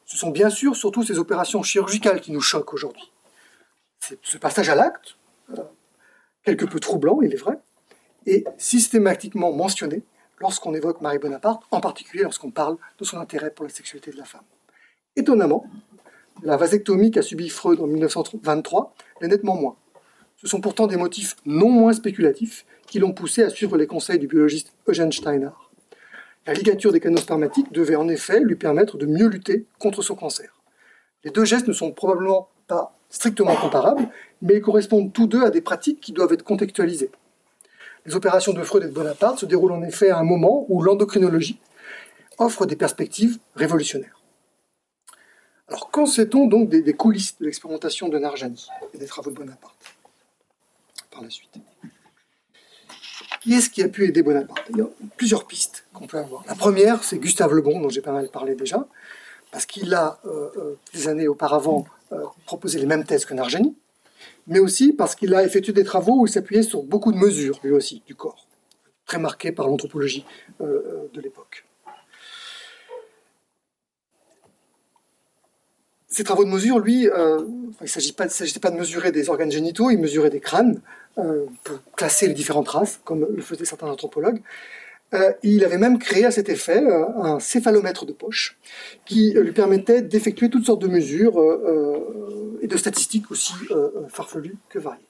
Ce 0.04 0.18
sont 0.18 0.28
bien 0.28 0.50
sûr 0.50 0.76
surtout 0.76 1.02
ces 1.02 1.18
opérations 1.18 1.62
chirurgicales 1.62 2.20
qui 2.20 2.30
nous 2.30 2.42
choquent 2.42 2.74
aujourd'hui. 2.74 3.10
Ce 4.22 4.36
passage 4.36 4.68
à 4.68 4.74
l'acte, 4.74 5.16
euh, 5.56 5.62
quelque 6.44 6.66
peu 6.66 6.78
troublant, 6.78 7.22
il 7.22 7.32
est 7.32 7.38
vrai, 7.38 7.58
est 8.26 8.44
systématiquement 8.58 9.50
mentionné 9.52 10.02
lorsqu'on 10.40 10.74
évoque 10.74 11.00
Marie 11.00 11.18
Bonaparte, 11.18 11.62
en 11.70 11.80
particulier 11.80 12.24
lorsqu'on 12.24 12.50
parle 12.50 12.76
de 12.98 13.04
son 13.04 13.16
intérêt 13.16 13.50
pour 13.50 13.64
la 13.64 13.70
sexualité 13.70 14.10
de 14.10 14.18
la 14.18 14.24
femme. 14.24 14.44
Étonnamment, 15.16 15.64
la 16.42 16.58
vasectomie 16.58 17.10
qu'a 17.12 17.22
subie 17.22 17.48
Freud 17.48 17.80
en 17.80 17.86
1923 17.86 18.94
l'est 19.22 19.28
nettement 19.28 19.56
moins. 19.56 19.76
Ce 20.40 20.46
sont 20.46 20.60
pourtant 20.60 20.86
des 20.86 20.96
motifs 20.96 21.34
non 21.46 21.68
moins 21.68 21.92
spéculatifs 21.92 22.64
qui 22.86 23.00
l'ont 23.00 23.12
poussé 23.12 23.42
à 23.42 23.50
suivre 23.50 23.76
les 23.76 23.88
conseils 23.88 24.20
du 24.20 24.28
biologiste 24.28 24.72
Eugène 24.86 25.10
Steiner. 25.10 25.50
La 26.46 26.54
ligature 26.54 26.92
des 26.92 27.00
canaux 27.00 27.18
spermatiques 27.18 27.72
devait 27.72 27.96
en 27.96 28.08
effet 28.08 28.40
lui 28.40 28.54
permettre 28.54 28.96
de 28.96 29.06
mieux 29.06 29.26
lutter 29.26 29.66
contre 29.78 30.00
son 30.00 30.14
cancer. 30.14 30.54
Les 31.24 31.32
deux 31.32 31.44
gestes 31.44 31.66
ne 31.66 31.72
sont 31.72 31.90
probablement 31.90 32.48
pas 32.68 32.94
strictement 33.10 33.56
comparables, 33.56 34.08
mais 34.40 34.54
ils 34.54 34.62
correspondent 34.62 35.12
tous 35.12 35.26
deux 35.26 35.42
à 35.42 35.50
des 35.50 35.60
pratiques 35.60 36.00
qui 36.00 36.12
doivent 36.12 36.32
être 36.32 36.44
contextualisées. 36.44 37.10
Les 38.06 38.14
opérations 38.14 38.52
de 38.52 38.62
Freud 38.62 38.84
et 38.84 38.86
de 38.86 38.92
Bonaparte 38.92 39.40
se 39.40 39.46
déroulent 39.46 39.72
en 39.72 39.82
effet 39.82 40.10
à 40.10 40.18
un 40.18 40.24
moment 40.24 40.66
où 40.68 40.82
l'endocrinologie 40.82 41.60
offre 42.38 42.64
des 42.64 42.76
perspectives 42.76 43.38
révolutionnaires. 43.56 44.22
Alors, 45.66 45.90
qu'en 45.90 46.06
sait-on 46.06 46.46
donc 46.46 46.70
des, 46.70 46.94
coulisses 46.94 47.36
de 47.38 47.44
l'expérimentation 47.44 48.08
de 48.08 48.18
Narjani 48.18 48.68
et 48.94 48.98
des 48.98 49.06
travaux 49.06 49.30
de 49.30 49.36
Bonaparte? 49.36 49.97
La 51.22 51.30
suite 51.30 51.58
Qui 53.40 53.54
est-ce 53.54 53.70
qui 53.70 53.82
a 53.82 53.88
pu 53.88 54.06
aider 54.06 54.22
Bonaparte? 54.22 54.66
Il 54.70 54.78
y 54.78 54.80
a 54.82 54.88
plusieurs 55.16 55.46
pistes 55.46 55.84
qu'on 55.92 56.06
peut 56.06 56.18
avoir. 56.18 56.44
La 56.46 56.54
première, 56.54 57.04
c'est 57.04 57.18
Gustave 57.18 57.52
Le 57.52 57.62
Bon, 57.62 57.80
dont 57.80 57.88
j'ai 57.88 58.00
pas 58.00 58.12
mal 58.12 58.28
parlé 58.28 58.54
déjà, 58.54 58.86
parce 59.50 59.66
qu'il 59.66 59.94
a, 59.94 60.18
euh, 60.24 60.50
euh, 60.56 60.74
des 60.92 61.08
années 61.08 61.28
auparavant, 61.28 61.86
euh, 62.12 62.22
proposé 62.46 62.78
les 62.78 62.86
mêmes 62.86 63.04
thèses 63.04 63.24
que 63.24 63.34
Narjani, 63.34 63.76
mais 64.46 64.58
aussi 64.58 64.92
parce 64.92 65.14
qu'il 65.14 65.34
a 65.34 65.44
effectué 65.44 65.72
des 65.72 65.84
travaux 65.84 66.20
où 66.20 66.26
il 66.26 66.30
s'appuyait 66.30 66.62
sur 66.62 66.82
beaucoup 66.82 67.12
de 67.12 67.18
mesures, 67.18 67.60
lui 67.62 67.72
aussi, 67.72 68.02
du 68.06 68.14
corps, 68.14 68.46
très 69.06 69.18
marquées 69.18 69.52
par 69.52 69.68
l'anthropologie 69.68 70.24
de 70.60 71.20
l'époque. 71.20 71.64
Ces 76.08 76.24
travaux 76.24 76.44
de 76.44 76.50
mesure, 76.50 76.78
lui, 76.78 77.02
il 77.02 77.10
ne 77.80 77.86
s'agissait 77.86 78.14
pas, 78.14 78.70
de 78.70 78.76
mesurer 78.76 79.12
des 79.12 79.28
organes 79.28 79.52
génitaux, 79.52 79.90
il 79.90 79.98
mesurait 79.98 80.30
des 80.30 80.40
crânes 80.40 80.80
pour 81.64 81.78
classer 81.96 82.28
les 82.28 82.34
différentes 82.34 82.68
races, 82.68 83.00
comme 83.04 83.26
le 83.34 83.42
faisaient 83.42 83.64
certains 83.64 83.88
anthropologues. 83.88 84.40
Euh, 85.14 85.32
il 85.42 85.64
avait 85.64 85.78
même 85.78 85.98
créé 85.98 86.26
à 86.26 86.30
cet 86.30 86.50
effet 86.50 86.82
euh, 86.84 87.06
un 87.22 87.40
céphalomètre 87.40 88.04
de 88.04 88.12
poche 88.12 88.58
qui 89.06 89.34
euh, 89.36 89.42
lui 89.42 89.52
permettait 89.52 90.02
d'effectuer 90.02 90.50
toutes 90.50 90.66
sortes 90.66 90.82
de 90.82 90.88
mesures 90.88 91.38
et 92.60 92.66
de 92.66 92.76
statistiques 92.76 93.30
aussi 93.30 93.54
farfelues 94.08 94.56
que 94.68 94.78
variées. 94.78 95.00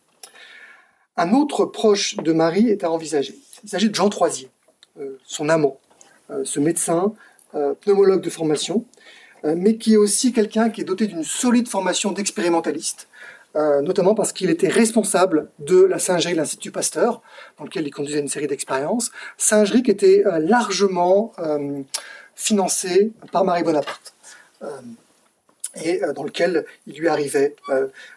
Un 1.16 1.32
autre 1.32 1.64
proche 1.64 2.16
de 2.16 2.32
Marie 2.32 2.68
est 2.68 2.84
à 2.84 2.90
envisager. 2.90 3.34
Il 3.64 3.70
s'agit 3.70 3.90
de 3.90 3.94
Jean 3.94 4.08
Troisier, 4.08 4.50
son 5.24 5.48
amant, 5.48 5.80
ce 6.44 6.60
médecin, 6.60 7.12
pneumologue 7.80 8.20
de 8.20 8.30
formation, 8.30 8.84
mais 9.42 9.76
qui 9.78 9.94
est 9.94 9.96
aussi 9.96 10.32
quelqu'un 10.32 10.70
qui 10.70 10.82
est 10.82 10.84
doté 10.84 11.08
d'une 11.08 11.24
solide 11.24 11.66
formation 11.66 12.12
d'expérimentaliste, 12.12 13.08
euh, 13.58 13.82
notamment 13.82 14.14
parce 14.14 14.32
qu'il 14.32 14.50
était 14.50 14.68
responsable 14.68 15.50
de 15.58 15.82
la 15.82 15.98
singerie 15.98 16.34
de 16.34 16.38
l'Institut 16.38 16.70
Pasteur, 16.70 17.22
dans 17.58 17.64
lequel 17.64 17.86
il 17.88 17.90
conduisait 17.90 18.20
une 18.20 18.28
série 18.28 18.46
d'expériences. 18.46 19.10
Singerie 19.36 19.82
qui 19.82 19.90
était 19.90 20.24
euh, 20.26 20.38
largement 20.38 21.32
euh, 21.40 21.82
financée 22.36 23.10
par 23.32 23.44
Marie 23.44 23.64
Bonaparte. 23.64 24.14
et 25.84 26.00
dans 26.14 26.22
lequel 26.22 26.66
il 26.86 26.98
lui 26.98 27.08
arrivait 27.08 27.54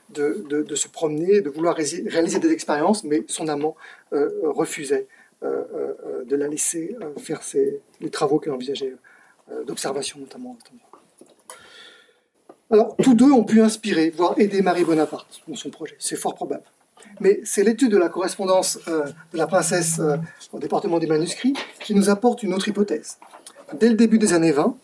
de, 0.09 0.75
se 0.75 0.87
promener, 0.87 1.41
de 1.41 1.49
vouloir 1.49 1.75
réaliser 1.75 2.39
des 2.39 2.51
expériences, 2.51 3.03
mais 3.03 3.23
son 3.27 3.47
amant 3.47 3.75
refusait 4.11 5.07
de 5.41 6.35
la 6.35 6.47
laisser 6.47 6.95
faire 7.17 7.41
les 7.99 8.09
travaux 8.09 8.39
qu'elle 8.39 8.53
envisageait 8.53 8.95
d'observation 9.65 10.19
notamment. 10.19 10.55
Alors, 12.71 12.95
tous 13.03 13.13
deux 13.13 13.29
ont 13.29 13.43
pu 13.43 13.61
inspirer, 13.61 14.13
voire 14.15 14.33
aider 14.37 14.61
Marie 14.61 14.85
Bonaparte 14.85 15.41
dans 15.45 15.55
son 15.55 15.69
projet. 15.69 15.97
C'est 15.99 16.15
fort 16.15 16.35
probable. 16.35 16.63
Mais 17.19 17.41
c'est 17.43 17.65
l'étude 17.65 17.91
de 17.91 17.97
la 17.97 18.07
correspondance 18.07 18.79
euh, 18.87 19.05
de 19.33 19.37
la 19.37 19.45
princesse 19.45 19.99
euh, 19.99 20.15
au 20.53 20.59
département 20.59 20.97
des 20.97 21.07
manuscrits 21.07 21.53
qui 21.81 21.93
nous 21.93 22.09
apporte 22.09 22.43
une 22.43 22.53
autre 22.53 22.69
hypothèse. 22.69 23.17
Dès 23.73 23.89
le 23.89 23.95
début 23.95 24.19
des 24.19 24.31
années 24.31 24.53
20, 24.53 24.77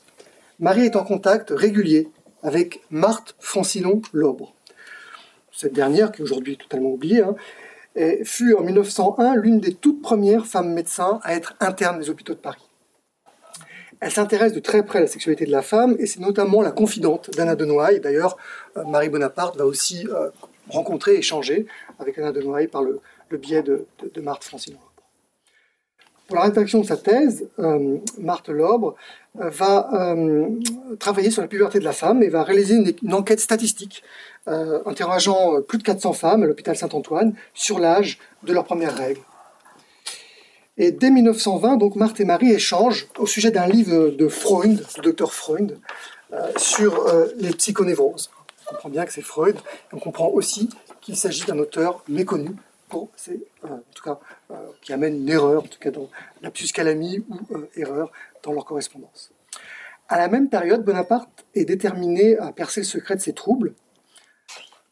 Marie 0.59 0.81
est 0.81 0.97
en 0.97 1.05
contact 1.05 1.53
régulier 1.55 2.09
avec 2.43 2.81
Marthe 2.89 3.35
Francillon 3.39 4.01
Lobre. 4.11 4.53
Cette 5.53 5.73
dernière, 5.73 6.11
qui 6.11 6.21
est 6.21 6.23
aujourd'hui 6.25 6.57
totalement 6.57 6.89
oubliée, 6.89 7.21
hein, 7.21 7.35
fut 8.23 8.53
en 8.53 8.63
1901 8.63 9.35
l'une 9.35 9.61
des 9.61 9.73
toutes 9.73 10.01
premières 10.01 10.45
femmes 10.45 10.73
médecins 10.73 11.19
à 11.23 11.35
être 11.35 11.55
interne 11.61 11.99
des 11.99 12.09
hôpitaux 12.09 12.33
de 12.33 12.39
Paris. 12.39 12.66
Elle 13.99 14.11
s'intéresse 14.11 14.53
de 14.53 14.59
très 14.59 14.83
près 14.83 14.99
à 14.99 15.01
la 15.01 15.07
sexualité 15.07 15.45
de 15.45 15.51
la 15.51 15.63
femme 15.63 15.95
et 15.99 16.05
c'est 16.05 16.19
notamment 16.19 16.61
la 16.61 16.71
confidente 16.71 17.31
d'Anna 17.31 17.55
de 17.55 17.65
Noailles. 17.65 17.99
D'ailleurs, 17.99 18.37
euh, 18.77 18.83
Marie 18.85 19.09
Bonaparte 19.09 19.57
va 19.57 19.65
aussi 19.65 20.07
euh, 20.07 20.29
rencontrer, 20.69 21.15
échanger 21.15 21.65
avec 21.99 22.17
Anna 22.19 22.31
de 22.31 22.41
Noailles 22.41 22.67
par 22.67 22.83
le, 22.83 23.01
biais 23.31 23.63
de, 23.63 23.85
Marthe 24.21 24.43
Francine 24.43 24.75
Pour 26.27 26.35
la 26.35 26.43
rédaction 26.43 26.81
de 26.81 26.85
sa 26.85 26.97
thèse, 26.97 27.47
euh, 27.57 27.97
Marthe 28.19 28.49
Lobre 28.49 28.95
va 29.35 30.15
travailler 30.97 31.29
sur 31.29 31.43
la 31.43 31.47
puberté 31.47 31.77
de 31.77 31.83
la 31.83 31.91
femme 31.91 32.23
et 32.23 32.27
va 32.27 32.41
réaliser 32.41 32.95
une, 33.03 33.13
enquête 33.13 33.39
statistique 33.39 34.03
interrogeant 34.47 35.61
plus 35.61 35.77
de 35.77 35.83
400 35.83 36.13
femmes 36.13 36.41
à 36.41 36.47
l'hôpital 36.47 36.75
Saint-Antoine 36.75 37.35
sur 37.53 37.77
l'âge 37.77 38.17
de 38.41 38.51
leurs 38.53 38.65
premières 38.65 38.95
règles. 38.95 39.21
Et 40.79 40.91
dès 40.91 41.09
1920, 41.09 41.77
donc 41.77 41.95
Marthe 41.95 42.19
et 42.19 42.25
Marie 42.25 42.51
échangent 42.51 43.07
au 43.17 43.25
sujet 43.25 43.49
d'un 43.49 43.65
livre 43.65 44.09
de 44.09 44.27
Freud, 44.27 44.85
du 44.95 45.01
docteur 45.01 45.33
Freud, 45.33 45.79
euh, 46.33 46.51
sur 46.57 47.07
euh, 47.07 47.27
les 47.37 47.49
psychonévroses. 47.51 48.29
On 48.67 48.71
comprend 48.71 48.89
bien 48.89 49.05
que 49.05 49.11
c'est 49.11 49.23
Freud, 49.23 49.57
on 49.91 49.97
comprend 49.97 50.27
aussi 50.27 50.69
qu'il 51.01 51.15
s'agit 51.15 51.45
d'un 51.45 51.57
auteur 51.57 52.03
méconnu, 52.07 52.51
pour, 52.89 53.09
euh, 53.27 53.33
en 53.63 53.81
tout 53.93 54.03
cas, 54.03 54.19
qui 54.81 54.93
amène 54.93 55.15
une 55.15 55.29
erreur, 55.29 55.63
en 55.63 55.67
tout 55.67 55.79
cas 55.79 55.91
dans 55.91 56.09
la 56.41 56.51
calamie 56.51 57.25
ou 57.27 57.37
erreur 57.75 58.11
dans 58.43 58.53
leur 58.53 58.63
correspondance. 58.63 59.31
À 60.09 60.19
la 60.19 60.27
même 60.27 60.47
période, 60.47 60.85
Bonaparte 60.85 61.45
est 61.55 61.65
déterminé 61.65 62.37
à 62.37 62.51
percer 62.51 62.81
le 62.81 62.85
secret 62.85 63.15
de 63.15 63.21
ses 63.21 63.33
troubles 63.33 63.73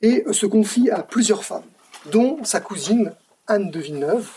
et 0.02 0.26
se 0.32 0.46
confie 0.46 0.90
à 0.90 1.04
plusieurs 1.04 1.46
femmes, 1.46 1.64
dont 2.12 2.44
sa 2.44 2.60
cousine 2.60 3.14
Anne 3.48 3.72
de 3.72 3.80
Villeneuve, 3.80 4.30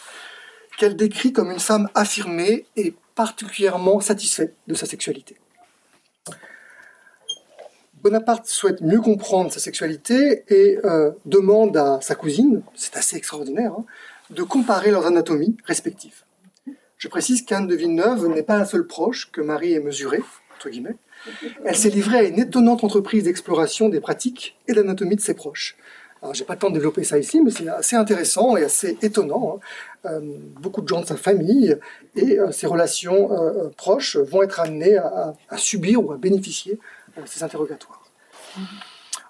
qu'elle 0.79 0.97
décrit 0.97 1.33
comme 1.33 1.51
une 1.51 1.61
femme 1.61 1.89
affirmée 1.95 2.65
et 2.77 2.95
particulièrement 3.15 4.01
satisfaite 4.01 4.55
de 4.67 4.75
sa 4.75 4.87
sexualité. 4.87 5.37
Bonaparte 8.03 8.47
souhaite 8.47 8.81
mieux 8.81 9.01
comprendre 9.01 9.53
sa 9.53 9.59
sexualité 9.59 10.45
et 10.49 10.79
euh, 10.85 11.11
demande 11.27 11.77
à 11.77 11.99
sa 12.01 12.15
cousine, 12.15 12.63
c'est 12.75 12.97
assez 12.97 13.17
extraordinaire, 13.17 13.73
hein, 13.73 13.85
de 14.31 14.43
comparer 14.45 14.93
leurs 14.93 15.07
anatomies 15.07 15.57
respectives. 15.65 16.23
Je 16.97 17.09
précise 17.09 17.45
qu'Anne 17.45 17.67
de 17.67 17.75
Villeneuve 17.75 18.29
n'est 18.29 18.45
pas 18.45 18.59
la 18.59 18.65
seule 18.65 18.87
proche 18.87 19.31
que 19.33 19.41
Marie 19.41 19.73
ait 19.73 19.81
mesurée, 19.81 20.23
entre 20.55 20.71
guillemets. 20.71 20.97
Elle 21.65 21.77
s'est 21.77 21.91
livrée 21.91 22.19
à 22.19 22.23
une 22.23 22.39
étonnante 22.39 22.85
entreprise 22.85 23.25
d'exploration 23.25 23.89
des 23.89 24.01
pratiques 24.01 24.57
et 24.69 24.75
d'anatomie 24.75 25.17
de 25.17 25.21
ses 25.21 25.35
proches, 25.35 25.77
Alors, 26.23 26.35
j'ai 26.35 26.45
pas 26.45 26.55
le 26.55 26.59
temps 26.59 26.69
de 26.69 26.75
développer 26.75 27.05
ça 27.05 27.19
ici, 27.19 27.41
mais 27.41 27.51
c'est 27.51 27.69
assez 27.69 27.97
intéressant 27.97 28.57
et 28.57 28.65
assez 28.65 28.99
étonnant. 29.03 29.61
Hein. 30.05 30.21
beaucoup 30.61 30.81
de 30.81 30.89
gens 30.89 31.01
de 31.01 31.07
sa 31.07 31.17
famille 31.17 31.77
et 32.17 32.39
ses 32.51 32.67
relations 32.67 33.31
proches 33.77 34.17
vont 34.17 34.43
être 34.43 34.61
amenés 34.61 34.97
à, 34.97 35.35
subir 35.57 36.05
ou 36.05 36.13
à 36.13 36.17
bénéficier 36.17 36.79
de 37.17 37.27
ces 37.27 37.43
interrogatoires. 37.43 38.05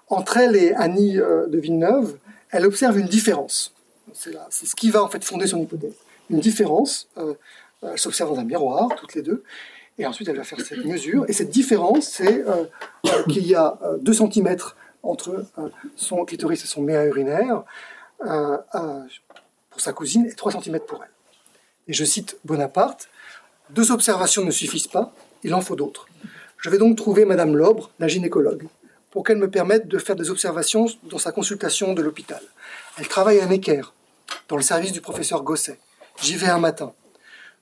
Entre 0.07 0.37
elle 0.37 0.55
et 0.55 0.73
Annie 0.73 1.15
de 1.15 1.59
Villeneuve, 1.59 2.17
elle 2.51 2.65
observe 2.65 2.97
une 2.97 3.07
différence. 3.07 3.73
C'est 4.13 4.65
ce 4.65 4.75
qui 4.75 4.89
va 4.89 5.03
en 5.03 5.09
fait 5.09 5.23
fonder 5.23 5.47
son 5.47 5.59
hypothèse. 5.59 5.93
Une 6.29 6.39
différence. 6.39 7.07
elle 7.83 7.97
s'observe 7.97 8.33
dans 8.33 8.39
un 8.39 8.45
miroir, 8.45 8.89
toutes 8.97 9.15
les 9.15 9.21
deux, 9.21 9.43
et 9.99 10.05
ensuite, 10.05 10.29
elle 10.29 10.37
va 10.37 10.45
faire 10.45 10.61
cette 10.61 10.85
mesure. 10.85 11.25
Et 11.27 11.33
cette 11.33 11.49
différence, 11.49 12.07
c'est 12.07 12.47
euh, 12.47 12.63
euh, 13.05 13.23
qu'il 13.29 13.45
y 13.45 13.53
a 13.53 13.77
2 13.99 14.11
euh, 14.11 14.29
cm 14.31 14.55
entre 15.03 15.45
son 15.95 16.25
clitoris 16.25 16.63
et 16.63 16.67
son 16.67 16.81
méa 16.81 17.05
urinaire 17.05 17.63
pour 18.19 19.81
sa 19.81 19.93
cousine 19.93 20.25
et 20.25 20.33
3 20.33 20.53
cm 20.53 20.79
pour 20.81 21.03
elle. 21.03 21.11
Et 21.87 21.93
je 21.93 22.03
cite 22.05 22.37
Bonaparte 22.45 23.09
Deux 23.69 23.91
observations 23.91 24.43
ne 24.43 24.51
suffisent 24.51 24.87
pas, 24.87 25.13
il 25.43 25.53
en 25.53 25.61
faut 25.61 25.75
d'autres. 25.75 26.07
Je 26.57 26.69
vais 26.69 26.77
donc 26.77 26.97
trouver 26.97 27.25
Madame 27.25 27.55
Lobre, 27.55 27.91
la 27.99 28.07
gynécologue, 28.07 28.67
pour 29.11 29.23
qu'elle 29.23 29.37
me 29.37 29.49
permette 29.49 29.87
de 29.87 29.97
faire 29.97 30.15
des 30.15 30.29
observations 30.29 30.87
dans 31.03 31.17
sa 31.17 31.31
consultation 31.31 31.93
de 31.93 32.01
l'hôpital. 32.01 32.41
Elle 32.97 33.07
travaille 33.07 33.39
à 33.39 33.45
Necker, 33.45 33.81
dans 34.49 34.57
le 34.57 34.61
service 34.61 34.91
du 34.91 35.01
professeur 35.01 35.43
Gosset. 35.43 35.79
J'y 36.21 36.35
vais 36.35 36.47
un 36.47 36.59
matin. 36.59 36.93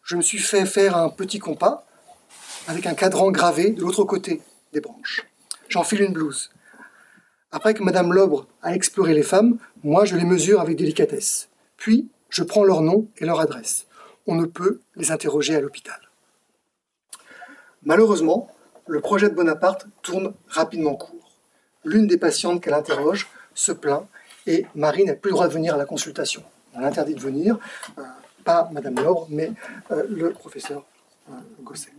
Je 0.03 0.15
me 0.15 0.21
suis 0.21 0.39
fait 0.39 0.65
faire 0.65 0.97
un 0.97 1.09
petit 1.09 1.39
compas 1.39 1.85
avec 2.67 2.85
un 2.85 2.95
cadran 2.95 3.31
gravé 3.31 3.69
de 3.69 3.81
l'autre 3.81 4.03
côté 4.03 4.41
des 4.73 4.81
branches. 4.81 5.27
J'enfile 5.69 6.01
une 6.01 6.13
blouse. 6.13 6.49
Après 7.52 7.74
que 7.74 7.84
Madame 7.84 8.12
Lobre 8.12 8.45
a 8.62 8.76
exploré 8.76 9.14
les 9.14 9.24
femmes, 9.24 9.58
moi 9.84 10.04
je 10.04 10.16
les 10.16 10.26
mesure 10.26 10.60
avec 10.60 10.76
délicatesse. 10.78 11.50
Puis 11.78 12.10
je 12.30 12.43
prends 12.43 12.64
leur 12.64 12.82
nom 12.82 13.08
et 13.18 13.26
leur 13.26 13.39
adresse. 13.39 13.88
On 14.26 14.36
ne 14.36 14.45
peut 14.45 14.82
les 14.95 15.12
interroger 15.12 15.56
à 15.56 15.62
l'hôpital. 15.62 16.00
Malheureusement, 17.84 18.50
le 18.86 19.00
projet 19.00 19.30
de 19.30 19.36
Bonaparte 19.36 19.88
tourne 20.02 20.34
rapidement 20.50 20.95
court. 20.95 21.32
L'une 21.86 22.08
des 22.08 22.18
patientes 22.18 22.62
qu'elle 22.62 22.74
interroge 22.74 23.30
se 23.54 23.72
plaint 23.72 24.06
et 24.45 24.66
Marie 24.76 25.06
n'a 25.06 25.14
plus 25.14 25.30
le 25.30 25.36
droit 25.36 25.48
de 25.48 25.54
venir 25.54 25.76
à 25.76 25.78
la 25.78 25.86
consultation. 25.86 26.43
On 26.74 26.82
l'interdit 26.82 27.16
de 27.16 27.22
venir, 27.22 27.58
euh, 27.98 28.04
pas 28.43 28.70
Madame 28.74 28.95
Lobre, 28.95 29.28
mais 29.30 29.52
euh, 29.91 30.06
le 30.10 30.32
professeur 30.32 30.84
euh, 31.30 31.34
Gosset. 31.64 31.91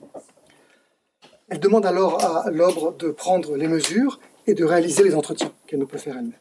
Elle 1.49 1.61
demande 1.61 1.87
alors 1.87 2.23
à 2.23 2.51
l'Obre 2.51 2.93
de 2.99 3.11
prendre 3.11 3.57
les 3.57 3.69
mesures 3.69 4.21
et 4.49 4.55
de 4.55 4.65
réaliser 4.65 5.05
les 5.05 5.15
entretiens 5.15 5.53
qu'elle 5.67 5.79
ne 5.79 5.85
peut 5.85 5.99
faire 5.99 6.17
elle-même. 6.17 6.33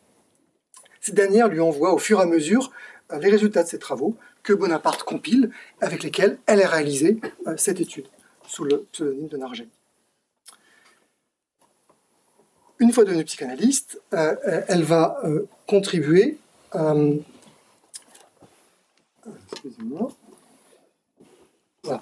Cette 1.02 1.16
dernière 1.16 1.50
lui 1.50 1.60
envoie 1.60 1.94
au 1.94 1.98
fur 2.00 2.20
et 2.20 2.24
à 2.24 2.26
mesure 2.26 2.72
euh, 3.12 3.20
les 3.20 3.30
résultats 3.30 3.64
de 3.64 3.68
ses 3.68 3.80
travaux 3.80 4.16
que 4.44 4.54
Bonaparte 4.54 5.04
compile, 5.04 5.52
avec 5.82 6.04
lesquels 6.04 6.40
elle 6.46 6.62
a 6.62 6.70
réalisé 6.70 7.20
euh, 7.48 7.56
cette 7.58 7.82
étude 7.82 8.08
sous 8.48 8.64
le 8.64 8.88
pseudonyme 8.94 9.28
de 9.28 9.38
Narget. 9.38 9.68
Une 12.80 12.94
fois 12.94 13.04
devenue 13.04 13.26
psychanalyste, 13.26 14.02
euh, 14.14 14.64
elle 14.68 14.84
va 14.84 15.22
contribuer. 15.68 16.38
Voilà. 21.84 22.02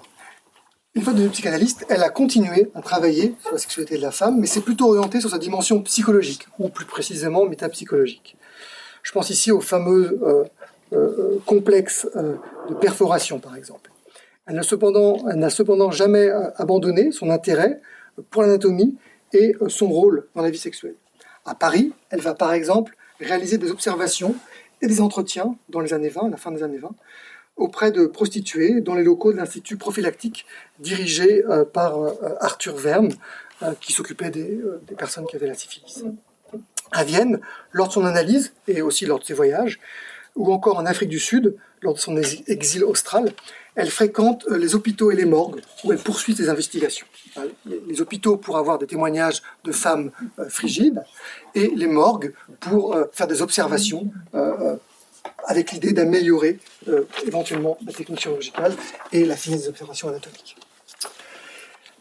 Une 0.96 1.02
fois 1.02 1.12
devenue 1.12 1.28
psychanalyste, 1.28 1.84
elle 1.90 2.02
a 2.02 2.08
continué 2.08 2.70
à 2.74 2.80
travailler 2.80 3.34
sur 3.42 3.52
la 3.52 3.58
sexualité 3.58 3.98
de 3.98 4.02
la 4.02 4.10
femme, 4.10 4.40
mais 4.40 4.46
c'est 4.46 4.62
plutôt 4.62 4.88
orienté 4.88 5.20
sur 5.20 5.28
sa 5.28 5.36
dimension 5.36 5.82
psychologique, 5.82 6.48
ou 6.58 6.70
plus 6.70 6.86
précisément 6.86 7.44
métapsychologique. 7.44 8.34
Je 9.02 9.12
pense 9.12 9.28
ici 9.28 9.52
au 9.52 9.60
fameux 9.60 10.18
euh, 10.22 10.44
euh, 10.94 11.38
complexe 11.44 12.08
euh, 12.16 12.36
de 12.70 12.74
perforation, 12.74 13.38
par 13.38 13.56
exemple. 13.56 13.90
Elle 14.46 14.54
n'a 14.54 14.62
cependant, 14.62 15.18
cependant, 15.50 15.90
jamais 15.90 16.30
abandonné 16.56 17.12
son 17.12 17.28
intérêt 17.28 17.82
pour 18.30 18.40
l'anatomie 18.40 18.96
et 19.34 19.54
son 19.68 19.88
rôle 19.88 20.26
dans 20.34 20.40
la 20.40 20.48
vie 20.48 20.58
sexuelle. 20.58 20.94
À 21.44 21.54
Paris, 21.54 21.92
elle 22.08 22.20
va 22.20 22.32
par 22.32 22.54
exemple 22.54 22.96
réaliser 23.20 23.58
des 23.58 23.70
observations 23.70 24.34
et 24.80 24.86
des 24.86 25.02
entretiens 25.02 25.56
dans 25.68 25.80
les 25.80 25.92
années 25.92 26.08
20, 26.08 26.28
à 26.28 26.30
la 26.30 26.36
fin 26.38 26.52
des 26.52 26.62
années 26.62 26.78
20, 26.78 26.90
auprès 27.56 27.90
de 27.90 28.06
prostituées 28.06 28.80
dans 28.80 28.94
les 28.94 29.02
locaux 29.02 29.32
de 29.32 29.38
l'Institut 29.38 29.76
prophylactique 29.76 30.46
dirigé 30.78 31.44
euh, 31.44 31.64
par 31.64 31.98
euh, 31.98 32.12
Arthur 32.40 32.76
Verne, 32.76 33.12
euh, 33.62 33.72
qui 33.80 33.92
s'occupait 33.92 34.30
des, 34.30 34.60
personnes 34.96 35.26
qui 35.26 35.36
avaient 35.36 35.46
la 35.46 35.54
syphilis. 35.54 36.04
À 36.92 37.04
Vienne, 37.04 37.40
lors 37.72 37.88
de 37.88 37.92
son 37.92 38.04
analyse, 38.04 38.52
et 38.68 38.82
aussi 38.82 39.06
lors 39.06 39.18
de 39.18 39.24
ses 39.24 39.34
voyages, 39.34 39.80
ou 40.36 40.52
encore 40.52 40.76
en 40.76 40.86
Afrique 40.86 41.08
du 41.08 41.18
Sud, 41.18 41.56
lors 41.80 41.94
de 41.94 41.98
son 41.98 42.16
exil 42.16 42.84
austral, 42.84 43.32
elle 43.74 43.90
fréquente 43.90 44.46
les 44.50 44.74
hôpitaux 44.74 45.10
et 45.10 45.16
les 45.16 45.24
morgues, 45.24 45.60
où 45.84 45.92
elle 45.92 45.98
poursuit 45.98 46.34
ses 46.34 46.48
investigations. 46.48 47.06
Les 47.66 48.00
hôpitaux 48.00 48.36
pour 48.36 48.56
avoir 48.56 48.78
des 48.78 48.86
témoignages 48.86 49.42
de 49.64 49.72
femmes 49.72 50.10
frigides, 50.48 51.02
et 51.54 51.68
les 51.68 51.86
morgues 51.86 52.32
pour 52.60 52.96
faire 53.12 53.26
des 53.26 53.42
observations 53.42 54.10
avec 55.46 55.72
l'idée 55.72 55.92
d'améliorer 55.92 56.58
euh, 56.88 57.06
éventuellement 57.26 57.78
la 57.86 57.92
technique 57.92 58.20
chirurgicale 58.20 58.74
et 59.12 59.24
la 59.24 59.36
finesse 59.36 59.62
des 59.62 59.68
observations 59.68 60.08
anatomiques. 60.08 60.56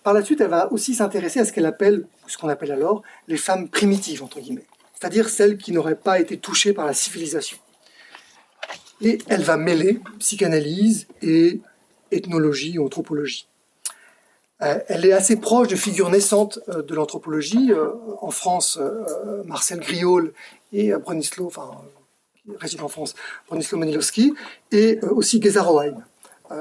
Par 0.04 0.14
la 0.14 0.24
suite, 0.24 0.42
elle 0.42 0.50
va 0.50 0.72
aussi 0.72 0.94
s'intéresser 0.96 1.40
à 1.40 1.46
ce 1.46 1.54
qu'elle 1.54 1.66
appelle, 1.66 2.06
ce 2.28 2.38
qu'on 2.38 2.50
appelle 2.50 2.72
alors, 2.72 3.02
les 3.28 3.38
femmes 3.38 3.70
primitives, 3.70 4.24
entre 4.24 4.40
guillemets, 4.40 4.66
c'est-à-dire 5.00 5.30
celles 5.30 5.58
qui 5.58 5.72
n'auraient 5.72 5.96
pas 5.96 6.20
été 6.20 6.38
touchées 6.38 6.74
par 6.74 6.86
la 6.86 6.94
civilisation. 6.94 7.58
Et 9.02 9.18
elle 9.28 9.42
va 9.42 9.58
mêler 9.58 10.00
psychanalyse 10.20 11.08
et 11.22 11.60
ethnologie 12.12 12.78
ou 12.78 12.86
anthropologie. 12.86 13.48
Euh, 14.62 14.80
elle 14.88 15.06
est 15.06 15.12
assez 15.12 15.36
proche 15.36 15.68
de 15.68 15.76
figures 15.76 16.10
naissantes 16.10 16.60
euh, 16.70 16.82
de 16.82 16.96
l'anthropologie. 16.96 17.72
En 18.22 18.32
France, 18.32 18.80
Marcel 19.44 19.80
Griol 19.80 20.34
et 20.72 20.94
Bronislaw, 20.94 21.48
enfin, 21.48 21.72
réside 22.60 22.82
en 22.82 22.88
France, 22.88 23.16
Bronislaw 23.48 23.78
Manilowski, 23.78 24.34
et 24.72 25.00
euh, 25.04 25.10
aussi 25.10 25.42
Geza 25.42 25.62
Roheim. 25.62 25.96
Euh, 26.52 26.56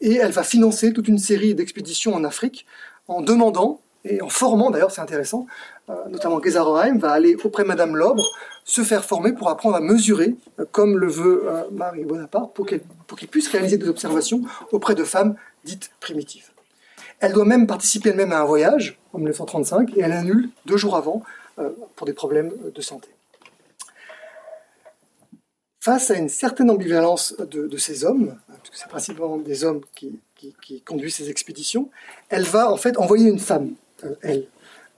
et 0.00 0.14
elle 0.16 0.32
va 0.32 0.44
financer 0.44 0.92
toute 0.92 1.08
une 1.08 1.18
série 1.18 1.54
d'expéditions 1.54 2.14
en 2.14 2.24
Afrique 2.24 2.66
en 3.08 3.20
demandant 3.20 3.80
et 4.04 4.22
en 4.22 4.28
formant, 4.28 4.70
d'ailleurs 4.70 4.92
c'est 4.92 5.00
intéressant, 5.00 5.46
euh, 5.90 5.94
notamment 6.08 6.40
Geza 6.40 6.62
Roheim 6.62 6.98
va 6.98 7.10
aller 7.10 7.36
auprès 7.42 7.64
de 7.64 7.68
Madame 7.68 7.96
Lobre, 7.96 8.24
se 8.64 8.82
faire 8.82 9.04
former 9.04 9.32
pour 9.32 9.48
apprendre 9.48 9.76
à 9.76 9.80
mesurer, 9.80 10.34
comme 10.72 10.98
le 10.98 11.08
veut 11.08 11.44
Marie 11.72 12.04
Bonaparte, 12.04 12.52
pour 12.54 12.66
qu'elle 12.66 12.80
puisse 13.30 13.48
réaliser 13.48 13.78
des 13.78 13.88
observations 13.88 14.42
auprès 14.72 14.96
de 14.96 15.04
femmes 15.04 15.36
dites 15.64 15.92
primitives. 16.00 16.50
Elle 17.20 17.32
doit 17.32 17.44
même 17.44 17.68
participer 17.68 18.10
elle-même 18.10 18.32
à 18.32 18.40
un 18.40 18.44
voyage 18.44 18.98
en 19.12 19.18
1935 19.18 19.96
et 19.96 20.00
elle 20.00 20.12
annule 20.12 20.50
deux 20.66 20.76
jours 20.76 20.96
avant 20.96 21.22
pour 21.94 22.06
des 22.06 22.12
problèmes 22.12 22.52
de 22.74 22.80
santé 22.80 23.15
face 25.86 26.10
à 26.10 26.16
une 26.16 26.28
certaine 26.28 26.68
ambivalence 26.68 27.36
de, 27.38 27.76
ces 27.76 28.04
hommes, 28.04 28.36
parce 28.48 28.70
que 28.70 28.76
c'est 28.76 28.88
principalement 28.88 29.38
des 29.38 29.62
hommes 29.62 29.82
qui, 29.94 30.18
conduisent 30.84 31.14
ces 31.14 31.30
expéditions, 31.30 31.90
elle 32.28 32.42
va 32.42 32.72
en 32.72 32.76
fait 32.76 32.96
envoyer 32.96 33.28
une 33.28 33.38
femme, 33.38 33.70
euh, 34.02 34.16
elle, 34.20 34.48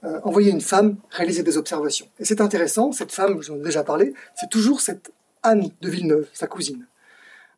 euh, 0.03 0.19
envoyer 0.23 0.49
une 0.49 0.61
femme 0.61 0.95
réaliser 1.11 1.43
des 1.43 1.57
observations. 1.57 2.07
Et 2.19 2.25
c'est 2.25 2.41
intéressant, 2.41 2.91
cette 2.91 3.11
femme, 3.11 3.39
j'en 3.43 3.57
ai 3.57 3.61
déjà 3.61 3.83
parlé, 3.83 4.15
c'est 4.35 4.49
toujours 4.49 4.81
cette 4.81 5.11
Anne 5.43 5.69
de 5.79 5.89
Villeneuve, 5.91 6.27
sa 6.33 6.47
cousine, 6.47 6.87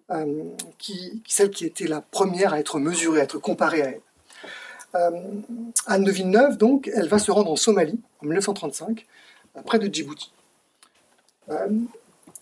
euh, 0.09 0.43
qui, 0.77 1.23
celle 1.25 1.51
qui 1.51 1.65
était 1.65 1.87
la 1.87 2.01
première 2.01 2.51
à 2.51 2.59
être 2.59 2.79
mesurée, 2.79 3.21
à 3.21 3.23
être 3.23 3.39
comparée 3.39 3.81
à 3.81 3.87
elle. 3.91 4.01
Anne 5.87 6.03
de 6.03 6.11
Villeneuve, 6.11 6.57
donc, 6.57 6.91
elle 6.93 7.07
va 7.07 7.17
se 7.17 7.31
rendre 7.31 7.49
en 7.49 7.55
Somalie 7.55 8.01
en 8.21 8.25
1935, 8.25 9.07
près 9.63 9.79
de 9.79 9.87
Djibouti. 9.87 10.33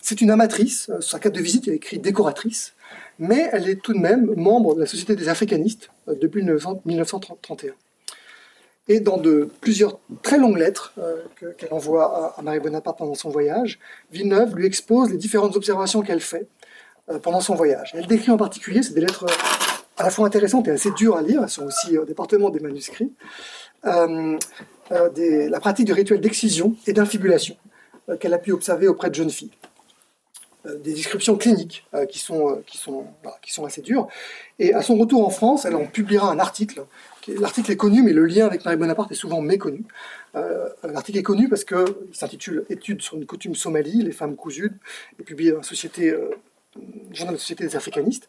C'est 0.00 0.20
une 0.20 0.30
amatrice, 0.30 0.86
sur 1.00 1.02
sa 1.02 1.18
carte 1.18 1.34
de 1.34 1.40
visite, 1.40 1.68
a 1.68 1.72
écrit 1.72 1.98
décoratrice, 1.98 2.74
mais 3.20 3.50
elle 3.52 3.68
est 3.68 3.80
tout 3.80 3.92
de 3.92 3.98
même 3.98 4.32
membre 4.34 4.74
de 4.74 4.80
la 4.80 4.86
Société 4.86 5.14
des 5.14 5.28
africanistes 5.28 5.90
euh, 6.08 6.14
depuis 6.20 6.42
1931. 6.42 7.72
Et 8.88 8.98
dans 8.98 9.18
de 9.18 9.48
plusieurs 9.60 10.00
très 10.22 10.38
longues 10.38 10.56
lettres 10.56 10.94
euh, 10.98 11.22
qu'elle 11.58 11.72
envoie 11.72 12.34
à, 12.36 12.42
Marie 12.42 12.60
Bonaparte 12.60 12.98
pendant 12.98 13.14
son 13.14 13.28
voyage, 13.28 13.78
Villeneuve 14.10 14.56
lui 14.56 14.66
expose 14.66 15.10
les 15.10 15.18
différentes 15.18 15.54
observations 15.54 16.02
qu'elle 16.02 16.20
fait 16.20 16.48
euh, 17.10 17.18
pendant 17.18 17.40
son 17.40 17.54
voyage. 17.54 17.92
Elle 17.94 18.06
décrit 18.06 18.30
en 18.30 18.38
particulier, 18.38 18.82
c'est 18.82 18.94
des 18.94 19.02
lettres 19.02 19.26
à 19.98 20.04
la 20.04 20.10
fois 20.10 20.26
intéressantes 20.26 20.66
et 20.66 20.70
assez 20.70 20.90
dures 20.92 21.16
à 21.16 21.22
lire, 21.22 21.42
elles 21.42 21.50
sont 21.50 21.66
aussi 21.66 21.98
au 21.98 22.06
département 22.06 22.48
des 22.48 22.60
manuscrits, 22.60 23.12
la 23.84 25.60
pratique 25.60 25.84
du 25.84 25.92
rituel 25.92 26.22
d'excision 26.22 26.74
et 26.86 26.94
d'infibulation 26.94 27.54
qu'elle 28.18 28.32
a 28.32 28.38
pu 28.38 28.52
observer 28.52 28.88
auprès 28.88 29.10
de 29.10 29.14
jeunes 29.14 29.30
filles. 29.30 29.52
Euh, 30.66 30.78
des 30.78 30.92
descriptions 30.92 31.36
cliniques 31.36 31.86
euh, 31.94 32.04
qui, 32.04 32.18
sont, 32.18 32.50
euh, 32.50 32.62
qui, 32.66 32.76
sont, 32.76 33.06
qui 33.40 33.50
sont 33.50 33.64
assez 33.64 33.80
dures. 33.80 34.08
Et 34.58 34.74
à 34.74 34.82
son 34.82 34.96
retour 34.96 35.26
en 35.26 35.30
France, 35.30 35.64
elle 35.64 35.74
en 35.74 35.86
publiera 35.86 36.30
un 36.30 36.38
article 36.38 36.84
l'article 37.38 37.70
est 37.70 37.76
connu, 37.76 38.02
mais 38.02 38.12
le 38.12 38.24
lien 38.24 38.46
avec 38.46 38.64
Marie 38.64 38.78
Bonaparte 38.78 39.12
est 39.12 39.14
souvent 39.14 39.40
méconnu. 39.40 39.84
L'article 40.34 41.18
est 41.18 41.22
connu 41.22 41.48
parce 41.48 41.64
qu'il 41.64 41.84
s'intitule 42.12 42.64
Études 42.70 43.02
sur 43.02 43.18
une 43.18 43.26
coutume 43.26 43.54
somalie, 43.54 44.02
les 44.02 44.10
femmes 44.10 44.34
cousues, 44.34 44.72
et 45.20 45.22
publié 45.22 45.52
dans 45.52 45.58
la 45.58 45.62
société, 45.62 46.12
journal 47.12 47.34
de 47.34 47.38
société 47.38 47.62
des 47.62 47.76
africanistes. 47.76 48.28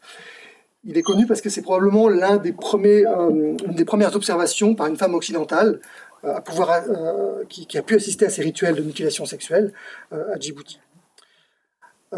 Il 0.83 0.97
est 0.97 1.01
connu 1.01 1.25
parce 1.25 1.41
que 1.41 1.49
c'est 1.49 1.63
probablement 1.63 2.09
l'un 2.09 2.37
des 2.37 2.51
des 2.51 3.85
premières 3.85 4.15
observations 4.15 4.75
par 4.75 4.85
une 4.85 4.97
femme 4.97 5.15
occidentale 5.15 5.79
à 6.21 6.41
pouvoir, 6.41 6.83
qui, 7.49 7.65
qui, 7.65 7.77
a 7.79 7.81
pu 7.81 7.95
assister 7.95 8.25
à 8.25 8.29
ces 8.29 8.43
rituels 8.43 8.75
de 8.75 8.83
mutilation 8.83 9.25
sexuelle 9.25 9.73
à 10.11 10.37
Djibouti. 10.37 10.79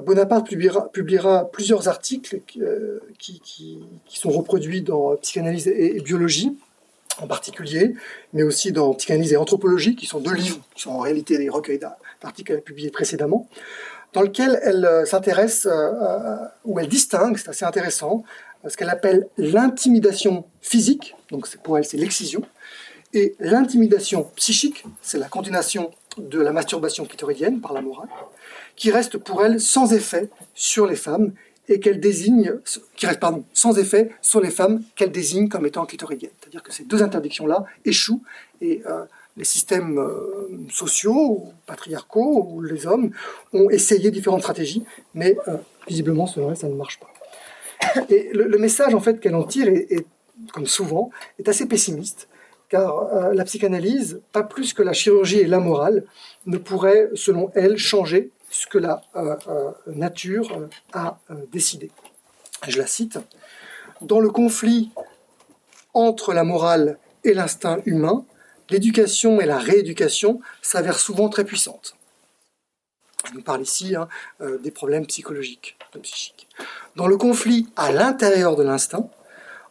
Bonaparte 0.02 0.48
publiera, 0.48 1.52
plusieurs 1.52 1.88
articles 1.88 2.42
euh, 2.60 3.00
qui, 3.20 3.80
sont 4.08 4.32
reproduits 4.32 4.82
dans 4.82 5.16
Psychanalyse 5.18 5.68
et, 5.68 6.02
Biologie, 6.02 6.58
en 7.22 7.28
particulier, 7.28 7.94
mais 8.34 8.42
aussi 8.42 8.72
dans 8.72 8.96
Psychanalyse 8.96 9.34
et 9.34 9.38
Anthropologie, 9.38 9.96
qui 9.96 10.08
sont 10.08 10.20
deux 10.20 10.34
livres, 10.34 10.60
qui 10.74 10.82
sont 10.82 10.92
en 10.92 11.00
réalité 11.00 11.38
des 11.38 11.48
recueils 11.48 11.80
d'articles 12.22 12.62
publiés 12.62 12.90
précédemment, 12.90 13.48
dans 14.14 14.24
lesquels 14.24 14.60
elle 14.64 14.84
euh, 14.86 15.06
s'intéresse, 15.06 15.68
euh, 15.70 16.38
ou 16.66 16.80
elle 16.80 16.88
distingue, 16.88 17.38
c'est 17.38 17.50
assez 17.50 17.66
intéressant, 17.66 18.24
ce 18.68 18.78
qu'elle 18.78 18.90
appelle 18.90 19.28
l'intimidation 19.38 20.46
physique, 20.62 21.16
donc 21.30 21.48
pour 21.58 21.78
elle 21.78 21.86
c'est 21.86 21.98
l'excision, 21.98 22.42
et 23.14 23.36
l'intimidation 23.40 24.32
psychique, 24.36 24.86
c'est 25.04 25.20
la 25.20 25.28
continuation 25.28 25.92
de 26.18 26.40
la 26.40 26.52
masturbation 26.52 27.06
clitoridienne 27.06 27.62
par 27.62 27.74
la 27.74 27.82
morale, 27.82 28.10
qui 28.76 28.92
reste 28.92 29.18
pour 29.18 29.44
elle 29.44 29.60
sans 29.60 29.94
effet 29.94 30.30
sur 30.54 30.86
les 30.86 30.96
femmes 30.96 31.34
et 31.70 31.80
qu'elle 31.80 32.00
désigne, 32.00 32.54
qui 32.96 33.06
reste 33.06 33.20
pardon, 33.20 33.46
sans 33.54 33.78
effet 33.78 34.12
sur 34.22 34.42
les 34.42 34.52
femmes 34.52 34.84
qu'elle 34.96 35.12
désigne 35.12 35.48
comme 35.48 35.66
étant 35.66 35.86
clitoridiennes. 35.86 36.32
C'est-à-dire 36.42 36.62
que 36.62 36.74
ces 36.74 36.84
deux 36.84 37.02
interdictions-là 37.02 37.66
échouent 37.86 38.22
et 38.62 38.82
euh, 38.86 39.06
les 39.38 39.46
systèmes 39.46 39.98
euh, 39.98 40.50
sociaux 40.70 41.14
ou 41.14 41.54
patriarcaux 41.66 42.48
ou 42.50 42.62
les 42.62 42.86
hommes 42.86 43.12
ont 43.54 43.70
essayé 43.70 44.12
différentes 44.12 44.42
stratégies, 44.42 44.84
mais 45.14 45.38
euh, 45.48 45.56
visiblement 45.88 46.28
ça 46.28 46.68
ne 46.68 46.76
marche 46.76 47.00
pas. 47.00 47.10
Et 48.10 48.30
le, 48.34 48.58
message 48.58 48.94
en 48.94 49.00
fait 49.00 49.20
qu'elle 49.20 49.36
en 49.36 49.44
tire 49.44 49.68
est, 49.68 50.06
comme 50.52 50.68
souvent, 50.68 51.12
est 51.40 51.48
assez 51.48 51.66
pessimiste 51.66 52.28
car 52.74 53.34
la 53.34 53.44
psychanalyse, 53.44 54.20
pas 54.32 54.42
plus 54.42 54.74
que 54.74 54.82
la 54.82 54.94
chirurgie 54.94 55.38
et 55.38 55.46
la 55.46 55.60
morale, 55.60 56.06
ne 56.48 56.58
pourrait, 56.58 57.12
selon 57.14 57.52
elle, 57.54 57.78
changer 57.78 58.32
ce 58.50 58.66
que 58.66 58.80
la 58.80 59.04
euh, 59.16 59.36
euh, 59.48 59.72
nature 59.88 60.52
euh, 60.58 60.68
a 60.94 61.20
décidé. 61.52 61.92
Je 62.68 62.80
la 62.80 62.88
cite. 62.88 63.20
Dans 64.02 64.20
le 64.20 64.32
conflit 64.32 64.90
entre 65.94 66.34
la 66.34 66.44
morale 66.44 66.98
et 67.24 67.36
l'instinct 67.36 67.80
humain, 67.86 68.26
l'éducation 68.72 69.40
et 69.40 69.46
la 69.46 69.60
rééducation 69.60 70.40
s'avèrent 70.64 71.00
souvent 71.00 71.30
très 71.30 71.46
puissantes. 71.46 71.96
Je 73.36 73.40
parle 73.40 73.62
ici 73.62 73.96
hein, 73.96 74.08
des 74.64 74.72
problèmes 74.72 75.06
psychologiques, 75.06 75.78
psychiques. 76.02 76.48
Dans 76.96 77.08
le 77.08 77.18
conflit 77.18 77.68
à 77.76 77.92
l'intérieur 77.92 78.56
de 78.56 78.64
l'instinct, 78.64 79.10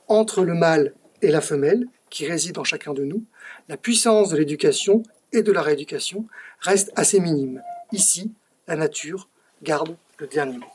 entre 0.07 0.45
le 0.45 0.55
mâle 0.55 0.95
et 1.21 1.31
la 1.31 1.41
femelle, 1.41 1.87
qui 2.13 2.27
réside 2.27 2.59
en 2.59 2.65
chacun 2.65 2.93
de 2.93 3.05
nous, 3.05 3.25
la 3.71 3.79
puissance 3.79 4.29
de 4.29 4.37
l'éducation 4.37 5.03
et 5.33 5.43
de 5.43 5.51
la 5.51 5.63
rééducation 5.63 6.27
reste 6.61 6.93
assez 6.95 7.19
minime. 7.21 7.63
Ici, 7.91 8.31
la 8.69 8.77
nature 8.77 9.31
garde 9.63 9.97
le 10.19 10.27
dernier 10.27 10.59
mot. 10.59 10.67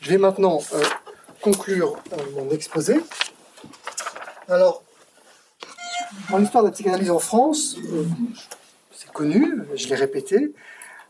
Je 0.00 0.08
vais 0.08 0.16
maintenant 0.16 0.60
euh, 0.72 0.82
conclure 1.42 1.98
euh, 2.14 2.16
mon 2.34 2.50
exposé. 2.50 3.02
Alors, 4.48 4.82
dans 6.30 6.38
l'histoire 6.38 6.64
de 6.64 6.68
la 6.68 6.72
psychanalyse 6.72 7.10
en 7.10 7.18
France, 7.18 7.76
euh, 7.92 8.04
c'est 8.92 9.12
connu, 9.12 9.60
je 9.74 9.88
l'ai 9.88 9.94
répété, 9.94 10.54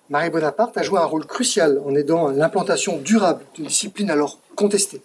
Marie 0.08 0.30
Bonaparte 0.30 0.76
a 0.76 0.82
joué 0.82 0.98
un 0.98 1.04
rôle 1.04 1.24
crucial 1.24 1.80
en 1.86 1.94
aidant 1.94 2.30
l'implantation 2.30 2.98
durable 2.98 3.44
d'une 3.54 3.66
discipline 3.66 4.10
alors 4.10 4.40
contestée. 4.56 5.02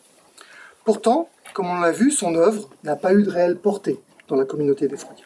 Pourtant, 0.83 1.29
comme 1.53 1.69
on 1.69 1.79
l'a 1.79 1.91
vu, 1.91 2.11
son 2.11 2.35
œuvre 2.35 2.69
n'a 2.83 2.95
pas 2.95 3.13
eu 3.13 3.23
de 3.23 3.29
réelle 3.29 3.57
portée 3.57 3.99
dans 4.27 4.35
la 4.35 4.45
communauté 4.45 4.87
des 4.87 4.97
Freudiens. 4.97 5.25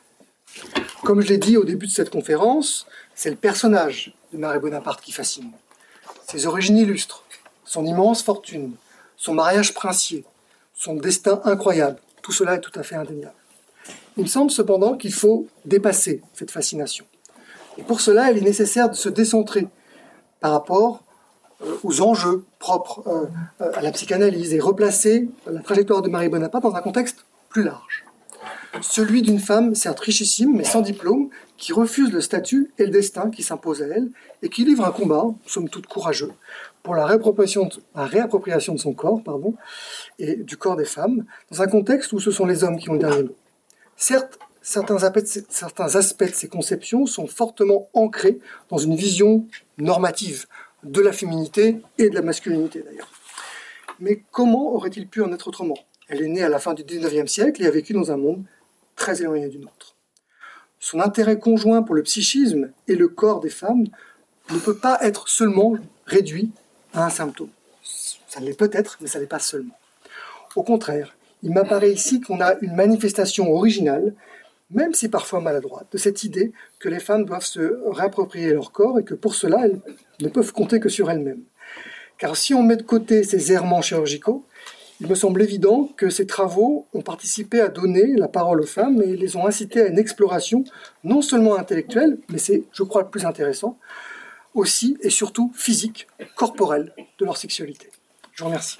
Comme 1.03 1.21
je 1.21 1.27
l'ai 1.29 1.37
dit 1.37 1.57
au 1.57 1.63
début 1.63 1.87
de 1.87 1.91
cette 1.91 2.09
conférence, 2.09 2.85
c'est 3.15 3.29
le 3.29 3.35
personnage 3.35 4.13
de 4.33 4.37
Marie 4.37 4.59
Bonaparte 4.59 5.01
qui 5.01 5.11
fascine. 5.11 5.51
Ses 6.27 6.45
origines 6.45 6.77
illustres, 6.77 7.23
son 7.63 7.85
immense 7.85 8.21
fortune, 8.21 8.73
son 9.15 9.33
mariage 9.33 9.73
princier, 9.73 10.25
son 10.73 10.95
destin 10.95 11.41
incroyable, 11.45 11.99
tout 12.21 12.31
cela 12.31 12.55
est 12.55 12.61
tout 12.61 12.77
à 12.77 12.83
fait 12.83 12.95
indéniable. 12.95 13.33
Il 14.17 14.23
me 14.23 14.27
semble 14.27 14.51
cependant 14.51 14.97
qu'il 14.97 15.13
faut 15.13 15.47
dépasser 15.65 16.21
cette 16.33 16.51
fascination. 16.51 17.05
Et 17.77 17.83
pour 17.83 18.01
cela, 18.01 18.31
il 18.31 18.37
est 18.39 18.41
nécessaire 18.41 18.89
de 18.89 18.95
se 18.95 19.09
décentrer 19.09 19.67
par 20.39 20.51
rapport 20.51 21.03
aux 21.83 22.01
enjeux 22.01 22.45
propres 22.59 23.03
euh, 23.07 23.71
à 23.73 23.81
la 23.81 23.91
psychanalyse 23.91 24.53
et 24.53 24.59
replacer 24.59 25.27
la 25.45 25.61
trajectoire 25.61 26.01
de 26.01 26.09
Marie 26.09 26.29
Bonaparte 26.29 26.63
dans 26.63 26.75
un 26.75 26.81
contexte 26.81 27.25
plus 27.49 27.63
large 27.63 28.07
celui 28.81 29.21
d'une 29.21 29.39
femme, 29.39 29.75
certes 29.75 29.99
richissime, 29.99 30.55
mais 30.55 30.63
sans 30.63 30.81
diplôme, 30.81 31.29
qui 31.57 31.73
refuse 31.73 32.11
le 32.11 32.21
statut 32.21 32.71
et 32.77 32.85
le 32.85 32.91
destin 32.91 33.29
qui 33.29 33.43
s'imposent 33.43 33.81
à 33.81 33.87
elle, 33.87 34.09
et 34.41 34.49
qui 34.49 34.65
livre 34.65 34.85
un 34.85 34.91
combat, 34.91 35.25
somme 35.45 35.69
toute 35.69 35.87
courageux, 35.87 36.31
pour 36.83 36.95
la 36.95 37.05
réappropriation 37.05 37.65
de, 37.65 37.75
la 37.95 38.05
réappropriation 38.05 38.73
de 38.73 38.79
son 38.79 38.93
corps 38.93 39.21
pardon, 39.23 39.55
et 40.19 40.35
du 40.35 40.57
corps 40.57 40.75
des 40.75 40.85
femmes, 40.85 41.25
dans 41.51 41.61
un 41.61 41.67
contexte 41.67 42.13
où 42.13 42.19
ce 42.19 42.31
sont 42.31 42.45
les 42.45 42.63
hommes 42.63 42.77
qui 42.77 42.89
ont 42.89 42.93
le 42.93 42.99
dernier 42.99 43.23
mot. 43.23 43.35
Certes, 43.95 44.37
certains 44.61 45.03
aspects 45.03 46.23
de 46.23 46.33
ces 46.33 46.47
conceptions 46.47 47.05
sont 47.05 47.27
fortement 47.27 47.89
ancrés 47.93 48.39
dans 48.69 48.77
une 48.77 48.95
vision 48.95 49.45
normative 49.77 50.45
de 50.91 51.01
la 51.01 51.11
féminité 51.11 51.81
et 51.97 52.09
de 52.09 52.15
la 52.15 52.21
masculinité 52.21 52.81
d'ailleurs. 52.81 53.11
Mais 53.99 54.23
comment 54.31 54.73
aurait-il 54.73 55.07
pu 55.07 55.21
en 55.21 55.31
être 55.33 55.47
autrement? 55.47 55.77
Elle 56.07 56.21
est 56.21 56.27
née 56.27 56.43
à 56.43 56.49
la 56.49 56.59
fin 56.59 56.73
du 56.73 56.83
XIXe 56.83 57.31
siècle 57.31 57.63
et 57.63 57.67
a 57.67 57.71
vécu 57.71 57.93
dans 57.93 58.11
un 58.11 58.17
monde 58.17 58.43
très 58.95 59.21
éloignée 59.21 59.49
d'une 59.49 59.65
autre. 59.65 59.95
Son 60.79 60.99
intérêt 60.99 61.39
conjoint 61.39 61.81
pour 61.81 61.95
le 61.95 62.03
psychisme 62.03 62.71
et 62.87 62.95
le 62.95 63.07
corps 63.07 63.39
des 63.39 63.49
femmes 63.49 63.85
ne 64.51 64.59
peut 64.59 64.77
pas 64.77 64.99
être 65.01 65.27
seulement 65.27 65.75
réduit 66.05 66.51
à 66.93 67.05
un 67.05 67.09
symptôme. 67.09 67.49
Ça 68.27 68.39
l'est 68.39 68.57
peut-être, 68.57 68.97
mais 69.01 69.07
ça 69.07 69.19
n'est 69.19 69.25
pas 69.25 69.39
seulement. 69.39 69.77
Au 70.55 70.63
contraire, 70.63 71.15
il 71.43 71.51
m'apparaît 71.51 71.91
ici 71.91 72.21
qu'on 72.21 72.39
a 72.39 72.55
une 72.61 72.75
manifestation 72.75 73.51
originale, 73.51 74.13
même 74.71 74.93
si 74.93 75.09
parfois 75.09 75.39
maladroite, 75.39 75.87
de 75.91 75.97
cette 75.97 76.23
idée 76.23 76.51
que 76.79 76.89
les 76.89 76.99
femmes 76.99 77.25
doivent 77.25 77.45
se 77.45 77.79
réapproprier 77.89 78.53
leur 78.53 78.71
corps 78.71 78.99
et 78.99 79.03
que 79.03 79.13
pour 79.13 79.35
cela, 79.35 79.65
elles 79.65 79.79
ne 80.21 80.29
peuvent 80.29 80.51
compter 80.51 80.79
que 80.79 80.89
sur 80.89 81.09
elles-mêmes. 81.09 81.43
Car 82.17 82.35
si 82.35 82.53
on 82.53 82.63
met 82.63 82.75
de 82.75 82.83
côté 82.83 83.23
ces 83.23 83.51
errements 83.51 83.81
chirurgicaux, 83.81 84.45
il 84.99 85.07
me 85.07 85.15
semble 85.15 85.43
évident 85.43 85.89
que 85.95 86.09
ces 86.09 86.25
travaux 86.25 86.87
ont 86.93 87.01
participé 87.01 87.61
à 87.61 87.67
donner 87.67 88.15
la 88.15 88.27
parole 88.27 88.61
aux 88.61 88.65
femmes 88.65 89.01
et 89.03 89.15
les 89.15 89.35
ont 89.35 89.45
incitées 89.45 89.81
à 89.81 89.87
une 89.87 89.99
exploration 89.99 90.63
non 91.03 91.21
seulement 91.21 91.55
intellectuelle, 91.55 92.17
mais 92.29 92.39
c'est, 92.39 92.63
je 92.71 92.81
crois, 92.81 93.03
le 93.03 93.09
plus 93.09 93.25
intéressant, 93.25 93.77
aussi 94.55 94.97
et 95.01 95.11
surtout 95.11 95.51
physique, 95.55 96.07
corporelle 96.35 96.93
de 97.19 97.25
leur 97.25 97.37
sexualité. 97.37 97.89
Je 98.33 98.43
vous 98.43 98.49
remercie. 98.49 98.79